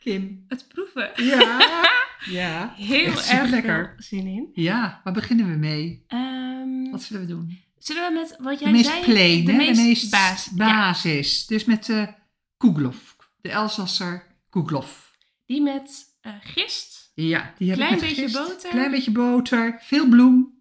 Kim. 0.00 0.44
het 0.48 0.68
proeven. 0.68 1.10
Ja. 1.24 1.58
ja. 2.24 2.74
Heel 2.76 3.06
erg 3.06 3.24
veel 3.64 3.88
zin 3.96 4.26
in. 4.26 4.48
Ja, 4.54 5.00
waar 5.04 5.12
beginnen 5.12 5.50
we 5.50 5.56
mee? 5.56 6.04
Ehm, 6.06 6.90
Wat 6.90 7.02
zullen 7.02 7.22
we 7.26 7.28
doen? 7.28 7.58
zullen 7.78 8.08
we 8.12 8.14
met 8.18 8.36
wat 8.40 8.58
De 8.58 8.64
jij 8.64 8.72
meest 8.72 8.86
zei? 8.90 9.04
plain, 9.04 9.44
de 9.44 9.50
hè? 9.52 9.56
meest 9.56 9.76
de 9.80 9.82
meest 9.86 10.10
baas. 10.10 10.44
Ja, 10.54 10.66
basis. 10.66 11.46
Dus 11.46 11.64
met 11.64 11.84
de 11.86 12.08
koeglof. 12.56 13.16
De 13.40 13.48
Elsasser 13.50 14.26
koeglof. 14.50 15.16
die 15.46 15.62
met 15.62 16.04
eh, 16.20 16.32
gist. 16.40 17.12
Ja, 17.14 17.54
die 17.58 17.68
heb 17.68 17.76
Klein 17.76 17.92
ik 17.94 18.00
met 18.00 18.08
beetje 18.08 18.22
gist. 18.22 18.34
boter. 18.48 18.70
Klein 18.70 18.90
beetje 18.90 19.10
boter, 19.10 19.78
veel 19.82 20.08
bloem 20.08 20.58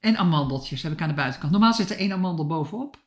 en 0.00 0.16
amandeltjes 0.16 0.82
heb 0.82 0.92
ik 0.92 1.00
aan 1.00 1.08
de 1.08 1.14
buitenkant. 1.14 1.52
Normaal 1.52 1.74
zit 1.74 1.90
er 1.90 1.96
één 1.98 2.12
amandel 2.12 2.46
bovenop. 2.46 3.04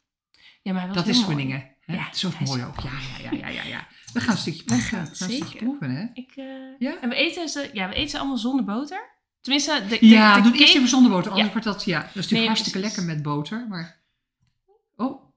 Ja, 0.62 0.74
maar 0.74 0.94
Dat 0.94 1.04
heel 1.06 1.14
is. 1.14 1.24
Groningen. 1.24 1.73
Hè? 1.86 1.96
Ja, 1.96 2.12
is 2.12 2.24
mooi 2.46 2.64
ook. 2.64 2.80
Ja, 2.80 2.92
ja, 3.22 3.30
ja, 3.32 3.38
ja, 3.38 3.48
ja, 3.48 3.64
ja. 3.64 3.88
We 4.14 4.20
gaan 4.20 4.32
een 4.32 4.38
stukje 4.42 4.64
proeven. 4.64 4.88
gaan 4.88 5.00
We 5.10 5.16
gaan 5.16 5.28
een 5.28 5.34
stukje 5.34 5.46
zeker. 5.46 5.64
proeven, 5.68 5.90
hè? 5.96 6.06
Ik, 6.14 6.32
eh, 6.36 6.46
Ja? 6.80 7.02
En 7.02 7.10
we 7.10 7.16
eten, 7.16 7.50
ze, 7.50 7.70
ja, 7.74 7.90
we 7.90 7.96
eten 7.96 8.10
ze 8.10 8.18
allemaal 8.18 8.38
zonder 8.38 8.66
boter. 8.66 9.12
Tenminste, 9.42 9.86
de, 9.90 10.06
Ja, 10.08 10.36
de, 10.36 10.42
doe 10.42 10.52
het 10.52 10.60
eerst 10.60 10.66
cake- 10.74 10.78
even 10.78 10.90
zonder 10.90 11.12
boter. 11.12 11.32
Anders 11.32 11.50
wordt 11.52 11.66
dat, 11.66 11.84
ja, 11.84 12.00
dat 12.00 12.08
is 12.08 12.14
natuurlijk 12.16 12.40
Nee, 12.40 12.48
hartstikke 12.48 12.80
lekker 12.80 13.04
met 13.04 13.22
boter. 13.22 13.68
Maar, 13.68 14.02
oh, 14.96 15.34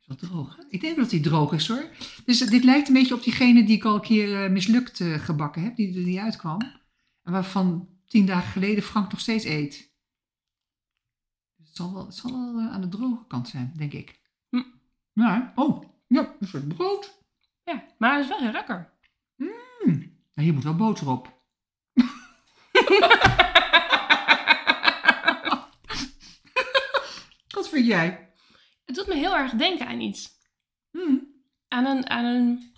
is 0.00 0.06
dat 0.06 0.18
droog? 0.18 0.56
hè? 0.56 0.62
Ik 0.68 0.80
denk 0.80 0.96
dat 0.96 1.10
die 1.10 1.20
droog 1.20 1.52
is 1.52 1.68
hoor. 1.68 1.84
Dus 2.24 2.38
dit 2.38 2.64
lijkt 2.64 2.88
een 2.88 2.94
beetje 2.94 3.14
op 3.14 3.22
diegene 3.22 3.64
die 3.64 3.76
ik 3.76 3.84
al 3.84 3.94
een 3.94 4.00
keer 4.00 4.44
eh, 4.44 4.50
mislukt 4.50 5.00
eh, 5.00 5.14
gebakken 5.14 5.62
heb. 5.62 5.76
Die 5.76 5.94
er 5.96 6.00
niet 6.06 6.18
uitkwam. 6.18 6.60
En 7.22 7.32
waarvan 7.32 7.88
tien 8.06 8.26
dagen 8.26 8.52
geleden 8.52 8.82
Frank 8.82 9.10
nog 9.10 9.20
steeds 9.20 9.44
eet. 9.44 9.70
Dus 11.56 11.66
het 11.66 11.76
zal 11.76 11.94
wel, 11.94 12.06
het 12.06 12.14
zal 12.14 12.54
wel 12.54 12.68
aan 12.70 12.80
de 12.80 12.88
droge 12.88 13.24
kant 13.28 13.48
zijn, 13.48 13.72
denk 13.76 13.92
ik. 13.92 14.20
Ja, 15.18 15.52
oh, 15.54 15.82
ja, 16.06 16.34
een 16.40 16.46
soort 16.46 16.68
brood. 16.68 17.18
Ja, 17.64 17.84
maar 17.98 18.12
het 18.12 18.22
is 18.22 18.28
wel 18.28 18.38
heel 18.38 18.52
lekker. 18.52 18.90
Ja, 20.34 20.42
hier 20.42 20.54
moet 20.54 20.64
wel 20.64 20.76
boter 20.76 21.08
op. 21.08 21.32
Wat 27.54 27.68
vind 27.68 27.86
jij? 27.86 28.28
Het 28.84 28.94
doet 28.94 29.06
me 29.06 29.14
heel 29.14 29.36
erg 29.36 29.52
denken 29.52 29.86
aan 29.86 30.00
iets. 30.00 30.28
Hmm. 30.90 31.26
Aan 31.68 31.86
een, 31.86 32.10
aan 32.10 32.24
een 32.24 32.72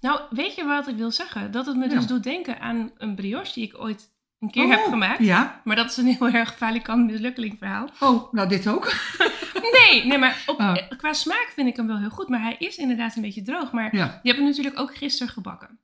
Nou, 0.00 0.20
weet 0.30 0.54
je 0.54 0.64
wat 0.64 0.88
ik 0.88 0.96
wil 0.96 1.10
zeggen? 1.10 1.50
Dat 1.50 1.66
het 1.66 1.76
me 1.76 1.88
dus 1.88 2.06
doet 2.06 2.22
denken 2.22 2.60
aan 2.60 2.90
een 2.96 3.14
brioche 3.14 3.52
die 3.52 3.64
ik 3.64 3.78
ooit 3.78 4.12
een 4.38 4.50
keer 4.50 4.64
Oh, 4.64 4.70
heb 4.70 4.84
gemaakt. 4.84 5.18
Ja. 5.18 5.60
Maar 5.64 5.76
dat 5.76 5.90
is 5.90 5.96
een 5.96 6.06
heel 6.06 6.28
erg 6.28 6.56
falikant 6.56 7.10
mislukkeling 7.10 7.58
verhaal. 7.58 7.88
Oh, 8.00 8.32
nou 8.32 8.48
dit 8.48 8.66
ook. 8.66 8.92
Nee, 9.72 10.04
nee 10.06 10.18
maar 10.18 10.42
op, 10.46 10.60
Oh. 10.60 10.76
eh, 10.76 10.98
qua 10.98 11.12
smaak 11.12 11.50
vind 11.54 11.68
ik 11.68 11.76
hem 11.76 11.86
wel 11.86 11.98
heel 11.98 12.10
goed. 12.10 12.28
Maar 12.28 12.40
hij 12.42 12.56
is 12.58 12.76
inderdaad 12.76 13.16
een 13.16 13.22
beetje 13.22 13.42
droog. 13.42 13.72
Maar 13.72 13.96
Ja. 13.96 14.04
je 14.22 14.28
hebt 14.28 14.36
hem 14.40 14.48
natuurlijk 14.48 14.78
ook 14.78 14.96
gisteren 14.96 15.32
gebakken. 15.32 15.78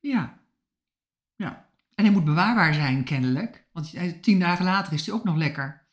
Ja. 0.00 0.38
Ja. 1.36 1.68
En 1.94 2.04
hij 2.04 2.12
moet 2.12 2.24
bewaarbaar 2.24 2.74
zijn, 2.74 3.04
kennelijk. 3.04 3.64
Want 3.72 3.92
hij- 3.92 4.12
tien 4.12 4.38
dagen 4.38 4.64
later 4.64 4.92
is 4.92 5.06
hij 5.06 5.14
ook 5.14 5.24
nog 5.24 5.36
lekker. 5.36 5.86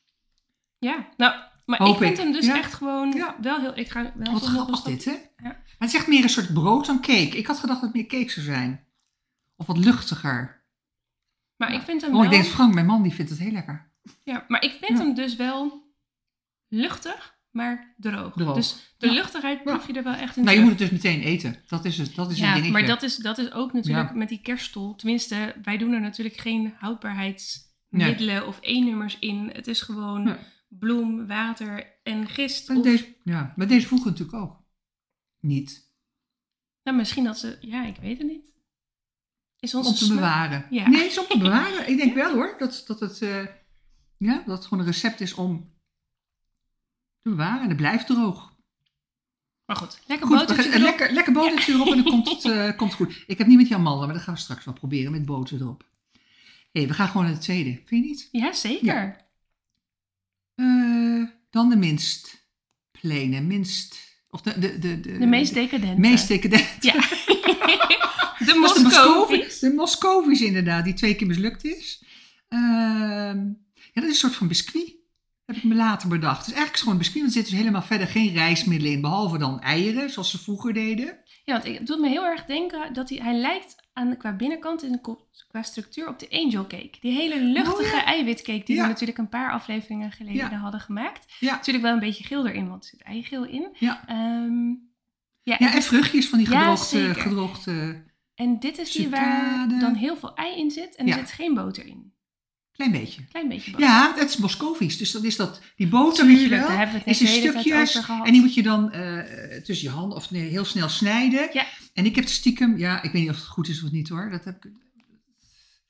Ja, 0.77 1.07
nou, 1.17 1.35
maar 1.65 1.77
Hoop 1.79 1.93
ik 1.93 1.97
vind 2.01 2.17
ik. 2.17 2.23
hem 2.23 2.31
dus 2.31 2.45
Ja. 2.45 2.57
echt 2.57 2.73
gewoon 2.73 3.11
Ja. 3.11 3.35
wel 3.41 3.59
heel... 3.59 3.77
Ik 3.77 3.89
ga 3.89 4.11
wel 4.15 4.33
Wat 4.33 4.45
grappig 4.45 4.81
dit, 4.81 5.05
hè? 5.05 5.15
Maar 5.37 5.63
het 5.77 5.89
is 5.89 5.95
echt 5.95 6.07
meer 6.07 6.23
een 6.23 6.29
soort 6.29 6.53
brood 6.53 6.85
dan 6.85 7.01
cake. 7.01 7.37
Ik 7.37 7.47
had 7.47 7.59
gedacht 7.59 7.81
dat 7.81 7.93
het 7.93 7.97
meer 8.01 8.19
cake 8.19 8.31
zou 8.31 8.45
zijn. 8.45 8.85
Of 9.55 9.65
wat 9.67 9.77
luchtiger. 9.77 10.63
Maar 11.55 11.73
ik 11.73 11.81
vind 11.81 12.01
hem 12.01 12.09
Oh, 12.11 12.15
wel... 12.15 12.25
ik 12.25 12.31
denk 12.31 12.45
Frank, 12.45 12.73
mijn 12.73 12.85
man, 12.85 13.03
die 13.03 13.13
vindt 13.13 13.31
het 13.31 13.39
heel 13.39 13.51
lekker. 13.51 13.91
Ja, 14.23 14.45
maar 14.47 14.63
ik 14.63 14.77
vind 14.81 14.97
hem 14.99 15.13
dus 15.13 15.35
wel 15.35 15.80
luchtig, 16.73 17.37
maar 17.51 17.93
droog. 17.97 18.33
Droog. 18.35 18.55
Dus 18.55 18.93
de 18.97 19.07
Ja. 19.07 19.13
luchtigheid 19.13 19.63
proef 19.63 19.87
je 19.87 19.93
er 19.93 20.03
wel 20.03 20.13
echt 20.13 20.37
in 20.37 20.43
Nou, 20.43 20.55
je 20.57 20.61
moet 20.61 20.69
het 20.69 20.79
dus 20.79 20.89
meteen 20.89 21.21
eten. 21.21 21.55
Dat 21.67 21.85
is 21.85 21.97
het, 21.97 22.15
dat 22.15 22.31
is 22.31 22.37
Ja, 22.37 22.51
dingetje. 22.53 22.71
maar 22.71 22.85
dat 22.85 23.03
is, 23.03 23.15
dat 23.15 23.37
is 23.37 23.51
ook 23.51 23.73
natuurlijk 23.73 24.09
Ja. 24.09 24.15
met 24.15 24.29
die 24.29 24.41
kerststol. 24.41 24.95
Tenminste, 24.95 25.55
wij 25.63 25.77
doen 25.77 25.93
er 25.93 26.01
natuurlijk 26.01 26.37
geen 26.37 26.73
houdbaarheidsmiddelen 26.77 28.47
of 28.47 28.57
E-nummers 28.61 29.19
in. 29.19 29.49
Het 29.53 29.67
is 29.67 29.81
gewoon 29.81 30.23
Nee. 30.23 30.35
bloem, 30.69 31.27
water 31.27 31.99
en 32.03 32.27
gist. 32.27 32.69
Of, 32.69 32.83
deze, 32.83 33.15
ja, 33.23 33.53
met 33.55 33.69
deze 33.69 33.87
vroeger 33.87 34.09
natuurlijk 34.11 34.37
ook. 34.37 34.59
Niet. 35.39 35.89
nou, 36.83 36.97
misschien 36.97 37.23
dat 37.23 37.37
ze... 37.39 37.57
Ja, 37.61 37.85
ik 37.85 37.95
weet 38.01 38.17
het 38.17 38.27
niet. 38.27 38.51
Is 39.59 39.75
onze 39.75 39.89
Om 39.89 39.95
te 39.95 40.07
bewaren. 40.15 40.65
Ja. 40.69 40.89
Nee, 40.89 41.05
is 41.05 41.17
om 41.19 41.25
te 41.27 41.37
bewaren. 41.47 41.89
Ik 41.89 41.97
denk 41.97 42.13
wel 42.15 42.33
hoor, 42.33 42.55
dat, 42.57 42.83
dat, 42.87 42.99
het, 42.99 43.21
eh, 43.21 43.45
ja, 44.17 44.43
dat 44.45 44.57
het 44.57 44.63
gewoon 44.65 44.79
een 44.79 44.91
recept 44.91 45.21
is 45.21 45.33
om 45.33 45.73
te 47.21 47.29
bewaren. 47.29 47.61
En 47.61 47.67
het 47.67 47.77
blijft 47.77 48.07
droog. 48.07 48.49
Maar 49.65 49.75
goed, 49.75 49.99
lekker 50.07 50.27
Goed, 50.27 50.37
botertje 50.37 50.69
erop. 50.69 50.81
lekker, 50.81 51.11
lekker 51.11 51.33
botertje 51.33 51.73
erop 51.73 51.87
en 51.87 52.03
dan 52.03 52.11
komt 52.11 52.29
het 52.29 52.45
eh, 52.45 52.77
komt 52.77 52.93
goed. 52.93 53.23
Ik 53.27 53.37
heb 53.37 53.47
niet 53.47 53.57
met 53.57 53.71
amandelen, 53.71 54.05
maar 54.07 54.15
dat 54.15 54.23
gaan 54.23 54.33
we 54.33 54.39
straks 54.39 54.65
wel 54.65 54.73
proberen 54.73 55.11
met 55.11 55.25
boter 55.25 55.61
erop. 55.61 55.89
Hé, 56.71 56.87
we 56.87 56.93
gaan 56.93 57.07
gewoon 57.07 57.23
naar 57.23 57.33
het 57.33 57.41
tweede. 57.41 57.69
Vind 57.85 58.03
je 58.03 58.09
niet? 58.09 58.29
Ja, 58.31 58.53
zeker. 58.53 58.85
Ja. 58.85 59.17
Eh, 60.55 61.27
dan 61.49 61.69
de 61.69 61.75
minst 61.75 62.47
plene, 63.01 63.41
minst... 63.41 64.09
Of 64.29 64.41
de, 64.41 64.59
de, 64.59 64.79
de, 64.79 64.99
de, 64.99 65.17
De 65.17 65.25
meest 65.25 65.53
decadente. 65.53 65.99
meest 65.99 66.27
decadente. 66.27 66.67
Ja. 66.79 66.93
de 68.45 68.45
Dat 68.45 68.47
is 68.47 68.47
de 68.47 68.59
Moscovi's. 68.59 68.83
Moscovi's. 68.83 69.59
De 69.59 69.73
Moscovi's 69.73 70.41
inderdaad, 70.41 70.83
die 70.83 70.93
twee 70.93 71.15
keer 71.15 71.27
mislukt 71.27 71.63
is. 71.65 72.03
Ehm, 72.47 73.37
ja, 73.73 74.01
dat 74.01 74.03
is 74.03 74.09
een 74.09 74.15
soort 74.15 74.35
van 74.35 74.47
biscuit. 74.47 74.93
Heb 75.53 75.63
ik 75.63 75.69
me 75.69 75.75
later 75.75 76.09
bedacht. 76.09 76.39
Is 76.41 76.45
eigenlijk 76.47 76.77
gewoon 76.77 76.93
een 76.93 76.99
biscuit, 76.99 77.23
want 77.23 77.35
er 77.35 77.41
zitten 77.41 77.53
dus 77.53 77.61
helemaal 77.61 77.87
verder 77.87 78.07
geen 78.07 78.33
rijstmiddelen 78.33 78.93
in. 78.93 79.01
Behalve 79.01 79.37
dan 79.37 79.59
eieren, 79.61 80.09
zoals 80.09 80.31
ze 80.31 80.39
vroeger 80.39 80.73
deden. 80.73 81.17
Ja, 81.43 81.53
want 81.53 81.63
het 81.77 81.87
doet 81.87 81.99
me 81.99 82.09
heel 82.09 82.23
erg 82.25 82.45
denken 82.45 82.93
dat 82.93 83.09
hij, 83.09 83.17
hij 83.23 83.35
lijkt 83.39 83.75
aan, 83.93 84.17
qua 84.17 84.33
binnenkant 84.35 84.83
en 84.83 85.01
qua 85.47 85.61
structuur 85.61 86.07
op 86.07 86.19
de 86.19 86.27
angel 86.29 86.67
cake. 86.67 86.91
Die 87.01 87.11
hele 87.11 87.41
luchtige 87.43 87.83
Oh 87.95 87.99
ja. 87.99 88.05
eiwitcake 88.05 88.63
die 88.65 88.75
Ja. 88.75 88.81
we 88.81 88.87
natuurlijk 88.87 89.17
een 89.17 89.29
paar 89.29 89.51
afleveringen 89.51 90.11
geleden 90.11 90.49
Ja. 90.51 90.55
hadden 90.57 90.79
gemaakt. 90.81 91.33
Ja. 91.39 91.51
Natuurlijk 91.51 91.85
wel 91.85 91.93
een 91.93 91.99
beetje 91.99 92.23
geel 92.23 92.47
erin, 92.47 92.69
want 92.69 92.83
er 92.83 92.89
zit 92.89 93.01
eigeel 93.01 93.45
in. 93.45 93.67
Ja. 93.79 94.03
Ehm, 94.07 94.69
ja, 95.43 95.57
en, 95.57 95.67
en 95.71 95.81
vruchtjes 95.81 96.29
van 96.29 96.37
die 96.37 96.47
gedroogde... 96.47 97.13
gedroogde 97.13 98.03
en 98.35 98.59
dit 98.59 98.77
is 98.77 98.91
die 98.91 99.09
waar 99.09 99.67
dan 99.79 99.93
heel 99.95 100.15
veel 100.17 100.35
ei 100.35 100.59
in 100.59 100.71
zit 100.71 100.95
en 100.95 101.07
er 101.07 101.13
zit 101.13 101.31
geen 101.31 101.53
boter 101.53 101.85
in. 101.85 102.13
Klein 102.89 103.03
beetje. 103.03 103.21
Klein 103.29 103.47
beetje 103.47 103.71
boter. 103.71 103.87
Ja, 103.87 104.13
het 104.15 104.29
is 104.29 104.37
Moscovi's. 104.37 104.97
Dus 104.97 105.11
dat 105.11 105.23
is 105.23 105.35
dat, 105.35 105.61
die 105.75 105.87
boter, 105.87 106.25
weet 106.25 106.41
je 106.41 106.49
wel. 106.49 106.67
hebben 106.67 106.95
we 106.95 106.97
het 106.97 107.07
is 107.07 107.21
in 107.21 107.27
stukjes. 107.27 107.89
over 107.89 108.03
gehad. 108.03 108.25
En 108.25 108.31
die 108.31 108.41
moet 108.41 108.53
je 108.53 108.63
dan 108.63 108.91
eh, 108.91 109.61
tussen 109.63 109.87
je 109.87 109.93
handen 109.93 110.17
of 110.17 110.31
nee, 110.31 110.49
heel 110.49 110.65
snel 110.65 110.89
snijden. 110.89 111.49
Ja. 111.53 111.65
En 111.93 112.05
ik 112.05 112.15
heb 112.15 112.23
het 112.23 112.33
stiekem, 112.33 112.77
ja, 112.77 113.01
ik 113.01 113.11
weet 113.11 113.21
niet 113.21 113.31
of 113.31 113.35
het 113.35 113.45
goed 113.45 113.67
is 113.67 113.83
of 113.83 113.91
niet 113.91 114.09
hoor. 114.09 114.29
Dat, 114.29 114.43
heb 114.43 114.65
ik, 114.65 114.71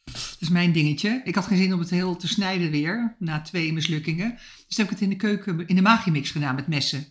dat 0.03 0.37
is 0.39 0.49
mijn 0.49 0.71
dingetje. 0.71 1.21
Ik 1.23 1.35
had 1.35 1.45
geen 1.45 1.57
zin 1.57 1.73
om 1.73 1.79
het 1.79 1.89
heel 1.89 2.15
te 2.15 2.27
snijden 2.27 2.71
weer, 2.71 3.15
na 3.19 3.41
twee 3.41 3.73
mislukkingen. 3.73 4.37
Dus 4.67 4.77
heb 4.77 4.85
ik 4.85 4.91
het 4.91 5.01
in 5.01 5.09
de 5.09 5.15
keuken, 5.15 5.67
in 5.67 5.75
de 5.75 5.81
magimix 5.81 6.31
gedaan 6.31 6.55
met 6.55 6.67
messen. 6.67 7.05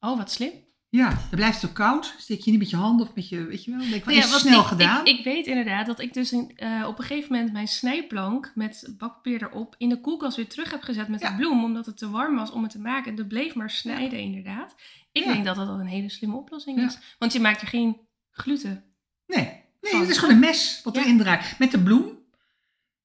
Oh, 0.00 0.16
wat 0.16 0.32
slim. 0.32 0.52
Ja, 0.94 1.08
dan 1.08 1.18
blijft 1.30 1.60
het 1.60 1.70
ook 1.70 1.76
koud. 1.76 2.14
Steek 2.18 2.40
je 2.40 2.50
niet 2.50 2.60
met 2.60 2.70
je 2.70 2.76
handen 2.76 3.06
of 3.06 3.14
met 3.14 3.28
je, 3.28 3.44
weet 3.44 3.64
je 3.64 3.70
wel. 3.70 3.80
Denk 3.80 4.04
wel, 4.04 4.14
Nou 4.14 4.26
is 4.26 4.40
snel 4.40 4.60
ik, 4.60 4.66
gedaan. 4.66 5.06
Ik, 5.06 5.18
ik 5.18 5.24
weet 5.24 5.46
inderdaad 5.46 5.86
dat 5.86 6.00
ik 6.00 6.12
dus 6.14 6.32
in, 6.32 6.52
eh, 6.56 6.84
op 6.86 6.98
een 6.98 7.04
gegeven 7.04 7.32
moment 7.32 7.52
mijn 7.52 7.68
snijplank 7.68 8.52
met 8.54 8.94
bakpapier 8.98 9.42
erop 9.42 9.74
in 9.78 9.88
de 9.88 10.00
koelkast 10.00 10.36
weer 10.36 10.48
terug 10.48 10.70
heb 10.70 10.82
gezet 10.82 11.08
met 11.08 11.20
Ja. 11.20 11.30
de 11.30 11.36
bloem. 11.36 11.64
Omdat 11.64 11.86
het 11.86 11.96
te 11.96 12.10
warm 12.10 12.36
was 12.36 12.50
om 12.50 12.62
het 12.62 12.70
te 12.72 12.78
maken. 12.80 13.10
En 13.10 13.16
dat 13.16 13.28
bleef 13.28 13.54
maar 13.54 13.70
snijden 13.70 14.18
inderdaad. 14.18 14.74
Ik 15.12 15.24
denk 15.24 15.44
dat 15.44 15.56
dat 15.56 15.68
al 15.68 15.80
een 15.80 15.86
hele 15.86 16.10
slimme 16.10 16.36
oplossing 16.36 16.78
is. 16.80 16.98
Want 17.18 17.32
je 17.32 17.40
maakt 17.40 17.60
er 17.60 17.68
geen 17.68 17.96
gluten. 18.30 18.84
Nee, 19.26 19.44
nee 19.80 19.92
Van- 19.92 20.00
het 20.00 20.08
is 20.10 20.18
gewoon 20.18 20.34
een 20.34 20.40
mes 20.40 20.80
wat 20.84 20.96
erin 20.96 21.18
draait. 21.18 21.58
Met 21.58 21.70
de 21.70 21.82
bloem. 21.82 22.18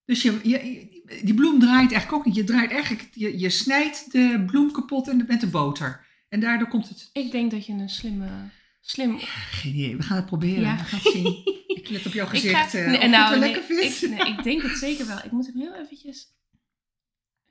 Dus 0.06 0.22
je, 0.22 0.40
je, 0.44 0.60
die 1.24 1.34
bloem 1.34 1.60
draait 1.60 1.92
eigenlijk 1.92 2.14
ook 2.14 2.26
niet. 2.26 2.36
Je 2.36 2.44
draait 2.44 2.72
eigenlijk, 2.72 3.10
je, 3.14 3.40
je 3.40 3.50
snijdt 3.50 4.12
de 4.12 4.44
bloem 4.48 4.72
kapot 4.72 5.08
en 5.08 5.26
met 5.28 5.40
de 5.42 5.48
boter. 5.48 6.08
En 6.30 6.40
daardoor 6.40 6.68
komt 6.68 6.90
het... 6.90 7.10
Ik 7.14 7.32
denk 7.32 7.52
dat 7.52 7.66
je 7.66 7.74
een 7.74 7.90
slimme... 7.90 8.50
Slim. 8.82 9.20
Geen 9.20 9.74
idee, 9.74 9.98
we 9.98 10.04
gaan 10.04 10.18
het 10.18 10.26
proberen. 10.26 10.62
Ja. 10.62 10.78
We 10.78 10.84
gaan 10.84 11.00
het 11.00 11.12
zien. 11.12 11.58
Ik 11.80 11.90
let 11.90 12.06
op 12.06 12.14
jouw 12.14 12.26
Ik 12.26 12.32
gezicht. 12.32 12.72
ga, 12.72 12.78
eh, 12.78 12.88
nee, 12.88 13.10
nou, 13.10 13.22
het 13.22 13.30
wel 13.30 13.40
nee, 13.40 13.40
lekker 13.40 13.64
vindt. 13.64 14.04
ik, 14.04 14.10
nee, 14.10 14.38
ik 14.38 14.44
denk 14.44 14.62
het 14.62 14.78
zeker 14.78 15.08
wel. 15.08 15.18
Ik 15.18 15.32
moet 15.32 15.46
hem 15.46 15.56
heel 15.56 15.74
eventjes... 15.74 16.34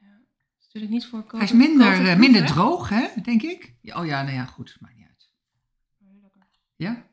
Ja, 0.01 0.21
is 0.59 0.65
natuurlijk 0.65 0.93
niet 0.93 1.07
voor 1.07 1.25
Hij 1.29 1.41
is 1.41 1.53
minder, 1.53 2.09
eh, 2.09 2.19
minder 2.19 2.41
hè? 2.41 2.47
droog, 2.47 2.89
hè, 2.89 3.07
denk 3.23 3.43
ik. 3.43 3.75
Ja, 3.83 4.01
oh 4.01 4.07
ja, 4.07 4.23
nou 4.23 4.35
ja, 4.35 4.45
goed. 4.45 4.77
Maakt 4.81 4.97
niet 4.97 5.07
uit. 5.07 5.31
Ja? 6.77 7.07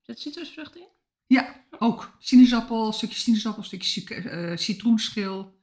Zit 0.00 0.20
citrusvrucht 0.20 0.76
in? 0.76 0.88
Ja, 1.26 1.64
ook. 1.78 2.16
Sinaasappel, 2.18 2.92
stukje 2.92 3.18
sinaasappel, 3.18 3.62
stukje 3.62 4.14
eh, 4.14 4.56
citroenschil. 4.56 5.62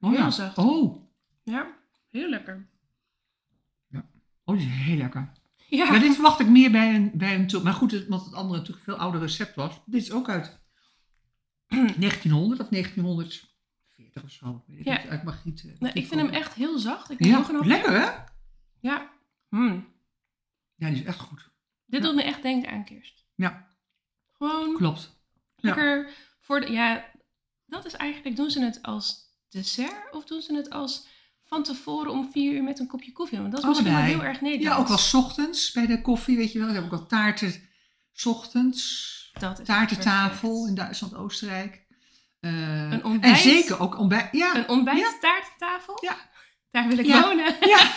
Oh 0.00 0.10
Heel 0.10 0.18
ja. 0.18 0.30
zacht. 0.30 0.58
Oh. 0.58 1.08
Ja, 1.42 1.76
heel 2.08 2.28
lekker. 2.28 2.68
Oh, 4.50 4.56
die 4.58 4.66
is 4.68 4.72
heel 4.74 4.96
lekker. 4.96 5.32
Ja, 5.68 5.92
Ja, 5.92 5.98
dit 5.98 6.12
verwacht 6.14 6.40
ik 6.40 6.48
meer 6.48 6.70
bij 6.70 6.94
een, 6.94 7.10
bij 7.14 7.34
een 7.34 7.46
tour. 7.46 7.64
Maar 7.64 7.72
goed, 7.74 7.90
het- 7.90 8.04
omdat 8.04 8.24
het 8.24 8.34
andere 8.34 8.58
natuurlijk 8.58 8.86
een 8.86 8.92
veel 8.92 9.02
ouder 9.02 9.20
recept 9.20 9.54
was. 9.54 9.80
Dit 9.86 10.02
is 10.02 10.12
ook 10.12 10.28
uit 10.28 10.58
1900 11.68 12.60
of 12.60 12.68
1940 12.68 14.22
of 14.22 14.30
zo. 14.30 14.64
Weet 14.66 14.78
ik 14.78 14.84
Ja. 14.84 14.96
niet, 15.02 15.06
uit 15.10 15.24
Margriet. 15.24 15.64
eh, 15.64 15.80
Nee, 15.80 15.92
ik 15.92 16.06
vind 16.06 16.20
hem 16.20 16.30
echt 16.30 16.54
heel 16.54 16.78
zacht. 16.78 17.10
Ik 17.10 17.24
Ja, 17.24 17.38
nog 17.38 17.48
een 17.48 17.66
lekker 17.66 17.92
hè? 18.00 18.10
Ja. 18.80 19.10
Hmm. 19.48 19.86
Ja, 20.74 20.88
die 20.88 20.98
is 21.00 21.04
echt 21.04 21.18
goed. 21.20 21.50
Dit 21.86 22.00
Ja. 22.00 22.06
doet 22.06 22.16
me 22.16 22.22
echt 22.22 22.42
denken 22.42 22.70
aan 22.70 22.84
kerst. 22.84 23.26
Ja, 23.34 23.68
Gewoon 24.32 24.76
klopt. 24.76 25.18
Lekker 25.56 26.10
voor 26.40 26.60
de... 26.60 26.72
Ja, 26.72 27.04
dat 27.66 27.84
is 27.84 27.92
eigenlijk... 27.94 28.36
Doen 28.36 28.50
ze 28.50 28.62
het 28.64 28.82
als 28.82 29.34
dessert 29.48 30.12
of 30.14 30.24
doen 30.24 30.42
ze 30.42 30.54
het 30.54 30.70
als 30.70 31.06
van 31.50 31.62
tevoren 31.62 32.12
om 32.12 32.28
vier 32.32 32.52
uur 32.52 32.62
met 32.62 32.78
een 32.78 32.86
kopje 32.86 33.12
koffie? 33.12 33.38
Want 33.38 33.50
dat 33.52 33.60
is 33.62 33.68
misschien 33.68 33.92
wel 33.92 34.00
heel 34.02 34.22
erg 34.24 34.40
Nederlands. 34.40 34.76
Ja, 34.76 34.82
ook 34.82 34.88
wel 34.88 34.98
's 34.98 35.14
ochtends 35.14 35.72
bij 35.72 35.86
de 35.86 36.00
koffie, 36.02 36.36
weet 36.36 36.52
je 36.52 36.58
wel. 36.58 36.68
Ze 36.68 36.74
hebben 36.74 36.92
ook 36.92 36.98
wel 36.98 37.06
taarten 37.06 37.68
's 38.12 38.26
ochtends. 38.26 39.18
Dat 39.38 39.58
is 39.60 39.66
Taartentafel 39.66 40.66
in 40.66 40.74
Duitsland, 40.74 41.14
Oostenrijk. 41.14 41.86
Eh, 42.40 42.90
Een 42.90 43.04
ontbijt? 43.04 43.32
En 43.36 43.40
zeker 43.42 43.80
ook 43.80 43.98
ontbijt. 43.98 44.28
Ja, 44.32 44.56
Een 44.56 44.68
ontbijttaarttafel? 44.68 45.98
Ja. 46.00 46.16
Daar 46.70 46.88
wil 46.88 46.98
ik 46.98 47.06
Ja. 47.06 47.22
wonen. 47.22 47.54
ja. 47.60 47.90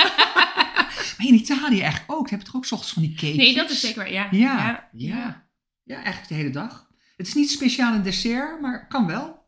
maar 1.17 1.27
in 1.27 1.33
Italië 1.33 1.81
eigenlijk 1.81 2.11
ook. 2.11 2.29
Hebben 2.29 2.47
toch 2.47 2.55
ook 2.55 2.65
's 2.65 2.71
ochtends 2.71 2.93
van 2.93 3.01
die 3.03 3.13
cakejes? 3.13 3.35
Nee, 3.37 3.53
dat 3.55 3.69
is 3.69 3.79
zeker 3.79 3.97
waar. 4.03 4.11
Ja. 4.11 4.27
Ja, 4.31 4.89
ja. 4.93 5.47
Ja, 5.83 5.95
eigenlijk 5.95 6.27
de 6.27 6.33
hele 6.35 6.49
dag. 6.49 6.87
Het 7.17 7.27
is 7.27 7.33
niet 7.33 7.51
speciaal 7.51 7.93
een 7.93 8.03
dessert, 8.03 8.61
maar 8.61 8.87
kan 8.87 9.07
wel. 9.07 9.41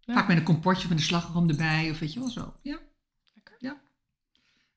Ja. 0.00 0.14
Vaak 0.14 0.28
met 0.28 0.36
een 0.36 0.42
komportje 0.42 0.88
met 0.88 0.98
een 0.98 1.04
slagroom 1.04 1.48
erbij 1.48 1.90
of 1.90 1.98
weet 1.98 2.12
je 2.12 2.18
wel 2.20 2.28
zo. 2.28 2.54
Ja. 2.62 2.78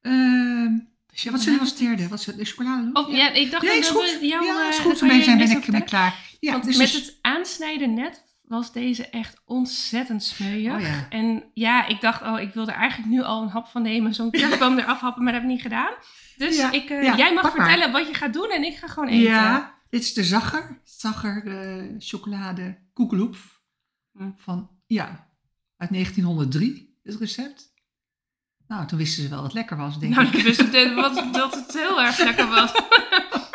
Ja. 0.01 0.09
Ehm, 0.11 0.73
ja, 1.13 1.31
wat 1.31 1.41
zullen 1.41 1.59
we 1.59 1.65
als 1.65 1.77
derde? 1.77 2.07
Wat 2.07 2.21
zullen 2.21 2.39
we 2.39 2.45
de 2.45 2.51
chocolade 2.51 2.83
doen? 2.83 2.95
Of 2.95 3.11
ja, 3.11 3.31
ik 3.31 3.51
dacht 3.51 3.63
Nee, 3.63 3.81
dat 3.81 3.83
is 3.83 3.91
we 3.91 4.17
goed. 4.19 4.29
jou... 4.29 4.45
ja, 4.45 4.69
is 4.69 4.77
goed. 4.77 4.97
zijn 4.97 5.09
ben 5.37 5.49
ik, 5.51 5.63
zo 5.63 5.71
ben 5.71 5.81
ik 5.81 5.85
klaar. 5.85 6.15
Ja, 6.39 6.51
Want 6.51 6.63
dus 6.63 6.77
met 6.77 6.91
dus- 6.91 7.05
het 7.05 7.17
aansnijden 7.21 7.93
net 7.93 8.23
was 8.43 8.73
deze 8.73 9.09
echt 9.09 9.41
ontzettend 9.45 10.23
smeuïg. 10.23 10.73
Oh 10.73 10.81
ja. 10.81 11.07
En 11.09 11.43
ja, 11.53 11.85
ik 11.87 12.01
dacht, 12.01 12.21
oh, 12.21 12.39
ik 12.39 12.53
wil 12.53 12.67
er 12.67 12.73
eigenlijk 12.73 13.11
nu 13.11 13.21
al 13.21 13.41
een 13.41 13.49
hap 13.49 13.67
van 13.67 13.81
nemen. 13.81 14.13
Zo'n 14.13 14.31
kerstboom 14.41 14.77
eraf 14.77 14.99
happen, 14.99 15.23
maar 15.23 15.33
dat 15.33 15.41
heb 15.41 15.49
ik 15.49 15.55
niet 15.55 15.65
gedaan. 15.65 15.93
Dus 16.37 16.57
Ja, 16.57 16.71
ik, 16.71 16.89
eh, 16.89 17.03
ja, 17.03 17.17
jij 17.17 17.33
mag 17.33 17.43
maar. 17.43 17.51
vertellen 17.51 17.91
wat 17.91 18.07
je 18.07 18.13
gaat 18.13 18.33
doen 18.33 18.49
en 18.49 18.63
ik 18.63 18.77
ga 18.77 18.87
gewoon 18.87 19.09
eten. 19.09 19.31
Ja, 19.31 19.75
dit 19.89 20.01
is 20.01 20.13
de 20.13 20.23
Zagger. 20.23 20.81
Zagger 20.83 21.47
eh, 21.47 21.85
chocolade 21.99 22.77
koekeloep. 22.93 23.37
Hm. 24.11 24.29
Van, 24.35 24.69
ja, 24.87 25.27
uit 25.77 25.89
1903, 25.91 26.99
het 27.03 27.15
recept. 27.15 27.73
Nou, 28.69 28.87
toen 28.87 28.97
wisten 28.97 29.23
ze 29.23 29.29
wel 29.29 29.37
dat 29.37 29.45
het 29.45 29.55
lekker 29.55 29.77
was, 29.77 29.99
denk 29.99 30.15
Nou, 30.15 30.27
ik. 30.27 30.33
ik 30.33 30.43
wist 30.43 30.59
het, 30.71 30.93
wat, 30.93 31.23
dat 31.33 31.55
het 31.55 31.73
heel 31.73 32.01
erg 32.01 32.17
lekker 32.19 32.47
was. 32.47 32.71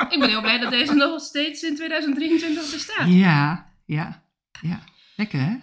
Ik 0.09 0.19
ben 0.19 0.29
heel 0.29 0.41
blij 0.41 0.59
dat 0.59 0.71
deze 0.71 0.95
nog 0.95 1.21
steeds 1.21 1.63
in 1.63 1.75
2023 1.77 2.71
bestaat. 2.73 3.09
Ja, 3.09 3.71
ja, 3.85 4.23
ja. 4.61 4.81
Lekker 5.17 5.41
hè? 5.41 5.57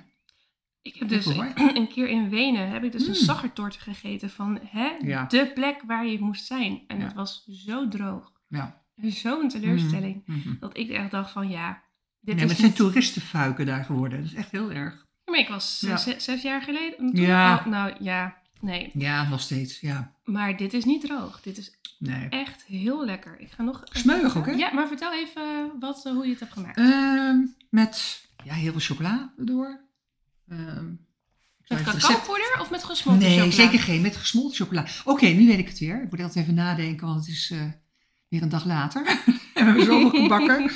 Ik 0.81 0.95
heb 0.95 1.09
dus 1.09 1.25
hoor. 1.25 1.51
een 1.77 1.87
keer 1.87 2.07
in 2.09 2.29
Wenen 2.29 2.69
heb 2.69 2.83
ik 2.83 2.91
dus 2.91 3.01
een 3.01 3.07
Mm. 3.07 3.15
zaggertort 3.15 3.75
gegeten 3.75 4.29
van 4.29 4.59
hè, 4.65 4.89
Ja. 5.01 5.25
de 5.25 5.51
plek 5.53 5.81
waar 5.87 6.05
je 6.05 6.19
moest 6.19 6.45
zijn. 6.45 6.81
En 6.87 6.97
Ja. 6.97 7.03
het 7.03 7.13
was 7.13 7.43
zo 7.65 7.87
droog. 7.87 8.31
Ja. 8.47 8.81
Zo'n 9.01 9.47
teleurstelling. 9.49 10.23
Mhm, 10.25 10.39
mhm. 10.39 10.59
Dat 10.59 10.77
ik 10.77 10.89
echt 10.89 11.11
dacht 11.11 11.31
van 11.31 11.49
ja, 11.49 11.81
dit 12.19 12.35
is 12.35 12.41
met 12.41 12.51
zijn 12.51 12.67
niet... 12.67 12.75
toeristenfuiken 12.75 13.65
daar 13.65 13.83
geworden. 13.85 14.19
Dat 14.21 14.27
is 14.31 14.35
echt 14.35 14.51
heel 14.51 14.71
erg. 14.71 14.93
Ja, 15.25 15.31
maar 15.31 15.39
ik 15.39 15.47
was 15.49 15.79
zes 16.17 16.41
jaar 16.41 16.61
geleden. 16.61 16.97
toen- 16.97 17.11
Ja. 17.21 17.55
oh, 17.55 17.65
nou 17.65 17.93
ja, 17.99 18.37
nee. 18.61 18.91
Ja, 18.93 19.29
nog 19.29 19.41
steeds. 19.41 19.79
Ja. 19.79 20.11
Maar 20.23 20.57
dit 20.57 20.73
is 20.73 20.83
niet 20.85 21.01
droog. 21.05 21.41
Dit 21.41 21.57
is 21.57 21.79
Nee. 21.99 22.29
echt 22.29 22.63
heel 22.67 23.05
lekker. 23.05 23.35
Ik 23.39 23.51
ga 23.51 23.63
nog... 23.63 23.81
Smeuig 23.91 24.37
ook, 24.37 24.45
hè? 24.45 24.51
Ja, 24.51 24.73
maar 24.73 24.87
vertel 24.87 25.13
even 25.13 25.71
wat, 25.79 26.05
eh, 26.05 26.11
hoe 26.13 26.23
je 26.25 26.29
het 26.31 26.39
hebt 26.39 26.53
gemaakt. 26.53 26.77
Ehm, 26.77 27.37
met 27.69 28.25
ja, 28.43 28.53
heel 28.53 28.71
veel 28.71 28.81
chocola 28.81 29.33
erdoor. 29.37 29.81
Ehm, 30.49 30.85
met 31.67 31.79
recept- 31.79 31.97
cacaopoeder 32.05 32.57
of 32.59 32.69
met 32.69 32.83
gesmolten 32.83 33.23
Nee, 33.23 33.35
chocola? 33.37 33.51
zeker 33.53 33.79
geen. 33.79 34.01
Met 34.01 34.15
gesmolten 34.15 34.55
chocola. 34.57 34.85
Oké, 35.05 35.25
nu 35.25 35.47
weet 35.47 35.59
ik 35.59 35.67
het 35.67 35.79
weer. 35.79 36.03
Ik 36.03 36.09
moet 36.11 36.19
altijd 36.21 36.43
even 36.45 36.53
nadenken, 36.55 37.07
want 37.07 37.19
het 37.25 37.35
is 37.35 37.51
eh, 37.53 37.59
weer 38.27 38.41
een 38.41 38.49
dag 38.49 38.65
later. 38.65 39.05
en 39.07 39.15
we 39.53 39.61
hebben 39.63 39.83
zoveel 39.85 40.09
gebakken. 40.21 40.71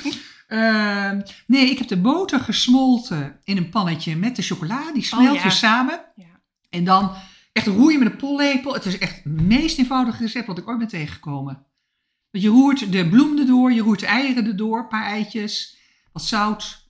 Ehm, 0.48 1.22
nee, 1.48 1.70
ik 1.70 1.78
heb 1.78 1.88
de 1.88 1.98
boter 2.02 2.40
gesmolten 2.40 3.40
in 3.44 3.58
een 3.58 3.70
pannetje 3.70 4.16
met 4.16 4.36
de 4.36 4.42
chocola. 4.42 4.92
Die 4.94 5.04
smelt 5.04 5.30
Oh, 5.30 5.36
ja. 5.36 5.44
je 5.44 5.50
samen. 5.50 6.02
Ja. 6.16 6.40
En 6.70 6.84
dan 6.84 7.12
echt 7.56 7.68
roeien 7.68 7.99
met 7.99 8.12
een 8.12 8.18
pollepel. 8.18 8.74
Het 8.74 8.86
is 8.86 8.97
echt 8.97 9.16
het 9.16 9.26
meest 9.41 9.78
eenvoudige 9.78 10.22
recept 10.24 10.47
wat 10.47 10.58
ik 10.58 10.68
ooit 10.68 10.78
ben 10.78 10.88
tegengekomen. 10.88 11.66
Want 12.32 12.43
je 12.43 12.49
roert 12.49 12.91
de 12.91 13.10
bloem 13.10 13.38
erdoor, 13.39 13.72
je 13.72 13.82
roert 13.82 13.99
de 13.99 14.06
eieren 14.06 14.45
erdoor, 14.45 14.80
een 14.80 14.88
paar 14.88 15.06
eitjes, 15.06 15.78
wat 16.14 16.24
zout. 16.24 16.89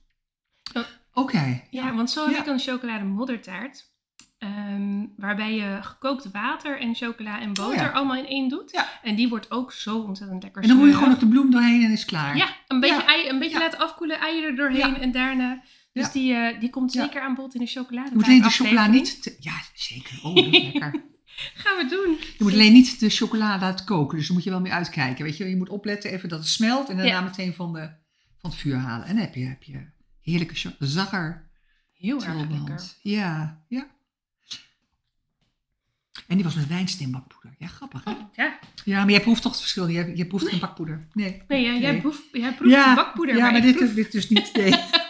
Oh. 0.74 0.82
Oké. 1.12 1.62
Ja, 1.70 1.94
want 1.94 2.10
zo 2.10 2.24
heb 2.24 2.34
Ja. 2.34 2.40
ik 2.40 2.46
een 2.46 2.58
chocolade 2.58 3.04
moddertaart. 3.04 3.94
ehm, 4.38 5.04
waarbij 5.16 5.54
je 5.54 5.78
gekookt 5.82 6.30
water 6.30 6.80
en 6.80 6.94
chocola 6.94 7.40
en 7.40 7.52
boter 7.52 7.72
Oh 7.72 7.74
ja. 7.74 7.88
allemaal 7.90 8.16
in 8.16 8.26
één 8.26 8.48
doet. 8.48 8.70
Ja. 8.70 8.86
En 9.02 9.14
die 9.14 9.28
wordt 9.28 9.50
ook 9.50 9.72
zo 9.72 9.98
ontzettend 9.98 10.42
lekker 10.42 10.62
En 10.62 10.68
dan 10.68 10.76
roer 10.78 10.86
je 10.86 10.94
gewoon 10.94 11.08
nog 11.08 11.18
de 11.18 11.26
bloem 11.28 11.50
doorheen 11.50 11.84
en 11.84 11.90
is 11.90 12.04
klaar. 12.04 12.36
Ja, 12.36 12.46
een 12.68 12.80
beetje, 12.80 12.96
Ja. 12.96 13.06
ei, 13.06 13.28
een 13.28 13.38
beetje 13.38 13.58
laten 13.58 13.78
afkoelen, 13.78 14.18
eieren 14.20 14.56
doorheen 14.56 14.96
en 15.00 15.12
daarna... 15.12 15.62
Dus 16.02 16.12
die, 16.12 16.34
eh, 16.34 16.60
die 16.60 16.70
komt 16.70 16.92
zeker 16.92 17.20
aan 17.20 17.34
bod 17.34 17.54
in 17.54 17.60
de 17.60 17.66
chocolade. 17.66 18.08
Je 18.08 18.14
moet 18.14 18.24
alleen 18.24 18.42
de 18.42 18.50
chocola 18.50 18.86
niet... 18.86 19.22
te- 19.22 19.36
ja, 19.40 19.52
zeker. 19.74 20.20
Oh, 20.22 20.34
dat 20.34 20.44
is 20.44 20.50
lekker. 20.50 21.02
Gaan 21.54 21.76
we 21.76 21.86
doen. 21.90 22.16
Je 22.38 22.44
moet 22.44 22.52
alleen 22.52 22.72
niet 22.72 23.00
de 23.00 23.08
chocola 23.10 23.58
laten 23.58 23.84
koken. 23.86 24.16
Dus 24.16 24.26
daar 24.26 24.36
moet 24.36 24.44
je 24.44 24.50
wel 24.50 24.60
mee 24.60 24.72
uitkijken. 24.72 25.24
Weet 25.24 25.36
je, 25.36 25.48
je 25.48 25.56
moet 25.56 25.68
opletten 25.68 26.10
even 26.10 26.28
dat 26.28 26.38
het 26.38 26.48
smelt. 26.48 26.88
En 26.88 26.96
daarna 26.96 27.12
Ja. 27.12 27.20
meteen 27.20 27.54
van, 27.54 27.72
de, 27.72 27.90
van 28.38 28.50
het 28.50 28.58
vuur 28.58 28.76
halen. 28.76 29.06
En 29.06 29.14
dan 29.14 29.24
heb 29.24 29.34
je, 29.34 29.44
heb 29.44 29.62
je 29.62 29.86
heerlijke 30.22 30.70
zagger. 30.78 31.48
Heel 31.92 32.24
erg 32.24 32.34
lekker. 32.50 32.82
Ja, 33.02 33.62
ja. 33.68 33.86
En 36.26 36.34
die 36.34 36.44
was 36.44 36.54
met 36.54 36.66
wijnsteenbakpoeder. 36.66 37.54
Ja, 37.58 37.66
grappig 37.66 38.04
hè? 38.04 38.12
Ja. 38.32 38.58
Ja, 38.84 39.00
maar 39.00 39.10
jij 39.10 39.20
proeft 39.20 39.42
toch 39.42 39.52
het 39.52 39.60
verschil. 39.60 39.86
Je, 39.88 40.12
je 40.16 40.26
proeft 40.26 40.48
geen 40.48 40.60
bakpoeder. 40.60 41.06
Nee. 41.12 41.42
Nee, 41.48 41.62
jij 41.62 41.78
Nee. 41.78 42.00
proeft, 42.00 42.22
jij 42.32 42.54
proeft 42.54 42.72
ja, 42.74 42.88
de 42.88 42.94
bakpoeder. 42.94 43.36
Ja, 43.36 43.50
maar, 43.50 43.60
dit, 43.60 43.76
proef- 43.76 43.94
dit 43.94 44.12
dus 44.12 44.28
niet. 44.28 44.52
Nee. 44.54 44.74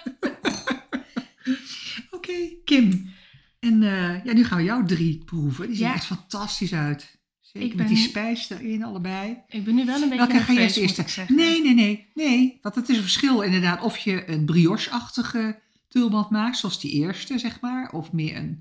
Kim. 2.67 3.15
En 3.59 3.83
eh, 3.83 4.25
ja, 4.25 4.33
nu 4.33 4.45
gaan 4.45 4.59
we 4.59 4.65
jouw 4.65 4.85
drie 4.85 5.23
proeven. 5.25 5.67
Die 5.67 5.77
zien 5.77 5.87
Ja. 5.87 5.95
echt 5.95 6.05
fantastisch 6.05 6.73
uit. 6.73 7.15
Zeker 7.41 7.69
Ik 7.69 7.75
met 7.75 7.87
ben- 7.87 7.95
die 7.95 8.05
spijs 8.05 8.51
erin 8.51 8.85
allebei. 8.85 9.43
Ik 9.49 9.65
ben 9.65 9.75
nu 9.75 9.85
wel 9.85 9.95
een 10.03 10.09
beetje 10.09 10.17
Welke 10.27 10.33
ga 10.45 10.53
je 10.53 10.59
nerveus, 10.59 10.77
eerst 10.77 10.77
moet 10.79 10.91
ik 10.91 10.99
eerst? 11.05 11.15
zeggen. 11.15 11.35
Nee, 11.37 11.63
nee, 11.63 11.75
nee, 11.75 12.07
nee. 12.15 12.59
Want 12.63 12.75
het 12.75 12.89
is 12.89 12.97
een 12.97 13.03
verschil 13.03 13.41
inderdaad 13.43 13.83
of 13.83 13.99
je 13.99 14.29
een 14.31 14.45
brioche-achtige 14.45 15.61
tulband 15.89 16.31
maakt, 16.31 16.57
zoals 16.59 16.81
die 16.81 16.91
eerste, 16.93 17.39
zeg 17.39 17.61
maar. 17.61 17.93
Of 17.93 18.13
meer 18.13 18.37
een, 18.37 18.61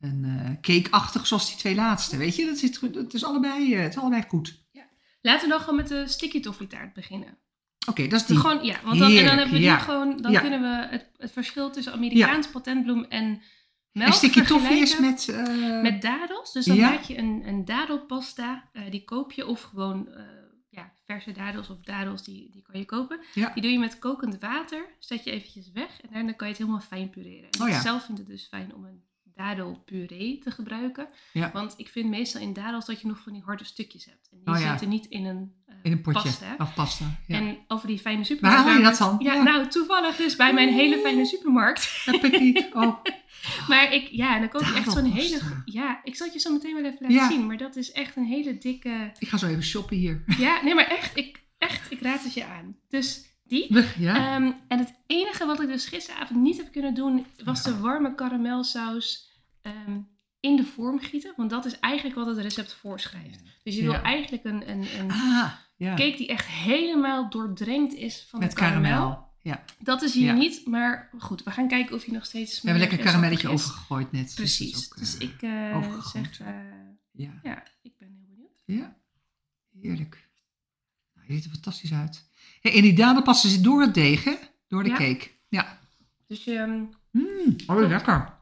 een 0.00 0.24
eh 0.24 0.50
cake-achtig, 0.60 1.26
zoals 1.26 1.48
die 1.48 1.56
twee 1.58 1.74
laatste. 1.74 2.16
Weet 2.16 2.36
je, 2.36 2.44
dat, 2.46 2.58
zit, 2.58 2.80
het, 2.94 3.14
is 3.14 3.24
allebei, 3.24 3.74
eh, 3.74 3.80
het 3.82 3.92
is 3.92 3.98
allebei 3.98 4.22
goed. 4.28 4.66
Laten 5.20 5.42
we 5.44 5.48
dan 5.54 5.60
gewoon 5.60 5.76
met 5.76 5.88
de 5.88 6.04
sticky 6.08 6.40
toffee 6.40 6.66
taart 6.66 6.92
beginnen. 6.92 7.38
Oké, 7.88 8.06
dat 8.08 8.20
is 8.20 8.26
die. 8.26 8.36
Gewoon, 8.36 8.64
ja, 8.64 8.76
want 8.84 8.98
dan, 8.98 9.10
en 9.12 9.24
dan 9.24 9.36
hebben 9.36 9.54
we 9.54 9.60
ja. 9.60 9.74
nu 9.76 9.80
gewoon, 9.82 10.16
dan 10.16 10.32
Ja. 10.32 10.40
kunnen 10.40 10.60
we 10.60 10.86
het, 10.90 11.10
het 11.16 11.32
verschil 11.32 11.70
tussen 11.70 11.92
Amerikaans 11.92 12.48
patentbloem 12.48 13.04
en 13.04 13.42
melk 13.92 14.08
en 14.08 14.14
sticky 14.16 14.42
toffee 14.42 14.78
is 14.80 14.98
met... 14.98 15.28
eh, 15.28 15.82
met 15.82 16.02
dadels. 16.02 16.52
Dus 16.52 16.64
dan 16.64 16.76
Ja. 16.76 16.90
maak 16.90 17.02
je 17.02 17.18
een, 17.18 17.42
een 17.46 17.64
dadelpasta, 17.64 18.68
eh, 18.72 18.82
die 18.90 19.04
koop 19.04 19.32
je, 19.32 19.46
of 19.46 19.62
gewoon 19.62 20.08
eh, 20.14 20.22
ja, 20.68 20.92
verse 21.04 21.32
dadels 21.32 21.70
of 21.70 21.80
dadels, 21.80 22.24
die, 22.24 22.50
die 22.50 22.62
kan 22.62 22.78
je 22.80 22.86
kopen. 22.86 23.20
Ja. 23.34 23.50
Die 23.54 23.62
doe 23.62 23.72
je 23.72 23.78
met 23.78 23.98
kokend 23.98 24.38
water, 24.40 24.84
zet 24.98 25.24
je 25.24 25.30
eventjes 25.30 25.70
weg 25.72 26.00
en 26.00 26.08
daarna 26.12 26.32
kan 26.32 26.46
je 26.46 26.52
het 26.52 26.62
helemaal 26.62 26.82
fijn 26.86 27.10
pureren. 27.10 27.50
En 27.50 27.60
Oh 27.60 27.66
ik 27.68 27.72
ja. 27.74 27.80
zelf 27.80 28.04
vind 28.04 28.18
het 28.18 28.26
dus 28.26 28.46
fijn 28.46 28.74
om 28.74 28.84
een 28.84 29.02
dadelpuree 29.62 30.38
te 30.38 30.50
gebruiken. 30.50 31.08
Ja. 31.32 31.50
Want 31.52 31.74
ik 31.76 31.88
vind 31.88 32.08
meestal 32.08 32.40
in 32.40 32.52
dadels 32.52 32.86
dat 32.86 33.00
je 33.00 33.06
nog 33.06 33.18
van 33.18 33.32
die 33.32 33.42
harde 33.42 33.64
stukjes 33.64 34.04
hebt. 34.04 34.28
En 34.32 34.38
die 34.44 34.54
Oh 34.54 34.60
ja. 34.60 34.68
zitten 34.70 34.88
niet 34.88 35.06
in 35.06 35.24
een, 35.24 35.52
in 35.82 35.92
een 35.92 36.00
potje. 36.00 36.22
pasta. 36.22 36.54
Of 36.58 36.74
pasta. 36.74 37.04
Ja. 37.26 37.36
En 37.38 37.58
over 37.68 37.86
die 37.88 37.98
fijne 37.98 38.16
Waar 38.16 38.26
supermarkt. 38.26 38.58
haal 38.64 38.76
je 38.76 38.82
waar 38.82 38.90
dat 38.90 38.98
dan? 38.98 39.16
Ja, 39.18 39.34
Ja. 39.34 39.42
nou, 39.42 39.68
toevallig 39.68 40.16
dus 40.16 40.36
bij 40.36 40.52
mijn 40.52 40.68
hele 40.68 40.98
fijne 40.98 41.24
supermarkt. 41.24 42.02
Dat 42.04 42.22
ik. 42.22 42.66
Oh, 42.72 42.96
Maar 43.68 43.92
ik, 43.92 44.08
ja, 44.10 44.34
en 44.34 44.40
dan 44.40 44.48
koop 44.48 44.60
je 44.62 44.74
echt 44.74 44.92
zo'n 44.92 45.04
hele... 45.04 45.40
Ja, 45.64 46.00
ik 46.04 46.16
zal 46.16 46.26
het 46.26 46.34
je 46.34 46.40
zo 46.40 46.52
meteen 46.52 46.74
wel 46.74 46.84
even 46.84 46.96
laten 47.00 47.16
Ja. 47.16 47.28
zien. 47.28 47.46
Maar 47.46 47.56
dat 47.56 47.76
is 47.76 47.92
echt 47.92 48.16
een 48.16 48.24
hele 48.24 48.58
dikke... 48.58 49.12
ik 49.18 49.28
ga 49.28 49.36
zo 49.36 49.46
even 49.46 49.62
shoppen 49.62 49.96
hier. 49.96 50.24
Ja, 50.38 50.62
nee, 50.62 50.74
maar 50.74 50.86
echt, 50.86 51.16
ik, 51.16 51.42
echt, 51.58 51.90
ik 51.90 52.00
raad 52.00 52.22
het 52.24 52.34
je 52.34 52.44
aan. 52.44 52.76
Dus 52.88 53.24
die. 53.44 53.76
Ja? 53.98 54.16
Ehm, 54.34 54.52
en 54.68 54.78
het 54.78 54.94
enige 55.06 55.46
wat 55.46 55.62
ik 55.62 55.68
dus 55.68 55.86
gisteravond 55.86 56.40
niet 56.40 56.56
heb 56.56 56.72
kunnen 56.72 56.94
doen, 56.94 57.26
was 57.44 57.62
de 57.62 57.78
warme 57.78 58.14
karamelsaus 58.14 59.30
ehm, 59.62 59.98
in 60.40 60.56
de 60.56 60.64
vorm 60.64 60.98
gieten. 61.00 61.32
Want 61.36 61.50
dat 61.50 61.64
is 61.64 61.78
eigenlijk 61.80 62.16
wat 62.16 62.26
het 62.26 62.38
recept 62.38 62.74
voorschrijft. 62.74 63.42
Dus 63.62 63.74
je 63.76 63.82
wil 63.82 63.94
eigenlijk 63.94 64.44
een, 64.44 64.70
een, 64.70 64.86
een 64.98 65.10
ah, 65.10 65.52
ja. 65.78 65.94
cake 65.94 66.16
die 66.16 66.26
echt 66.28 66.46
helemaal 66.46 67.30
doordrenkt 67.30 67.94
is 67.94 68.26
van 68.28 68.40
Met 68.40 68.50
de 68.50 68.56
karamel. 68.56 68.82
karamel. 68.90 69.26
Ja. 69.42 69.64
Dat 69.78 70.02
is 70.02 70.14
hier 70.14 70.26
Ja. 70.26 70.32
niet, 70.32 70.66
maar 70.66 71.10
goed, 71.18 71.42
we 71.42 71.50
gaan 71.50 71.68
kijken 71.68 71.94
of 71.94 72.04
hij 72.04 72.14
nog 72.14 72.24
steeds 72.24 72.60
We 72.62 72.68
hebben 72.68 72.72
een 72.74 72.88
lekker 72.90 73.08
smerig 73.08 73.22
en 73.32 73.38
karamelletje 73.38 73.48
overgegooid 73.68 74.12
net. 74.12 74.32
Precies. 74.34 74.72
Dus, 74.72 74.88
dat 74.88 74.98
Dus, 74.98 75.16
eh, 75.18 75.28
ik 75.28 75.74
overgegoten. 75.76 76.34
zeg, 76.34 76.46
eh, 76.46 76.54
ja. 77.12 77.40
ja, 77.42 77.62
ik 77.82 77.92
ben 77.98 78.08
heel 78.16 78.26
benieuwd. 78.28 78.62
ja, 78.64 78.96
heerlijk. 79.80 80.28
Nou, 81.14 81.26
je 81.28 81.34
ziet 81.34 81.44
er 81.44 81.50
fantastisch 81.50 81.92
uit. 81.92 82.28
Hey, 82.60 82.74
en 82.74 82.82
die 82.82 82.94
dadelpasta 82.94 83.48
zit 83.48 83.64
door 83.64 83.80
het 83.80 83.94
deeg, 83.94 84.24
hè? 84.24 84.34
Door 84.68 84.82
de 84.82 84.88
Ja. 84.88 84.96
cake. 84.96 85.30
Ja. 85.48 85.78
Dus 86.26 86.44
je 86.44 86.56
ehm, 86.58 86.84
Mm, 87.10 87.56
oh, 87.66 87.88
lekker. 87.88 88.34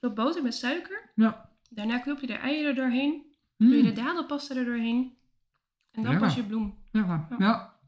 klopt 0.00 0.14
boter 0.14 0.42
met 0.42 0.54
suiker. 0.54 1.10
Ja. 1.14 1.50
Daarna 1.70 1.98
knop 1.98 2.20
je 2.20 2.26
de 2.26 2.32
eieren 2.32 2.74
doorheen. 2.74 3.22
Doe 3.56 3.68
je 3.68 3.82
Mm, 3.82 3.88
de 3.88 3.92
dadelpasta 3.92 4.56
er 4.56 4.64
doorheen. 4.64 5.12
En 5.90 6.02
dan 6.02 6.18
pas 6.18 6.34
je 6.34 6.44
bloem. 6.44 6.78
lekker. 6.90 7.26
Ja. 7.38 7.78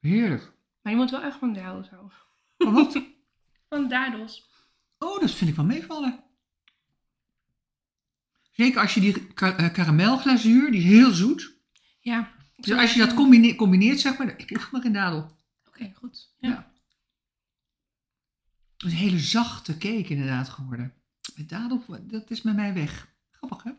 Heerlijk. 0.00 0.52
Maar 0.82 0.92
je 0.92 0.98
moet 0.98 1.10
wel 1.10 1.22
echt 1.22 1.38
van 1.38 1.52
dadels 1.52 1.88
houden. 1.88 2.12
Oh, 2.58 2.72
wat? 2.72 3.02
Van 3.68 3.88
dadels. 3.88 4.48
Oh, 4.98 5.20
dat 5.20 5.30
vind 5.30 5.50
ik 5.50 5.56
wel 5.56 5.64
meevallen. 5.64 6.20
Zeker 8.50 8.80
als 8.80 8.94
je 8.94 9.00
die 9.00 9.26
eh, 9.34 9.72
karamelglazuur, 9.72 10.70
die 10.70 10.80
is 10.80 10.86
heel 10.86 11.10
zoet. 11.10 11.54
Ja. 12.00 12.32
Dus 12.56 12.72
als 12.78 12.92
je 12.94 12.98
dat 12.98 13.14
combine- 13.14 13.54
combineert, 13.54 14.00
zeg 14.00 14.18
maar, 14.18 14.34
ik 14.38 14.46
proef 14.46 14.70
maar 14.72 14.84
in 14.84 14.92
dadel. 14.92 15.36
Oké, 15.68 15.92
goed. 15.94 16.34
Ja. 16.38 16.48
Ja. 16.48 16.70
Een 18.78 18.90
hele 18.90 19.18
zachte 19.18 19.72
cake 19.72 20.08
inderdaad 20.08 20.48
geworden. 20.48 20.94
Met 21.36 21.48
dadel, 21.48 21.84
dat 22.00 22.30
is 22.30 22.42
met 22.42 22.56
mij 22.56 22.74
weg. 22.74 23.08
Grappig, 23.30 23.62
hè? 23.62 23.70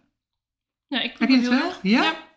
Ja, 0.88 1.02
ik 1.02 1.18
Heb 1.18 1.30
je 1.30 1.36
het 1.38 1.48
wel? 1.48 1.72
Ja? 1.82 2.04
Ja, 2.04 2.28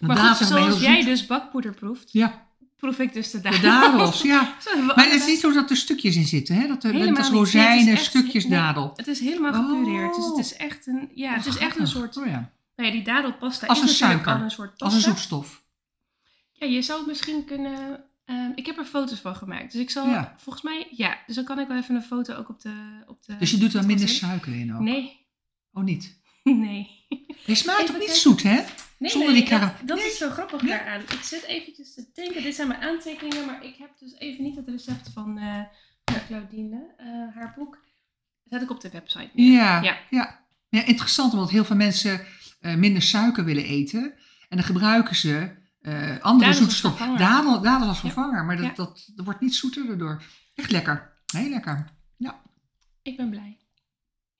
Maar 0.00 0.16
dadels 0.16 0.38
goed, 0.38 0.46
zoals 0.46 0.80
jij 0.80 0.96
zoet. 0.96 1.04
dus 1.04 1.26
bakpoeder 1.26 1.74
proeft, 1.74 2.12
Ja, 2.12 2.46
proef 2.76 2.98
ik 2.98 3.12
dus 3.12 3.30
de 3.30 3.40
de 3.40 3.42
dadels. 3.60 3.62
dadels, 3.62 4.22
ja. 4.22 4.54
Maar 4.96 5.04
het 5.04 5.12
is 5.20 5.26
niet 5.26 5.40
zo 5.40 5.52
dat 5.52 5.70
er 5.70 5.76
stukjes 5.76 6.16
in 6.16 6.26
zitten, 6.26 6.54
hè? 6.54 6.66
Dat 6.66 6.84
er. 6.84 6.92
Nee, 6.94 7.12
rozijnen, 7.14 7.98
stukjes 7.98 8.44
nee, 8.44 8.58
dadel. 8.58 8.92
Het 8.96 9.06
is 9.06 9.20
helemaal 9.20 9.52
Oh. 9.52 9.68
gepureerd. 9.70 10.14
Dus 10.14 10.24
het 10.26 10.38
is 10.38 10.56
echt 10.56 10.86
een, 10.86 11.10
ja, 11.14 11.32
het 11.34 11.46
Oh, 11.46 11.52
is 11.54 11.58
echt 11.58 11.78
een 11.78 11.86
soort, 11.86 12.16
Oh, 12.16 12.26
ja. 12.26 12.52
nou 12.76 12.88
ja, 12.88 12.94
die 12.94 13.04
dadelpasta 13.04 13.66
Als 13.66 13.78
is 13.78 13.84
een 13.84 13.90
natuurlijk 13.90 14.10
suiker. 14.22 14.32
al 14.40 14.44
een 14.44 14.50
soort 14.50 14.70
pasta. 14.70 14.84
Als 14.84 14.94
een 14.94 15.00
zoetstof. 15.10 15.62
Ja, 16.52 16.66
je 16.66 16.82
zou 16.82 16.98
het 16.98 17.08
misschien 17.08 17.44
kunnen, 17.44 18.04
ehm, 18.24 18.50
ik 18.54 18.66
heb 18.66 18.78
er 18.78 18.84
foto's 18.84 19.18
van 19.18 19.36
gemaakt. 19.36 19.72
Dus 19.72 19.80
ik 19.80 19.90
zal, 19.90 20.06
Ja. 20.08 20.34
volgens 20.38 20.64
mij, 20.64 20.86
ja, 20.90 21.16
dus 21.26 21.34
dan 21.36 21.44
kan 21.44 21.58
ik 21.58 21.68
wel 21.68 21.76
even 21.76 21.94
een 21.94 22.02
foto 22.02 22.34
ook 22.34 22.48
op 22.48 22.60
de... 22.60 23.02
Op 23.06 23.22
de 23.24 23.36
Dus 23.36 23.50
je 23.50 23.56
doet 23.56 23.74
er 23.74 23.86
minder 23.86 24.08
suiker 24.08 24.54
in 24.54 24.74
ook? 24.74 24.80
Nee, 24.80 25.22
Oh, 25.72 25.84
niet? 25.84 26.20
nee. 26.42 26.88
Je 27.44 27.54
smaakt 27.54 27.86
toch 27.86 27.98
niet 27.98 28.10
zoet, 28.10 28.42
hè? 28.42 28.60
Nee, 28.98 29.10
Zonder 29.10 29.32
nee, 29.32 29.40
die 29.40 29.48
karam- 29.50 29.68
dat, 29.78 29.88
dat 29.88 29.96
Nee. 29.98 30.06
is 30.06 30.18
zo 30.18 30.30
grappig 30.30 30.62
Ja. 30.62 30.68
daaraan. 30.68 31.00
Ik 31.00 31.18
zit 31.22 31.42
eventjes 31.42 31.94
te 31.94 32.10
denken, 32.14 32.42
dit 32.42 32.54
zijn 32.54 32.68
mijn 32.68 32.80
aantekeningen, 32.82 33.46
maar 33.46 33.64
ik 33.64 33.76
heb 33.76 33.90
dus 33.98 34.14
even 34.18 34.42
niet 34.44 34.56
het 34.56 34.68
recept 34.68 35.10
van 35.14 35.38
eh 35.38 35.60
Claudine, 36.26 36.94
eh, 36.96 37.06
haar 37.34 37.52
boek. 37.56 37.78
Zet 38.44 38.62
ik 38.62 38.70
op 38.70 38.80
de 38.80 38.90
website. 38.90 39.30
Ja, 39.34 39.82
Ja. 39.82 39.98
ja. 40.10 40.44
ja. 40.68 40.84
interessant, 40.84 41.32
omdat 41.32 41.50
heel 41.50 41.64
veel 41.64 41.76
mensen 41.76 42.26
eh, 42.60 42.74
minder 42.74 43.02
suiker 43.02 43.44
willen 43.44 43.64
eten. 43.64 44.02
En 44.48 44.56
dan 44.56 44.66
gebruiken 44.66 45.16
ze 45.16 45.62
andere 46.20 46.20
Dadels 46.20 46.56
zoete 46.56 46.64
als 46.64 46.76
stof. 46.76 46.96
vervanger. 46.96 47.18
Dadel, 47.18 47.60
dadel 47.60 47.88
als 47.88 47.96
Ja. 48.00 48.02
vervanger, 48.02 48.44
maar 48.44 48.56
dat, 48.56 48.64
Ja. 48.66 48.72
dat, 48.74 49.10
dat 49.14 49.24
wordt 49.24 49.40
niet 49.40 49.54
zoeter 49.54 49.86
daardoor. 49.86 50.22
Echt 50.54 50.70
lekker. 50.70 51.12
Heel 51.32 51.48
lekker. 51.48 51.92
Ik 53.02 53.16
ben 53.16 53.30
blij. 53.30 53.58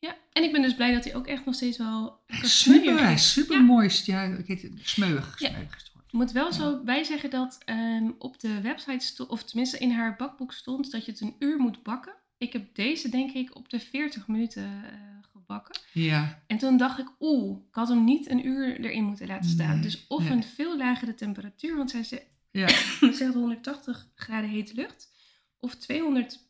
Ja, 0.05 0.17
en 0.33 0.43
ik 0.43 0.53
ben 0.53 0.63
dus 0.63 0.75
blij 0.75 0.93
dat 0.93 1.05
hij 1.05 1.15
ook 1.15 1.27
echt 1.27 1.45
nog 1.45 1.55
steeds 1.55 1.79
wel 1.79 2.21
Super, 2.43 3.03
hij 3.03 3.13
is. 3.13 3.33
super 3.33 3.57
Ja. 3.57 3.63
mooi. 3.63 3.91
Ja, 4.05 4.23
ik 4.23 4.47
heet 4.47 4.63
het 4.63 4.73
smeuig. 4.83 5.39
Ja. 5.41 5.49
smeuig 5.49 5.77
is 5.77 5.83
het 5.83 5.91
woord. 5.95 6.07
Ik 6.07 6.13
moet 6.13 6.33
wel 6.33 6.53
zo 6.53 6.83
bij 6.83 7.03
zeggen 7.05 7.31
dat 7.31 7.59
ehm, 7.65 8.11
op 8.19 8.41
de 8.41 8.61
website 8.61 9.05
stond, 9.05 9.29
of 9.31 9.45
tenminste 9.45 9.79
in 9.79 9.91
haar 9.91 10.17
bakboek 10.17 10.53
stond, 10.53 10.91
dat 10.91 11.05
je 11.05 11.11
het 11.11 11.21
een 11.21 11.37
uur 11.39 11.59
moet 11.59 11.83
bakken. 11.83 12.13
Ik 12.39 12.53
heb 12.53 12.75
deze 12.75 13.09
denk 13.09 13.31
ik 13.33 13.57
op 13.57 13.69
de 13.71 13.81
40 13.81 14.27
minuten 14.27 14.63
eh, 14.85 14.91
gebakken. 15.33 15.81
Ja, 15.93 16.43
En 16.47 16.59
toen 16.59 16.77
dacht 16.77 16.99
ik, 16.99 17.09
oeh, 17.21 17.59
ik 17.69 17.75
had 17.75 17.89
hem 17.89 18.05
niet 18.05 18.31
een 18.31 18.47
uur 18.47 18.81
erin 18.81 19.05
moeten 19.05 19.27
laten 19.27 19.51
staan. 19.51 19.73
Nee, 19.73 19.81
dus 19.83 20.05
of 20.09 20.23
nee. 20.23 20.31
een 20.33 20.43
veel 20.43 20.77
lagere 20.77 21.15
temperatuur, 21.15 21.77
want 21.77 21.91
zij 21.91 22.03
ze- 22.03 22.23
ja. 22.51 22.69
zegt 23.21 23.35
180 23.35 24.07
graden 24.15 24.51
hete 24.51 24.75
lucht. 24.75 25.13
Of 25.61 25.75
200 25.75 26.44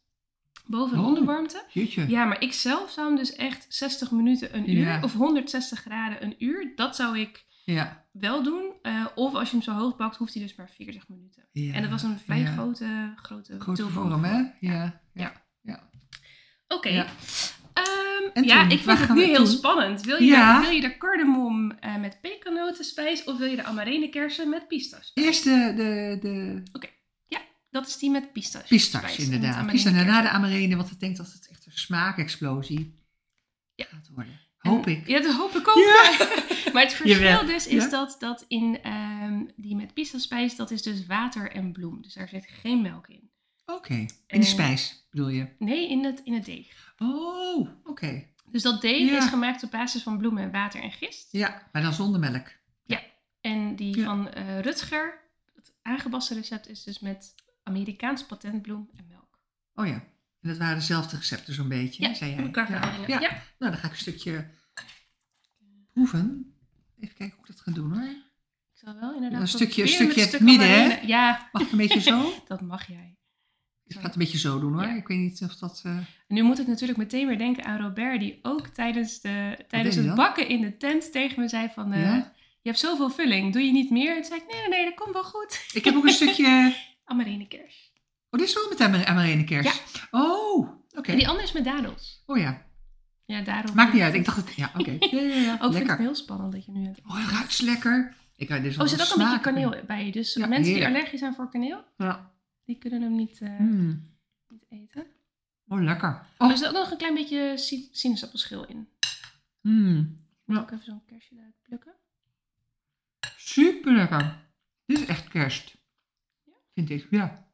boven 0.66 0.96
de 0.96 1.02
Oh. 1.02 1.06
onderwarmte. 1.08 1.62
Jeetje. 1.72 2.08
Ja, 2.08 2.24
maar 2.24 2.42
ik 2.42 2.52
zelf 2.52 2.90
zou 2.90 3.06
hem 3.06 3.16
dus 3.16 3.32
echt 3.32 3.66
60 3.68 4.10
minuten 4.10 4.56
een 4.56 4.70
uur 4.70 4.86
Ja. 4.86 5.00
of 5.02 5.12
160 5.12 5.80
graden 5.80 6.22
een 6.22 6.34
uur. 6.38 6.72
Dat 6.76 6.96
zou 6.96 7.18
ik 7.18 7.44
Ja. 7.64 8.04
wel 8.12 8.42
doen. 8.42 8.72
Eh, 8.82 9.06
of 9.14 9.34
als 9.34 9.50
je 9.50 9.56
hem 9.56 9.64
zo 9.64 9.72
hoog 9.72 9.96
bakt, 9.96 10.16
hoeft 10.16 10.34
hij 10.34 10.42
dus 10.42 10.54
maar 10.54 10.70
40 10.70 11.08
minuten. 11.08 11.48
Ja. 11.52 11.74
En 11.74 11.82
dat 11.82 11.90
was 11.90 12.02
een 12.02 12.18
vrij 12.18 12.44
grote, 12.44 13.12
grote, 13.16 13.60
Grote 13.60 13.88
vorm, 13.88 14.24
hè? 14.24 14.42
Ja. 14.60 15.00
Ja. 15.14 15.32
Ja. 15.62 15.88
Oké. 16.68 16.88
Ja. 16.88 17.06
Ehm, 17.72 18.30
En 18.32 18.44
ja, 18.44 18.68
ik 18.68 18.78
vind 18.80 18.98
het 18.98 19.14
nu 19.14 19.22
heel 19.24 19.46
spannend. 19.46 20.00
Wil 20.04 20.22
je, 20.22 20.24
Ja. 20.28 20.60
de, 20.60 20.66
wil 20.66 20.74
je 20.74 20.80
de 20.80 20.96
cardamom 20.96 21.70
eh, 21.70 21.96
met 21.96 22.18
pekannotenspijs 22.20 23.24
of 23.24 23.38
wil 23.38 23.46
je 23.48 23.56
de 23.56 23.64
amarene-kersen 23.64 24.48
met 24.48 24.68
pistache? 24.68 25.10
Eerst 25.14 25.44
de, 25.44 25.72
de, 25.76 26.18
de 26.20 26.62
Dat 27.74 27.86
is 27.86 27.96
die 27.98 28.10
met 28.10 28.32
pistache. 28.32 28.66
pistache, 28.66 29.22
inderdaad. 29.22 29.66
Pistache 29.66 29.96
en 29.96 30.04
daarna 30.04 30.22
de 30.22 30.28
amarene, 30.28 30.76
want 30.76 30.90
ik 30.90 31.00
denk 31.00 31.16
dat 31.16 31.32
het 31.32 31.48
echt 31.50 31.66
een 31.66 31.72
smaakexplosie 31.72 32.94
Ja. 33.74 33.84
gaat 33.90 34.08
worden. 34.14 34.40
En- 34.60 34.70
Hoop 34.70 34.86
ik. 34.86 35.06
Ja, 35.06 35.20
dat 35.20 35.34
hoop 35.34 35.54
ik 35.54 35.68
ook. 35.68 35.76
Ja. 35.76 36.28
maar 36.72 36.82
het 36.82 36.92
verschil 37.02 37.46
dus 37.46 37.66
is 37.66 37.82
Ja. 37.84 37.90
dat, 37.90 38.16
dat 38.18 38.44
in 38.48 38.82
ehm, 38.82 39.42
die 39.56 39.76
met 39.76 39.94
pistaspijs, 39.94 40.56
dat 40.56 40.70
is 40.70 40.82
dus 40.82 41.06
water 41.06 41.50
en 41.52 41.72
bloem. 41.72 42.02
Dus 42.02 42.14
daar 42.14 42.28
zit 42.28 42.46
geen 42.48 42.82
melk 42.82 43.08
in. 43.08 43.30
Oké. 43.66 43.94
En- 44.26 44.40
die 44.40 44.42
spijs, 44.48 45.06
bedoel 45.10 45.28
je? 45.28 45.48
Nee, 45.58 45.88
in 45.90 46.04
het, 46.04 46.20
in 46.24 46.32
het 46.34 46.44
deeg. 46.44 46.94
Oh, 46.98 47.68
oké. 47.84 48.26
Dus 48.50 48.62
dat 48.62 48.80
deeg 48.80 49.10
Ja. 49.10 49.16
is 49.18 49.24
gemaakt 49.24 49.62
op 49.62 49.70
basis 49.70 50.02
van 50.02 50.18
bloemen 50.18 50.42
en 50.42 50.50
water 50.50 50.82
en 50.82 50.92
gist. 50.92 51.28
Ja, 51.32 51.68
maar 51.72 51.82
dan 51.82 51.92
zonder 51.92 52.20
melk. 52.20 52.62
En 53.40 53.76
die 53.76 53.96
Ja. 53.98 54.04
van 54.04 54.30
eh 54.30 54.60
Rutger, 54.60 55.20
het 55.54 55.72
aangepaste 55.82 56.34
recept, 56.34 56.68
is 56.68 56.82
dus 56.82 56.98
met 57.00 57.34
Amerikaans 57.64 58.24
patentbloem 58.26 58.90
en 58.96 59.06
melk. 59.08 59.38
Oh 59.74 59.86
ja. 59.86 59.92
En 60.40 60.48
dat 60.50 60.56
waren 60.58 60.74
dezelfde 60.78 61.16
recepten 61.16 61.54
zo'n 61.54 61.68
beetje, 61.68 62.02
Ja, 62.02 62.14
zei 62.14 62.34
jij. 62.34 62.50
ja. 62.68 63.04
Ja. 63.06 63.20
Ja. 63.20 63.30
Nou, 63.58 63.72
dan 63.72 63.76
ga 63.76 63.86
ik 63.86 63.92
een 63.92 63.98
stukje 63.98 64.50
proeven. 65.92 66.54
Even 67.00 67.14
kijken 67.16 67.36
hoe 67.36 67.46
ik 67.48 67.52
dat 67.54 67.60
ga 67.60 67.70
doen 67.72 67.92
hoor. 67.92 68.08
Ik 68.08 68.80
zal 68.90 68.94
wel 69.00 69.14
inderdaad 69.14 69.40
Een 69.40 69.48
stukje- 69.48 69.82
proberen 69.84 70.10
stukje 70.12 70.30
het 70.30 70.40
midden, 70.40 70.68
hè? 70.68 71.00
Ja, 71.06 71.48
Mag 71.52 71.62
ik 71.62 71.70
een 71.70 71.78
beetje 71.78 72.00
zo? 72.00 72.32
dat 72.48 72.60
mag 72.60 72.88
jij. 72.88 73.16
Ik 73.86 73.96
ga 73.96 74.02
het 74.02 74.12
een 74.12 74.18
beetje 74.18 74.38
zo 74.38 74.60
doen 74.60 74.72
hoor. 74.72 74.82
Ja. 74.82 74.96
Ik 74.96 75.06
weet 75.08 75.18
niet 75.18 75.42
of 75.42 75.56
dat... 75.56 75.80
eh, 75.84 75.98
nu 76.28 76.42
moet 76.42 76.58
ik 76.58 76.66
natuurlijk 76.66 76.98
meteen 76.98 77.26
weer 77.26 77.38
denken 77.38 77.64
aan 77.64 77.80
Robert, 77.80 78.20
die 78.20 78.38
ook 78.42 78.66
tijdens, 78.66 79.20
de, 79.20 79.64
tijdens 79.68 79.96
het 79.96 80.14
bakken 80.14 80.48
in 80.48 80.60
de 80.60 80.76
tent 80.76 81.12
tegen 81.12 81.40
me 81.40 81.48
zei 81.48 81.68
van... 81.74 81.92
eh, 81.92 82.02
Ja? 82.02 82.32
Je 82.62 82.70
hebt 82.70 82.78
zoveel 82.82 83.10
vulling, 83.10 83.52
doe 83.52 83.62
je 83.62 83.72
niet 83.72 83.90
meer? 83.90 84.08
En 84.08 84.14
toen 84.16 84.24
zei 84.24 84.40
ik, 84.40 84.46
nee, 84.46 84.60
nee, 84.60 84.68
nee, 84.68 84.84
dat 84.84 84.94
komt 84.94 85.12
wel 85.12 85.24
goed. 85.24 85.64
Ik 85.72 85.84
heb 85.84 85.94
ook 85.94 86.04
een 86.04 86.12
stukje... 86.12 86.46
Amarene 87.04 87.48
kers. 87.48 87.92
Oh, 88.30 88.40
dit 88.40 88.48
is 88.48 88.54
wel 88.54 88.68
met 88.68 88.80
amar- 88.80 89.06
amarene 89.06 89.44
kers. 89.44 89.82
Oh, 90.10 90.68
oké. 90.96 91.10
En 91.10 91.16
die 91.18 91.28
andere 91.28 91.46
is 91.46 91.52
met 91.52 91.64
dadels. 91.64 92.22
Oh 92.26 92.38
ja. 92.38 92.62
Ja, 93.26 93.40
daarom... 93.40 93.74
Maakt 93.74 93.92
niet 93.92 94.02
uit. 94.02 94.14
Ik 94.14 94.24
dacht 94.24 94.36
het... 94.36 94.54
Ja, 94.54 94.70
oké. 94.78 94.90
Ja, 95.16 95.20
ja, 95.20 95.34
ja. 95.34 95.58
Ook 95.60 95.72
vind 95.72 95.84
ik 95.84 95.90
het 95.90 95.98
heel 95.98 96.14
spannend 96.14 96.52
dat 96.52 96.64
je 96.64 96.72
nu... 96.72 96.84
hebt. 96.84 97.00
Oh, 97.06 97.28
ruikt 97.30 97.60
lekker. 97.60 98.14
Ik 98.36 98.48
ruik 98.48 98.62
dus 98.62 98.76
Oh, 98.76 98.82
er 98.82 98.88
zit 98.88 99.00
ook 99.02 99.12
een 99.18 99.24
beetje 99.24 99.40
kaneel 99.40 99.74
bij. 99.86 100.10
Dus 100.10 100.34
Ja, 100.34 100.46
mensen 100.46 100.74
die 100.74 100.86
allergisch 100.86 101.18
zijn 101.18 101.34
voor 101.34 101.50
kaneel, 101.50 101.84
Ja. 101.96 102.32
die 102.64 102.78
kunnen 102.78 103.02
hem 103.02 103.14
niet, 103.16 103.40
eh, 103.40 103.58
Mm. 103.58 104.16
niet 104.48 104.64
eten. 104.68 105.06
Oh, 105.68 105.82
lekker. 105.82 106.26
Oh. 106.38 106.50
Er 106.50 106.56
zit 106.56 106.66
ook 106.66 106.72
nog 106.74 106.90
een 106.90 106.96
klein 106.96 107.14
beetje 107.14 107.58
si- 107.58 107.88
sinaasappelschil 107.92 108.64
in. 108.66 108.88
Mm. 109.60 110.16
Moet 110.44 110.56
Ja. 110.56 110.62
ook 110.62 110.70
even 110.70 110.84
zo'n 110.84 111.04
kersje 111.06 111.34
eruit 111.34 111.54
plukken. 111.62 111.94
Super 113.36 113.92
lekker. 113.92 114.36
Dit 114.86 114.98
is 115.00 115.06
echt 115.06 115.28
kerst. 115.28 115.74
Vind 116.74 116.90
ik, 116.90 117.06
ja. 117.10 117.48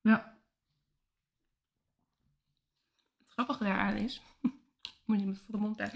Ja. 0.00 0.38
Het 3.18 3.28
grappige 3.28 3.64
daaraan 3.64 3.96
is, 3.96 4.22
moet 5.06 5.20
je 5.20 5.26
me 5.26 5.34
voor 5.34 5.54
de 5.54 5.60
mond 5.60 5.76
Ja. 5.76 5.90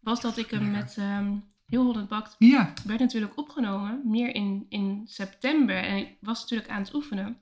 was 0.00 0.20
dat 0.20 0.36
ik 0.36 0.50
hem 0.50 0.70
met 0.70 0.96
ehm, 0.98 1.36
heel 1.66 1.84
Holland 1.84 2.08
Bakt, 2.08 2.34
Ja. 2.38 2.72
werd 2.84 3.00
natuurlijk 3.00 3.36
opgenomen, 3.36 4.00
meer 4.04 4.34
in, 4.34 4.66
in 4.68 5.02
september. 5.08 5.76
En 5.76 5.96
ik 5.96 6.16
was 6.20 6.40
natuurlijk 6.40 6.70
aan 6.70 6.82
het 6.82 6.94
oefenen. 6.94 7.40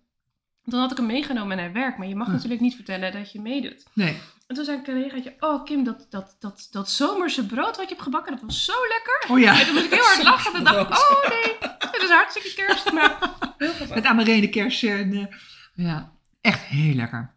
Toen 0.68 0.80
had 0.80 0.90
ik 0.90 0.96
hem 0.96 1.06
meegenomen 1.06 1.56
naar 1.56 1.72
werk, 1.72 1.98
maar 1.98 2.06
je 2.08 2.16
mag 2.16 2.28
natuurlijk 2.28 2.60
niet 2.60 2.74
vertellen 2.74 3.12
dat 3.12 3.32
je 3.32 3.40
meedoet. 3.40 3.86
Nee. 3.92 4.18
En 4.46 4.54
toen 4.54 4.64
zei 4.64 4.76
een 4.78 4.84
collegaatje, 4.84 5.34
oh 5.40 5.64
Kim, 5.64 5.84
dat, 5.84 6.06
dat, 6.10 6.36
dat, 6.38 6.68
dat 6.70 6.90
zomerse 6.90 7.46
brood 7.46 7.76
wat 7.76 7.80
je 7.88 7.88
hebt 7.94 8.02
gebakken, 8.02 8.32
dat 8.32 8.42
was 8.42 8.64
zo 8.64 8.72
lekker. 8.88 9.30
Oh 9.34 9.38
ja. 9.40 9.60
En 9.60 9.64
toen 9.66 9.74
moest 9.74 9.84
ik 9.86 9.90
heel 9.92 10.02
hard 10.04 10.22
lachen 10.32 10.54
en 10.54 10.64
dacht 10.64 10.80
ik, 10.80 10.96
oh 10.96 11.28
nee, 11.28 11.56
het 11.78 12.02
is 12.02 12.08
hartstikke 12.10 12.54
kerst. 12.54 12.92
Maar 12.92 13.18
heel. 13.58 13.72
Met 13.94 14.04
amarene 14.04 14.48
kers 14.48 14.82
en... 14.82 15.12
eh, 15.12 15.26
ja. 15.74 16.12
Echt 16.40 16.60
heel 16.62 16.94
lekker. 16.94 17.36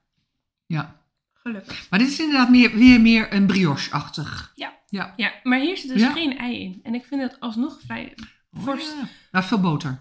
Ja. 0.66 1.00
Gelukkig. 1.34 1.90
Maar 1.90 2.00
dit 2.00 2.08
is 2.08 2.20
inderdaad 2.20 2.50
meer, 2.50 2.76
weer 2.76 3.02
meer 3.02 3.34
een 3.34 3.46
brioche-achtig. 3.48 4.52
Ja. 4.56 4.74
Ja. 4.88 5.14
Ja, 5.16 5.32
maar 5.44 5.60
hier 5.60 5.78
zit 5.78 5.90
dus 5.90 6.02
Ja. 6.02 6.12
geen 6.12 6.38
ei 6.38 6.60
in. 6.64 6.80
En 6.84 6.94
ik 6.96 7.06
vind 7.06 7.22
het 7.22 7.40
alsnog 7.40 7.80
vrij 7.86 8.16
Oh, 8.58 8.64
Fors. 8.64 8.84
ja. 8.86 9.08
Nou, 9.32 9.46
veel 9.46 9.60
boter. 9.60 10.00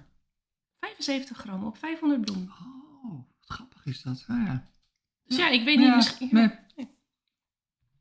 75 0.81 1.37
gram 1.37 1.65
op 1.65 1.79
500 1.79 2.21
bloem. 2.21 2.53
Oh, 2.61 2.80
grappig 3.51 3.85
is 3.87 4.03
dat. 4.03 4.25
Ja. 4.29 4.69
Dus 5.25 5.37
ja, 5.37 5.49
ik 5.49 5.65
weet 5.65 5.77
niet, 5.79 5.87
Ja, 5.87 5.97
misschien... 5.97 6.29
Nee. 6.33 6.49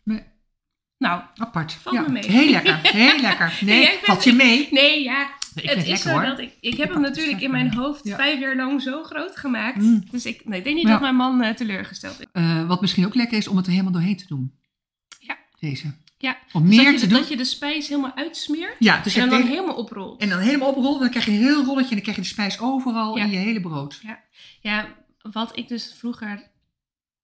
Nee. 0.04 0.24
Nou, 0.98 1.22
Apart. 1.36 1.74
Valt 1.74 1.96
ja. 1.96 2.02
me 2.02 2.10
mee. 2.10 2.32
Heel 2.32 2.50
lekker. 2.52 2.80
Heel 2.84 3.20
lekker. 3.22 3.60
Nee, 3.66 3.86
vindt- 3.88 4.06
valt 4.06 4.24
je 4.24 4.34
mee? 4.34 4.68
nee, 4.72 5.04
ja, 5.04 5.30
Nee, 5.54 5.64
ik 5.64 5.70
het 5.70 5.80
is 5.80 5.86
lekker 5.88 5.98
zo 5.98 6.10
hoor. 6.10 6.26
dat 6.26 6.40
ik... 6.40 6.54
Ik 6.60 6.78
heb 6.78 6.88
Ik 6.88 6.94
hem 6.94 7.02
natuurlijk 7.02 7.42
in 7.42 7.52
mijn 7.52 7.74
hoofd 7.74 8.04
Ja. 8.04 8.16
vijf 8.16 8.40
jaar 8.40 8.56
lang 8.56 8.82
zo 8.82 9.04
groot 9.04 9.38
gemaakt. 9.38 9.78
Mm. 9.78 10.04
Dus 10.12 10.26
ik, 10.26 10.46
nee, 10.46 10.58
ik 10.58 10.64
denk 10.64 10.76
niet 10.76 10.86
Ja. 10.86 10.92
dat 10.92 11.02
mijn 11.02 11.16
man 11.16 11.42
eh, 11.42 11.54
teleurgesteld 11.56 12.20
is. 12.20 12.26
Eh, 12.32 12.68
wat 12.68 12.82
misschien 12.82 13.06
ook 13.06 13.16
lekker 13.16 13.38
is 13.38 13.48
om 13.48 13.58
het 13.58 13.66
er 13.66 13.72
helemaal 13.72 13.92
doorheen 13.94 14.18
te 14.18 14.28
doen. 14.28 14.54
Ja. 15.20 15.38
Deze. 15.60 15.94
Ja. 16.18 16.38
Om 16.54 16.68
Dus 16.68 16.76
meer 16.76 16.84
dat, 16.86 16.94
je 16.94 17.00
te 17.00 17.08
doen. 17.08 17.20
dat 17.20 17.30
je 17.30 17.38
de 17.38 17.46
spijs 17.46 17.88
helemaal 17.88 18.16
uitsmeert. 18.16 18.76
Ja, 18.80 19.02
dus 19.04 19.16
en 19.16 19.30
dan, 19.30 19.42
de- 19.42 19.48
helemaal 19.48 19.76
oprolt. 19.76 20.22
en 20.22 20.30
dan 20.30 20.40
helemaal 20.40 20.70
oprollen. 20.70 21.00
Dan 21.00 21.10
krijg 21.10 21.26
je 21.26 21.32
een 21.32 21.38
heel 21.38 21.64
rolletje 21.64 21.90
en 21.90 21.96
dan 21.96 22.02
krijg 22.02 22.16
je 22.16 22.22
de 22.24 22.28
spijs 22.28 22.60
overal 22.60 23.18
Ja. 23.18 23.24
in 23.24 23.30
je 23.30 23.38
hele 23.38 23.62
brood. 23.62 24.00
Ja, 24.62 24.88
wat 25.22 25.58
ik 25.58 25.68
dus 25.68 25.96
vroeger 25.98 26.48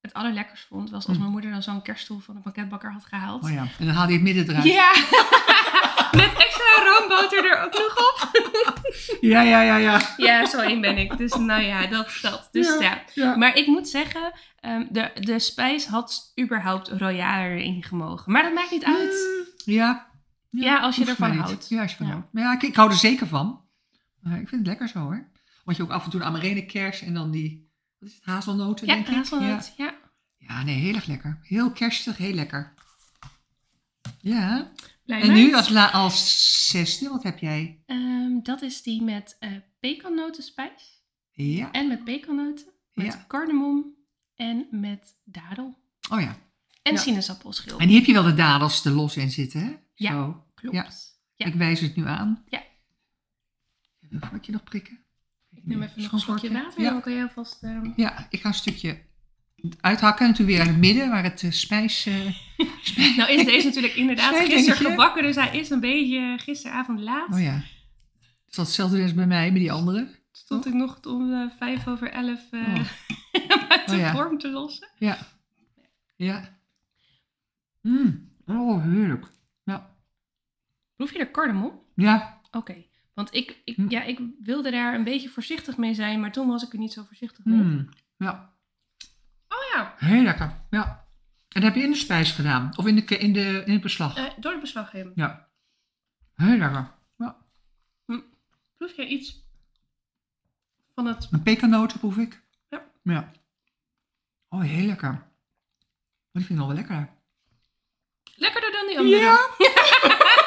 het 0.02 0.14
allerlekkers 0.14 0.62
vond, 0.70 0.90
was 0.90 1.06
als 1.06 1.14
Hm. 1.16 1.20
mijn 1.22 1.32
moeder 1.32 1.52
dan 1.52 1.64
zo'n 1.64 1.82
kerststoel 1.82 2.20
van 2.20 2.36
de 2.36 2.42
pakketbakker 2.42 2.92
had 2.92 3.06
gehaald. 3.06 3.44
Oh 3.44 3.52
ja. 3.52 3.68
En 3.80 3.86
dan 3.86 3.96
haal 3.96 4.08
je 4.08 4.14
het 4.14 4.22
midden 4.22 4.50
eruit. 4.50 4.64
Ja, 4.66 4.92
met 6.22 6.34
extra 6.38 6.84
roomboter 6.84 7.52
er 7.52 7.64
ook 7.66 7.72
nog 7.74 7.98
op. 7.98 8.30
ja, 9.22 9.42
ja, 9.42 9.62
ja. 9.62 9.78
ja. 9.78 10.02
Ja, 10.18 10.46
zo 10.46 10.60
één 10.60 10.82
ben 10.82 10.98
ik. 10.98 11.18
Dus 11.18 11.34
nou 11.36 11.62
ja, 11.62 11.88
dat 11.88 12.18
dat. 12.22 12.48
Dus 12.52 12.68
Ja. 12.68 12.80
ja. 12.82 13.02
ja. 13.14 13.36
Maar 13.36 13.56
ik 13.56 13.68
moet 13.68 13.88
zeggen, 13.90 14.32
ehm, 14.60 14.86
de, 14.90 15.12
de 15.20 15.40
spijs 15.40 15.86
had 15.88 16.34
überhaupt 16.42 16.88
royaler 16.88 17.52
erin 17.58 17.84
gemogen. 17.84 18.32
Maar 18.32 18.44
dat 18.44 18.54
maakt 18.54 18.72
niet 18.72 18.86
uit. 18.86 19.12
Mm, 19.12 19.74
Ja. 19.74 20.14
Ja, 20.50 20.80
als 20.80 20.96
je 20.96 21.06
ervan 21.06 21.32
houdt. 21.38 21.70
Ja, 21.70 21.82
als 21.82 21.92
je 21.92 21.98
van 21.98 22.06
Ja. 22.06 22.12
houdt. 22.12 22.28
Maar 22.34 22.44
ja, 22.44 22.54
ik, 22.54 22.64
ik 22.64 22.76
hou 22.76 22.90
er 22.90 22.96
zeker 22.96 23.28
van. 23.28 23.62
Maar 24.22 24.40
ik 24.40 24.48
vind 24.48 24.60
het 24.62 24.68
lekker 24.68 24.88
zo 24.88 25.00
hoor. 25.00 25.28
Want 25.64 25.78
je 25.78 25.84
ook 25.84 25.92
af 25.92 26.04
en 26.06 26.10
toe 26.10 26.20
een 26.20 26.26
amarene 26.26 26.66
kers 26.66 27.02
en 27.02 27.14
dan 27.14 27.32
die, 27.32 27.65
wat 28.06 28.14
is 28.14 28.18
het, 28.26 28.26
hazelnoten 28.26 28.88
Ja, 28.88 28.94
denk 28.94 29.08
ik? 29.08 29.14
hazelnoot. 29.16 29.74
Ja. 29.78 29.86
Ja. 29.86 29.94
ja, 30.38 30.64
nee, 30.64 30.76
heel 30.80 30.96
erg 30.96 31.06
lekker. 31.06 31.40
Heel 31.42 31.72
kerstig, 31.72 32.18
heel 32.18 32.34
lekker. 32.34 32.74
Ja. 34.22 34.72
Blij 35.06 35.22
En 35.22 35.28
meid. 35.28 35.40
nu 35.48 35.54
als, 35.56 35.70
la, 35.70 35.92
als 35.92 36.70
zesde, 36.70 37.10
wat 37.10 37.24
heb 37.24 37.40
jij? 37.40 37.84
Ehm, 37.86 38.40
dat 38.44 38.62
is 38.62 38.82
die 38.82 39.02
met 39.02 39.36
eh 39.40 39.52
pekannotenspijs. 39.80 41.04
Ja. 41.32 41.72
En 41.72 41.88
met 41.88 42.04
pekannoten. 42.04 42.66
Met 42.94 43.06
Ja. 43.06 43.26
cardamom. 43.28 43.94
En 44.36 44.68
met 44.72 45.16
dadel. 45.24 45.78
Oh 46.10 46.22
ja. 46.22 46.38
En 46.82 46.94
Ja. 46.94 47.00
sinaasappelschil. 47.00 47.80
En 47.80 47.88
die 47.88 47.96
heb 47.98 48.06
je 48.06 48.14
wel 48.14 48.24
de 48.24 48.34
dadels 48.34 48.86
er 48.86 48.92
los 48.92 49.18
in 49.18 49.32
zitten, 49.32 49.60
hè? 49.64 49.76
Ja. 49.94 50.12
Zo. 50.12 50.46
Klopt. 50.56 50.76
Ja. 51.36 51.46
Ik 51.46 51.54
wijs 51.54 51.80
het 51.80 51.96
nu 51.96 52.08
aan. 52.08 52.44
Ja. 52.50 52.64
Even 54.02 54.16
een 54.22 54.30
vakje 54.30 54.52
nog 54.52 54.64
prikken. 54.64 55.00
Ik 55.66 55.72
neem 55.72 55.82
even 55.82 56.02
nog 56.02 56.12
een 56.12 56.20
slokje 56.20 56.48
vorkje. 56.48 56.64
water. 56.64 56.82
Ja. 56.82 56.90
Dan 56.90 57.02
kan 57.02 57.14
jij 57.14 57.22
alvast... 57.22 57.64
ehm, 57.64 57.92
Ja, 57.96 58.28
ik 58.30 58.42
ga 58.42 58.48
een 58.48 58.54
stukje 58.54 59.02
uithakken. 59.82 60.28
En 60.28 60.34
toen 60.34 60.46
weer 60.46 60.62
aan 60.62 60.68
het 60.68 60.78
midden, 60.78 61.10
waar 61.10 61.24
het 61.24 61.44
eh, 61.44 61.52
spijs... 61.52 62.06
eh, 62.06 62.14
Nou 63.18 63.32
is 63.32 63.46
deze 63.46 63.68
natuurlijk 63.68 63.94
inderdaad 63.96 64.36
gisteren 64.36 64.90
gebakken. 64.92 65.24
Dus 65.24 65.36
hij 65.36 65.58
is 65.60 65.70
een 65.70 65.80
beetje 65.80 66.38
gisteravond 66.42 67.00
laat. 67.00 67.34
oh 67.34 67.42
ja. 67.42 67.56
Is 68.48 68.56
dat 68.56 68.66
hetzelfde 68.66 69.02
als 69.02 69.14
bij 69.14 69.28
mij, 69.28 69.52
met 69.52 69.62
die 69.62 69.72
andere? 69.72 70.24
Stond 70.32 70.66
ik 70.66 70.74
nog 70.74 71.00
om 71.06 71.34
eh, 71.34 71.50
vijf 71.58 71.88
over 71.88 72.12
elf 72.12 72.52
eh 72.52 72.62
Oh. 72.62 72.76
uit 73.72 73.88
de 73.88 73.94
Oh 73.94 74.00
ja. 74.00 74.12
vorm 74.14 74.38
te 74.38 74.50
lossen. 74.50 74.88
Ja. 74.98 75.18
Ja. 76.16 76.58
Mm. 77.82 78.32
Oh, 78.46 78.84
heerlijk. 78.84 79.26
Ja. 79.64 79.96
Proef 80.96 81.12
je 81.14 81.20
er 81.20 81.32
cardamom? 81.32 81.80
Ja. 81.96 82.42
Oké. 82.52 82.76
Want 83.16 83.34
ik, 83.34 83.62
ik, 83.64 83.76
Hm. 83.76 83.90
ja, 83.90 84.04
ik 84.04 84.20
wilde 84.40 84.72
daar 84.72 84.94
een 84.94 85.04
beetje 85.04 85.30
voorzichtig 85.30 85.78
mee 85.78 85.94
zijn, 85.94 86.20
maar 86.20 86.32
toen 86.32 86.48
was 86.48 86.64
ik 86.64 86.74
er 86.74 86.80
niet 86.80 86.94
zo 86.94 87.04
voorzichtig 87.04 87.46
mee. 87.46 87.58
Mm. 87.58 87.90
Ja. 88.18 88.54
Oh 89.48 89.58
ja, 89.74 89.94
Heel 89.98 90.22
lekker. 90.24 90.56
Ja. 90.70 90.86
En 91.50 91.62
dat 91.62 91.64
heb 91.64 91.76
je 91.76 91.84
in 91.84 91.92
de 91.92 91.98
spijs 91.98 92.32
gedaan? 92.32 92.72
Of 92.78 92.86
in, 92.86 92.96
de, 92.96 93.18
in, 93.18 93.34
de, 93.34 93.64
in 93.66 93.74
het 93.74 93.82
beslag? 93.82 94.18
eh, 94.18 94.24
door 94.40 94.54
de 94.54 94.60
beslaggeving. 94.60 95.12
Ja. 95.16 95.50
Heel 96.36 96.58
lekker. 96.58 96.92
Ja. 97.18 97.38
Proef 98.78 98.96
jij 98.96 99.06
iets 99.08 99.44
van 100.96 101.06
het... 101.06 101.28
Een 101.32 101.44
pekanoten 101.44 102.00
proef 102.00 102.18
ik. 102.18 102.42
Ja. 102.70 102.86
Ja. 103.04 103.32
Oh, 104.50 104.62
heel 104.62 104.86
lekker. 104.86 105.12
Die 106.32 106.46
vind 106.46 106.50
ik 106.50 106.56
nog 106.58 106.66
wel 106.68 106.76
lekker. 106.76 107.10
Lekkerder 108.36 108.72
dan 108.72 108.88
die 108.88 108.98
andere? 109.00 109.22
Ja. 109.22 109.38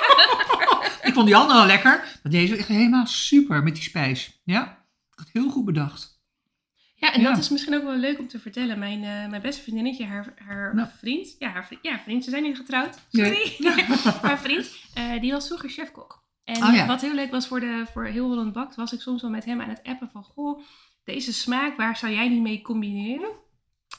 ik 1.02 1.12
vond 1.14 1.26
die 1.26 1.36
andere 1.36 1.66
lekker. 1.66 2.18
Maar 2.22 2.32
deze 2.32 2.56
echt 2.56 2.68
helemaal 2.68 3.06
super 3.06 3.62
met 3.62 3.74
die 3.74 3.82
spijs. 3.82 4.40
Ja. 4.44 4.84
Heel 5.32 5.50
goed 5.50 5.64
bedacht. 5.64 6.16
Ja, 6.94 7.12
en 7.12 7.20
Ja. 7.20 7.28
dat 7.30 7.38
is 7.38 7.48
misschien 7.48 7.74
ook 7.74 7.82
wel 7.82 7.96
leuk 7.96 8.18
om 8.18 8.28
te 8.28 8.38
vertellen. 8.38 8.78
Mijn, 8.78 9.04
eh, 9.04 9.28
mijn 9.30 9.42
beste 9.42 9.62
vriendinnetje, 9.62 10.04
haar, 10.04 10.34
haar 10.46 10.92
vriend, 10.98 11.36
ja, 11.38 11.48
haar 11.50 11.66
vriend, 11.66 11.82
ja, 11.84 11.98
vriend, 11.98 12.24
ze 12.24 12.30
zijn 12.30 12.42
niet 12.42 12.56
getrouwd, 12.56 12.98
sorry. 13.12 13.56
haar 14.22 14.38
vriend, 14.38 14.70
eh, 14.94 15.20
die 15.20 15.32
was 15.32 15.46
vroeger 15.46 15.68
chefkok. 15.70 16.26
En 16.44 16.64
Oh 16.64 16.74
ja. 16.74 16.86
wat 16.86 17.00
heel 17.00 17.14
leuk 17.14 17.30
was 17.30 17.46
voor, 17.46 17.60
de, 17.60 17.84
voor 17.92 18.04
Heel 18.04 18.26
Holland 18.28 18.52
Bakt, 18.52 18.74
was 18.76 18.92
ik 18.92 19.00
soms 19.00 19.22
wel 19.22 19.30
met 19.30 19.44
hem 19.44 19.60
aan 19.60 19.68
het 19.68 19.82
appen 19.82 20.10
van, 20.12 20.22
goh, 20.22 20.60
deze 21.04 21.32
smaak, 21.32 21.76
waar 21.76 21.96
zou 21.96 22.12
jij 22.12 22.28
niet 22.28 22.42
mee 22.42 22.62
combineren? 22.62 23.30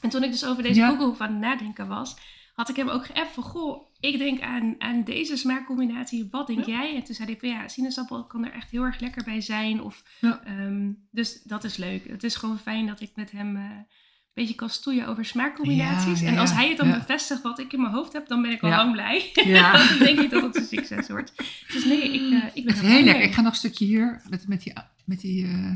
En 0.00 0.08
toen 0.08 0.22
ik 0.22 0.30
dus 0.30 0.44
over 0.44 0.62
deze 0.62 0.80
Ja. 0.80 0.96
aan 0.98 1.14
het 1.18 1.30
nadenken 1.30 1.88
was, 1.88 2.16
had 2.60 2.68
ik 2.68 2.76
hem 2.76 2.88
ook 2.88 3.06
geappt 3.06 3.34
van, 3.34 3.42
goh, 3.42 3.82
ik 4.00 4.18
denk 4.18 4.40
aan, 4.40 4.74
aan 4.78 5.04
deze 5.04 5.36
smaakcombinatie, 5.36 6.28
wat 6.30 6.46
denk 6.46 6.64
jij? 6.64 6.94
En 6.96 7.04
toen 7.04 7.14
zei 7.14 7.28
hij 7.28 7.38
van, 7.40 7.48
ja, 7.48 7.68
sinaasappel 7.68 8.26
kan 8.26 8.44
er 8.44 8.52
echt 8.52 8.70
heel 8.70 8.82
erg 8.82 9.00
lekker 9.00 9.24
bij 9.24 9.40
zijn. 9.40 9.82
Of, 9.82 10.02
Ja. 10.20 10.42
ehm, 10.44 10.90
dus 11.10 11.42
dat 11.42 11.64
is 11.64 11.76
leuk. 11.76 12.08
Het 12.08 12.24
is 12.24 12.34
gewoon 12.34 12.58
fijn 12.58 12.86
dat 12.86 13.00
ik 13.00 13.10
met 13.14 13.30
hem... 13.30 13.56
eh, 13.56 13.62
een 13.62 14.46
beetje 14.46 14.54
kan 14.54 14.70
stoeien 14.70 15.06
over 15.06 15.24
smaakcombinaties. 15.24 16.20
Ja, 16.20 16.26
en 16.28 16.38
als 16.38 16.52
hij 16.52 16.68
het 16.68 16.76
dan 16.76 16.90
bevestigt 16.90 17.42
wat 17.42 17.58
ik 17.58 17.72
in 17.72 17.80
mijn 17.80 17.92
hoofd 17.92 18.12
heb, 18.12 18.28
dan 18.28 18.42
ben 18.42 18.50
ik 18.50 18.62
al 18.62 18.68
lang 18.70 18.92
blij. 18.92 19.30
Ja. 19.44 19.88
dan 19.88 19.98
denk 19.98 20.18
ik 20.20 20.30
dat 20.30 20.42
het 20.42 20.56
een 20.56 20.64
succes 20.64 21.08
wordt. 21.08 21.32
Dus 21.72 21.84
nee, 21.84 22.02
ik, 22.12 22.42
eh, 22.42 22.48
ik 22.54 22.64
ben 22.64 22.74
heel 22.78 23.02
lekker. 23.04 23.24
Ik 23.24 23.32
ga 23.32 23.40
nog 23.40 23.50
een 23.52 23.56
stukje 23.58 23.84
hier 23.84 24.22
met, 24.28 24.48
met 24.48 24.62
die, 24.62 24.72
met 25.04 25.20
die 25.20 25.44
eh, 25.46 25.72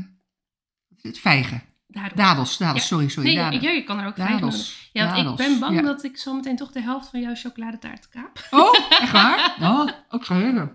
het? 1.01 1.19
vijgen. 1.19 1.61
Dadels, 1.87 2.57
dadels, 2.57 2.57
Ja. 2.57 2.77
sorry, 2.87 3.07
sorry. 3.09 3.27
Nee, 3.29 3.37
dadels. 3.37 3.63
ja, 3.63 3.69
je 3.69 3.83
kan 3.83 3.99
er 3.99 4.07
ook 4.07 4.15
dadels. 4.15 4.89
Ja, 4.93 5.13
want 5.15 5.29
ik 5.39 5.47
ben 5.47 5.59
bang 5.59 5.75
Ja. 5.75 5.81
dat 5.81 6.03
ik 6.03 6.17
zometeen 6.17 6.55
toch 6.55 6.71
de 6.71 6.81
helft 6.81 7.09
van 7.09 7.21
jouw 7.21 7.35
chocoladetaart 7.35 8.09
kaap. 8.09 8.47
Oh, 8.51 8.75
echt 8.89 9.11
waar? 9.11 9.55
Oh, 9.61 9.89
ook 10.09 10.25
zo 10.25 10.33
heel 10.33 10.71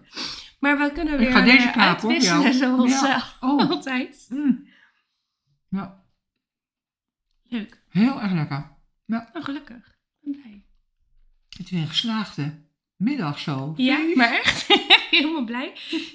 Maar 0.61 0.79
we 0.79 0.93
kunnen 0.93 1.13
Ik 1.13 1.19
weer 1.21 1.33
ga 1.33 1.41
deze 1.41 1.67
eh, 1.69 1.75
hoor, 1.75 1.83
uitwisselen 1.83 2.43
jou. 2.43 2.55
zoals 2.55 3.01
Ja. 3.01 3.17
eh, 3.17 3.49
Oh, 3.51 3.71
altijd. 3.71 4.27
mm. 4.29 4.69
Ja, 5.69 6.03
Leuk. 7.49 7.83
heel 7.89 8.21
erg 8.23 8.33
lekker. 8.33 8.77
Nou, 9.07 9.25
gelukkig. 9.33 9.77
Ik 10.21 10.33
ben 10.33 10.41
blij. 10.43 10.65
Het 11.49 11.61
is 11.61 11.71
weer 11.71 11.81
een 11.81 11.89
geslaagde 11.89 12.63
middag 12.97 13.39
zo. 13.39 13.73
Ja, 13.77 13.99
maar 14.15 14.31
echt. 14.33 14.67
Helemaal 15.11 15.45
blij. 15.45 15.73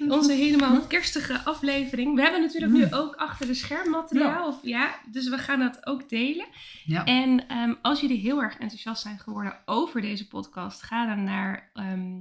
Onze 0.08 0.34
helemaal 0.34 0.82
kerstige 0.88 1.40
aflevering. 1.44 2.16
We 2.16 2.22
hebben 2.22 2.42
natuurlijk 2.42 2.74
nu 2.74 2.94
ook 2.94 3.16
achter 3.16 3.48
de 3.48 3.54
scherm 3.54 3.90
materiaal. 3.90 4.48
Of, 4.48 4.58
ja, 4.62 4.96
dus 5.12 5.30
we 5.30 5.38
gaan 5.38 5.60
dat 5.60 5.86
ook 5.86 6.10
delen. 6.10 6.46
Ja. 6.86 7.04
En 7.04 7.48
ehm, 7.48 7.74
als 7.82 8.02
jullie 8.02 8.20
heel 8.20 8.42
erg 8.42 8.58
enthousiast 8.58 9.02
zijn 9.02 9.20
geworden 9.20 9.58
over 9.66 10.02
deze 10.02 10.28
podcast, 10.28 10.82
ga 10.84 11.06
dan 11.06 11.24
naar 11.24 11.70
ehm 11.74 12.12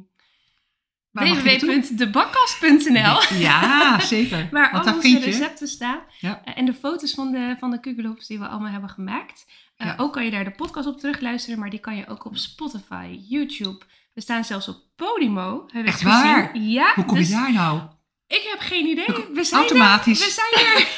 www.debakkast.nl. 1.11 3.39
Ja, 3.39 4.01
zeker. 4.15 4.49
Waar 4.51 4.73
Want 4.73 4.87
al 4.87 4.95
onze 4.95 5.19
recepten 5.19 5.69
staan. 5.69 6.01
Ja. 6.21 6.41
Eh, 6.45 6.59
en 6.59 6.65
de 6.65 6.75
foto's 6.75 7.15
van 7.15 7.33
de, 7.33 7.57
van 7.59 7.71
de 7.71 7.81
kugelhoops 7.81 8.27
die 8.27 8.39
we 8.39 8.47
allemaal 8.47 8.71
hebben 8.73 8.91
gemaakt. 8.91 9.47
Eh, 9.77 9.87
Ja. 9.87 9.95
Ook 9.97 10.13
kan 10.13 10.25
je 10.25 10.31
daar 10.31 10.45
de 10.45 10.51
podcast 10.51 10.87
op 10.87 10.99
terugluisteren, 10.99 11.59
maar 11.59 11.71
die 11.71 11.81
kan 11.81 11.97
je 11.97 12.07
ook 12.07 12.25
op 12.25 12.37
Spotify, 12.37 13.19
YouTube. 13.29 13.85
We 14.15 14.21
staan 14.21 14.45
zelfs 14.45 14.69
op 14.69 14.77
Podimo. 14.97 15.65
Heb 15.73 15.87
Echt 15.87 16.03
waar? 16.03 16.49
gezien. 16.53 16.71
Ja, 16.71 16.93
Hoe 16.95 17.05
kom 17.05 17.17
je 17.17 17.21
dus 17.23 17.31
daar 17.31 17.53
nou? 17.53 17.81
ik 18.27 18.49
heb 18.51 18.61
geen 18.61 18.87
idee. 18.87 19.07
We 19.33 19.45
zijn 19.45 19.61
automatisch. 19.61 20.21
Er. 20.21 20.27
We 20.27 20.33
zijn 20.33 20.67
er. 20.67 20.89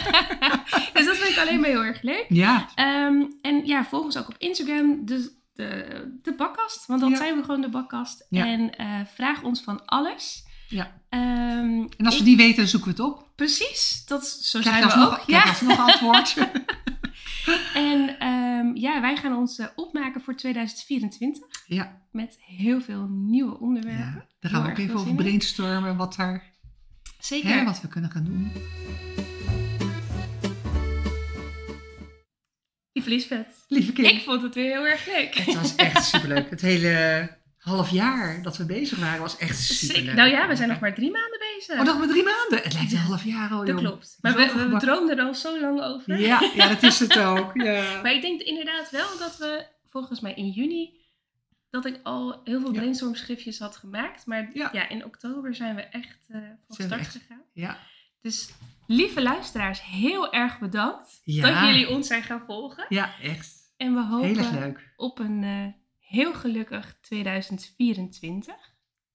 dus 0.94 1.04
dat 1.06 1.16
vind 1.16 1.36
ik 1.36 1.38
alleen 1.38 1.60
maar 1.60 1.68
heel 1.70 1.84
erg 1.84 2.02
leuk. 2.02 2.24
Ja, 2.28 2.68
Ehm, 2.74 3.22
en 3.40 3.66
ja, 3.66 3.84
volg 3.84 4.04
ons 4.04 4.16
ook 4.16 4.28
op 4.28 4.34
Instagram, 4.38 5.06
de, 5.06 5.32
de, 5.52 6.18
de 6.22 6.34
bakkast. 6.34 6.86
Want 6.86 7.00
dan 7.00 7.10
Ja. 7.10 7.16
zijn 7.16 7.36
we 7.36 7.42
gewoon 7.44 7.60
de 7.60 7.68
bakkast. 7.70 8.26
Ja. 8.30 8.44
En 8.46 8.76
eh, 8.76 9.00
vraag 9.14 9.42
ons 9.42 9.62
van 9.62 9.84
alles. 9.84 10.44
Ja. 10.68 10.92
Ehm, 11.08 11.84
en 11.96 12.04
als 12.06 12.18
we 12.18 12.24
die 12.24 12.36
weten, 12.36 12.68
zoeken 12.68 12.94
we 12.96 13.02
het 13.02 13.12
op. 13.12 13.28
Precies, 13.36 14.02
dat, 14.06 14.26
zo 14.26 14.60
Krijg 14.60 14.76
zijn 14.76 14.88
we 14.88 14.94
alsnog, 14.94 15.20
ook. 15.20 15.26
krijg 15.26 15.44
Ja. 15.44 15.48
alsnog 15.50 15.78
antwoord. 15.78 16.34
En 17.74 18.18
ehm, 18.56 18.76
ja, 18.76 19.00
wij 19.00 19.16
gaan 19.16 19.36
ons 19.36 19.58
eh, 19.58 19.66
opmaken 19.74 20.20
voor 20.20 20.36
2024 20.36 21.64
ja, 21.66 22.02
met 22.12 22.36
heel 22.40 22.80
veel 22.80 23.08
nieuwe 23.08 23.58
onderwerpen. 23.60 24.04
ja, 24.04 24.26
daar 24.40 24.50
gaan 24.50 24.62
we 24.62 24.70
ook 24.70 24.78
even 24.78 24.94
over 24.94 25.14
brainstormen 25.14 25.96
wat, 25.96 26.14
daar, 26.14 26.52
Zeker. 27.18 27.48
hè, 27.48 27.64
wat 27.64 27.80
we 27.80 27.88
kunnen 27.88 28.10
gaan 28.10 28.24
doen. 28.24 28.52
Lieve 32.92 33.10
Lisbeth, 33.10 33.64
Lieve 33.68 33.92
kind, 33.92 34.08
ik 34.08 34.22
vond 34.22 34.42
het 34.42 34.54
weer 34.54 34.70
heel 34.70 34.86
erg 34.86 35.06
leuk. 35.06 35.34
het 35.34 35.54
was 35.54 35.74
echt 35.76 36.04
superleuk. 36.04 36.50
Het 36.50 36.60
hele 36.60 37.28
half 37.66 37.90
jaar 37.90 38.42
dat 38.42 38.56
we 38.56 38.64
bezig 38.66 38.98
waren 38.98 39.20
was 39.20 39.36
echt. 39.38 39.58
Zeker. 39.58 40.14
Nou 40.14 40.30
ja, 40.30 40.48
we 40.48 40.56
zijn 40.56 40.68
nog 40.68 40.80
maar 40.80 40.94
drie 40.94 41.10
maanden 41.10 41.38
bezig. 41.56 41.78
Oh, 41.78 41.84
nog 41.86 41.98
maar 41.98 42.08
drie 42.08 42.22
maanden. 42.24 42.62
Het 42.62 42.72
lijkt 42.74 42.92
een 42.92 42.98
half 42.98 43.24
jaar 43.24 43.50
al, 43.50 43.64
dat 43.64 43.76
klopt. 43.76 44.18
Maar 44.20 44.34
we, 44.36 44.68
we, 44.70 44.76
droomden 44.78 45.18
er 45.18 45.24
al 45.24 45.34
zo 45.34 45.60
lang 45.60 45.80
over. 45.82 46.20
Ja, 46.20 46.50
ja, 46.54 46.68
dat 46.68 46.82
is 46.82 46.98
het 46.98 47.18
ook. 47.28 47.50
Ja. 47.54 48.00
Maar 48.02 48.12
ik 48.12 48.22
denk 48.22 48.40
inderdaad 48.40 48.90
wel 48.90 49.18
dat 49.18 49.36
we 49.38 49.66
volgens 49.90 50.20
mij 50.20 50.34
in 50.34 50.50
juni 50.50 51.04
dat 51.70 51.86
ik 51.86 52.00
al 52.02 52.40
heel 52.44 52.60
veel 52.60 52.72
brainstormschriftjes 52.72 53.58
had 53.58 53.76
gemaakt. 53.76 54.26
Maar 54.26 54.50
ja, 54.52 54.68
Ja. 54.72 54.88
in 54.88 55.04
oktober 55.04 55.54
zijn 55.54 55.74
we 55.74 55.82
echt 55.82 56.26
eh, 56.28 56.40
van 56.66 56.76
Zijn 56.76 56.88
start 56.88 57.06
gegaan. 57.08 57.42
ja. 57.52 57.78
Dus 58.22 58.50
lieve 58.86 59.22
luisteraars, 59.22 59.82
heel 59.82 60.32
erg 60.32 60.58
bedankt 60.58 61.20
Ja. 61.24 61.50
dat 61.50 61.68
jullie 61.68 61.88
ons 61.88 62.06
zijn 62.06 62.22
gaan 62.22 62.42
volgen. 62.46 62.86
Ja, 62.88 63.14
echt. 63.22 63.54
En 63.76 63.94
we 63.94 64.06
Heel 64.06 64.22
erg 64.36 64.38
hopen 64.46 64.60
leuk. 64.60 64.92
op 64.96 65.18
een 65.18 65.42
eh, 65.44 65.66
heel 66.06 66.34
gelukkig 66.34 66.98
2024. 67.00 68.74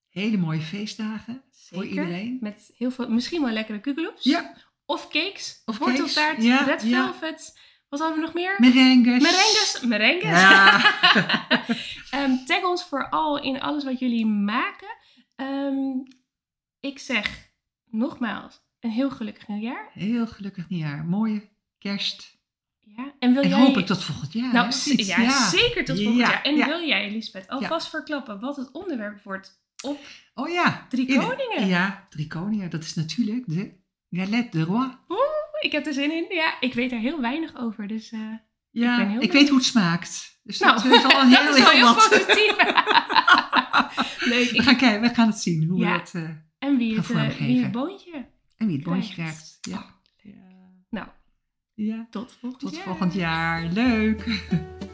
Hele 0.09 0.37
mooie 0.37 0.61
feestdagen 0.61 1.43
voor 1.51 1.85
iedereen. 1.85 2.37
Met 2.41 2.71
heel 2.77 2.91
veel, 2.91 3.09
misschien 3.09 3.41
wel 3.41 3.51
lekkere 3.51 3.79
kugeloops. 3.79 4.23
Ja, 4.23 4.55
Of 4.85 5.07
cakes. 5.07 5.61
Of 5.65 5.77
worteltaart, 5.77 6.29
cakes, 6.35 6.45
ja, 6.45 6.63
red 6.63 6.81
ja. 6.83 7.03
velvet. 7.03 7.59
Wat 7.89 7.99
hadden 7.99 8.17
we 8.19 8.25
nog 8.25 8.33
meer? 8.33 8.55
merengues. 8.59 9.21
Merengues. 9.21 9.81
Merengues. 9.81 10.41
Ja. 10.41 10.79
Ehm, 12.11 12.45
tag 12.45 12.63
ons 12.63 12.83
vooral 12.83 13.41
in 13.41 13.61
alles 13.61 13.83
wat 13.83 13.99
jullie 13.99 14.25
maken. 14.25 14.97
Ehm, 15.35 15.99
ik 16.79 16.99
zeg 16.99 17.51
nogmaals 17.85 18.61
een 18.79 18.89
heel 18.89 19.09
gelukkig 19.09 19.47
nieuwjaar. 19.47 19.89
Heel 19.93 20.27
gelukkig 20.27 20.69
nieuwjaar. 20.69 21.05
Mooie 21.05 21.49
kerst. 21.77 22.40
Ja. 22.95 23.11
En 23.19 23.33
wil 23.33 23.41
En 23.43 23.49
jij... 23.49 23.59
hopelijk 23.59 23.87
tot 23.87 24.03
volgend 24.03 24.33
jaar. 24.33 24.53
Nou, 24.53 24.65
ja, 24.95 25.49
zeker 25.49 25.85
tot 25.85 25.95
volgend 25.97 26.17
Ja, 26.17 26.29
jaar. 26.29 26.41
En 26.43 26.55
wil 26.55 26.87
jij, 26.87 27.11
Lisbeth, 27.11 27.47
alvast 27.47 27.89
verklappen 27.89 28.39
wat 28.39 28.55
het 28.55 28.71
onderwerp 28.71 29.23
wordt 29.23 29.59
op 29.83 29.99
Oh 30.33 30.49
ja. 30.49 30.85
Drie 30.89 31.07
In- 31.07 31.19
Koningen? 31.19 31.67
Ja, 31.67 32.07
Drie 32.09 32.27
Koningen. 32.27 32.69
Dat 32.69 32.83
is 32.83 32.93
natuurlijk 32.93 33.43
de 33.47 33.71
Galette 34.09 34.57
de 34.57 34.63
Roi. 34.63 34.89
Ik 35.59 35.71
heb 35.71 35.85
er 35.85 35.93
zin 35.93 36.11
in. 36.11 36.25
Ja, 36.29 36.53
ik 36.59 36.73
weet 36.73 36.91
er 36.91 36.99
heel 36.99 37.21
weinig 37.21 37.55
over, 37.57 37.87
dus... 37.87 38.11
eh, 38.11 38.19
Ja, 38.71 38.91
Ik 38.91 38.97
ben 38.97 39.05
ik, 39.05 39.11
heel 39.11 39.19
weet 39.19 39.29
benieuwd. 39.31 39.47
hoe 39.49 39.57
het 39.57 39.67
smaakt. 39.67 40.39
Dus 40.43 40.59
nou, 40.59 40.73
dat 40.83 40.85
is 40.85 41.03
al 41.03 41.21
een 41.21 41.27
heel, 41.27 41.45
dat 41.45 41.55
heel 41.55 41.69
heel 41.69 41.85
wat. 41.93 42.09
positief. 42.09 42.55
Leuk. 44.31 44.49
We 44.49 44.55
Ik- 44.55 44.61
gaan, 44.61 44.75
kijken, 44.77 45.01
we 45.01 45.13
gaan 45.15 45.27
het 45.27 45.37
zien 45.39 45.67
hoe 45.69 45.79
we 45.79 45.85
dat... 45.91 46.11
eh, 46.13 46.29
en 46.59 46.77
wie 46.77 46.95
het, 46.95 47.03
eh, 47.09 47.11
vormgeven. 47.11 47.45
wie 47.45 47.61
het 47.63 47.71
boontje. 47.71 48.25
en 48.57 48.67
wie 48.67 48.75
het 48.75 48.85
bondje 48.85 49.13
Krijgt. 49.13 49.57
krijgt. 49.61 49.81
Ja. 49.83 49.99
Ja. 51.85 52.07
tot 52.09 52.31
volgend 52.39 52.61
Tot 52.61 52.75
jaar. 52.75 52.83
volgend 52.83 53.13
jaar. 53.13 53.63
Leuk. 53.73 54.25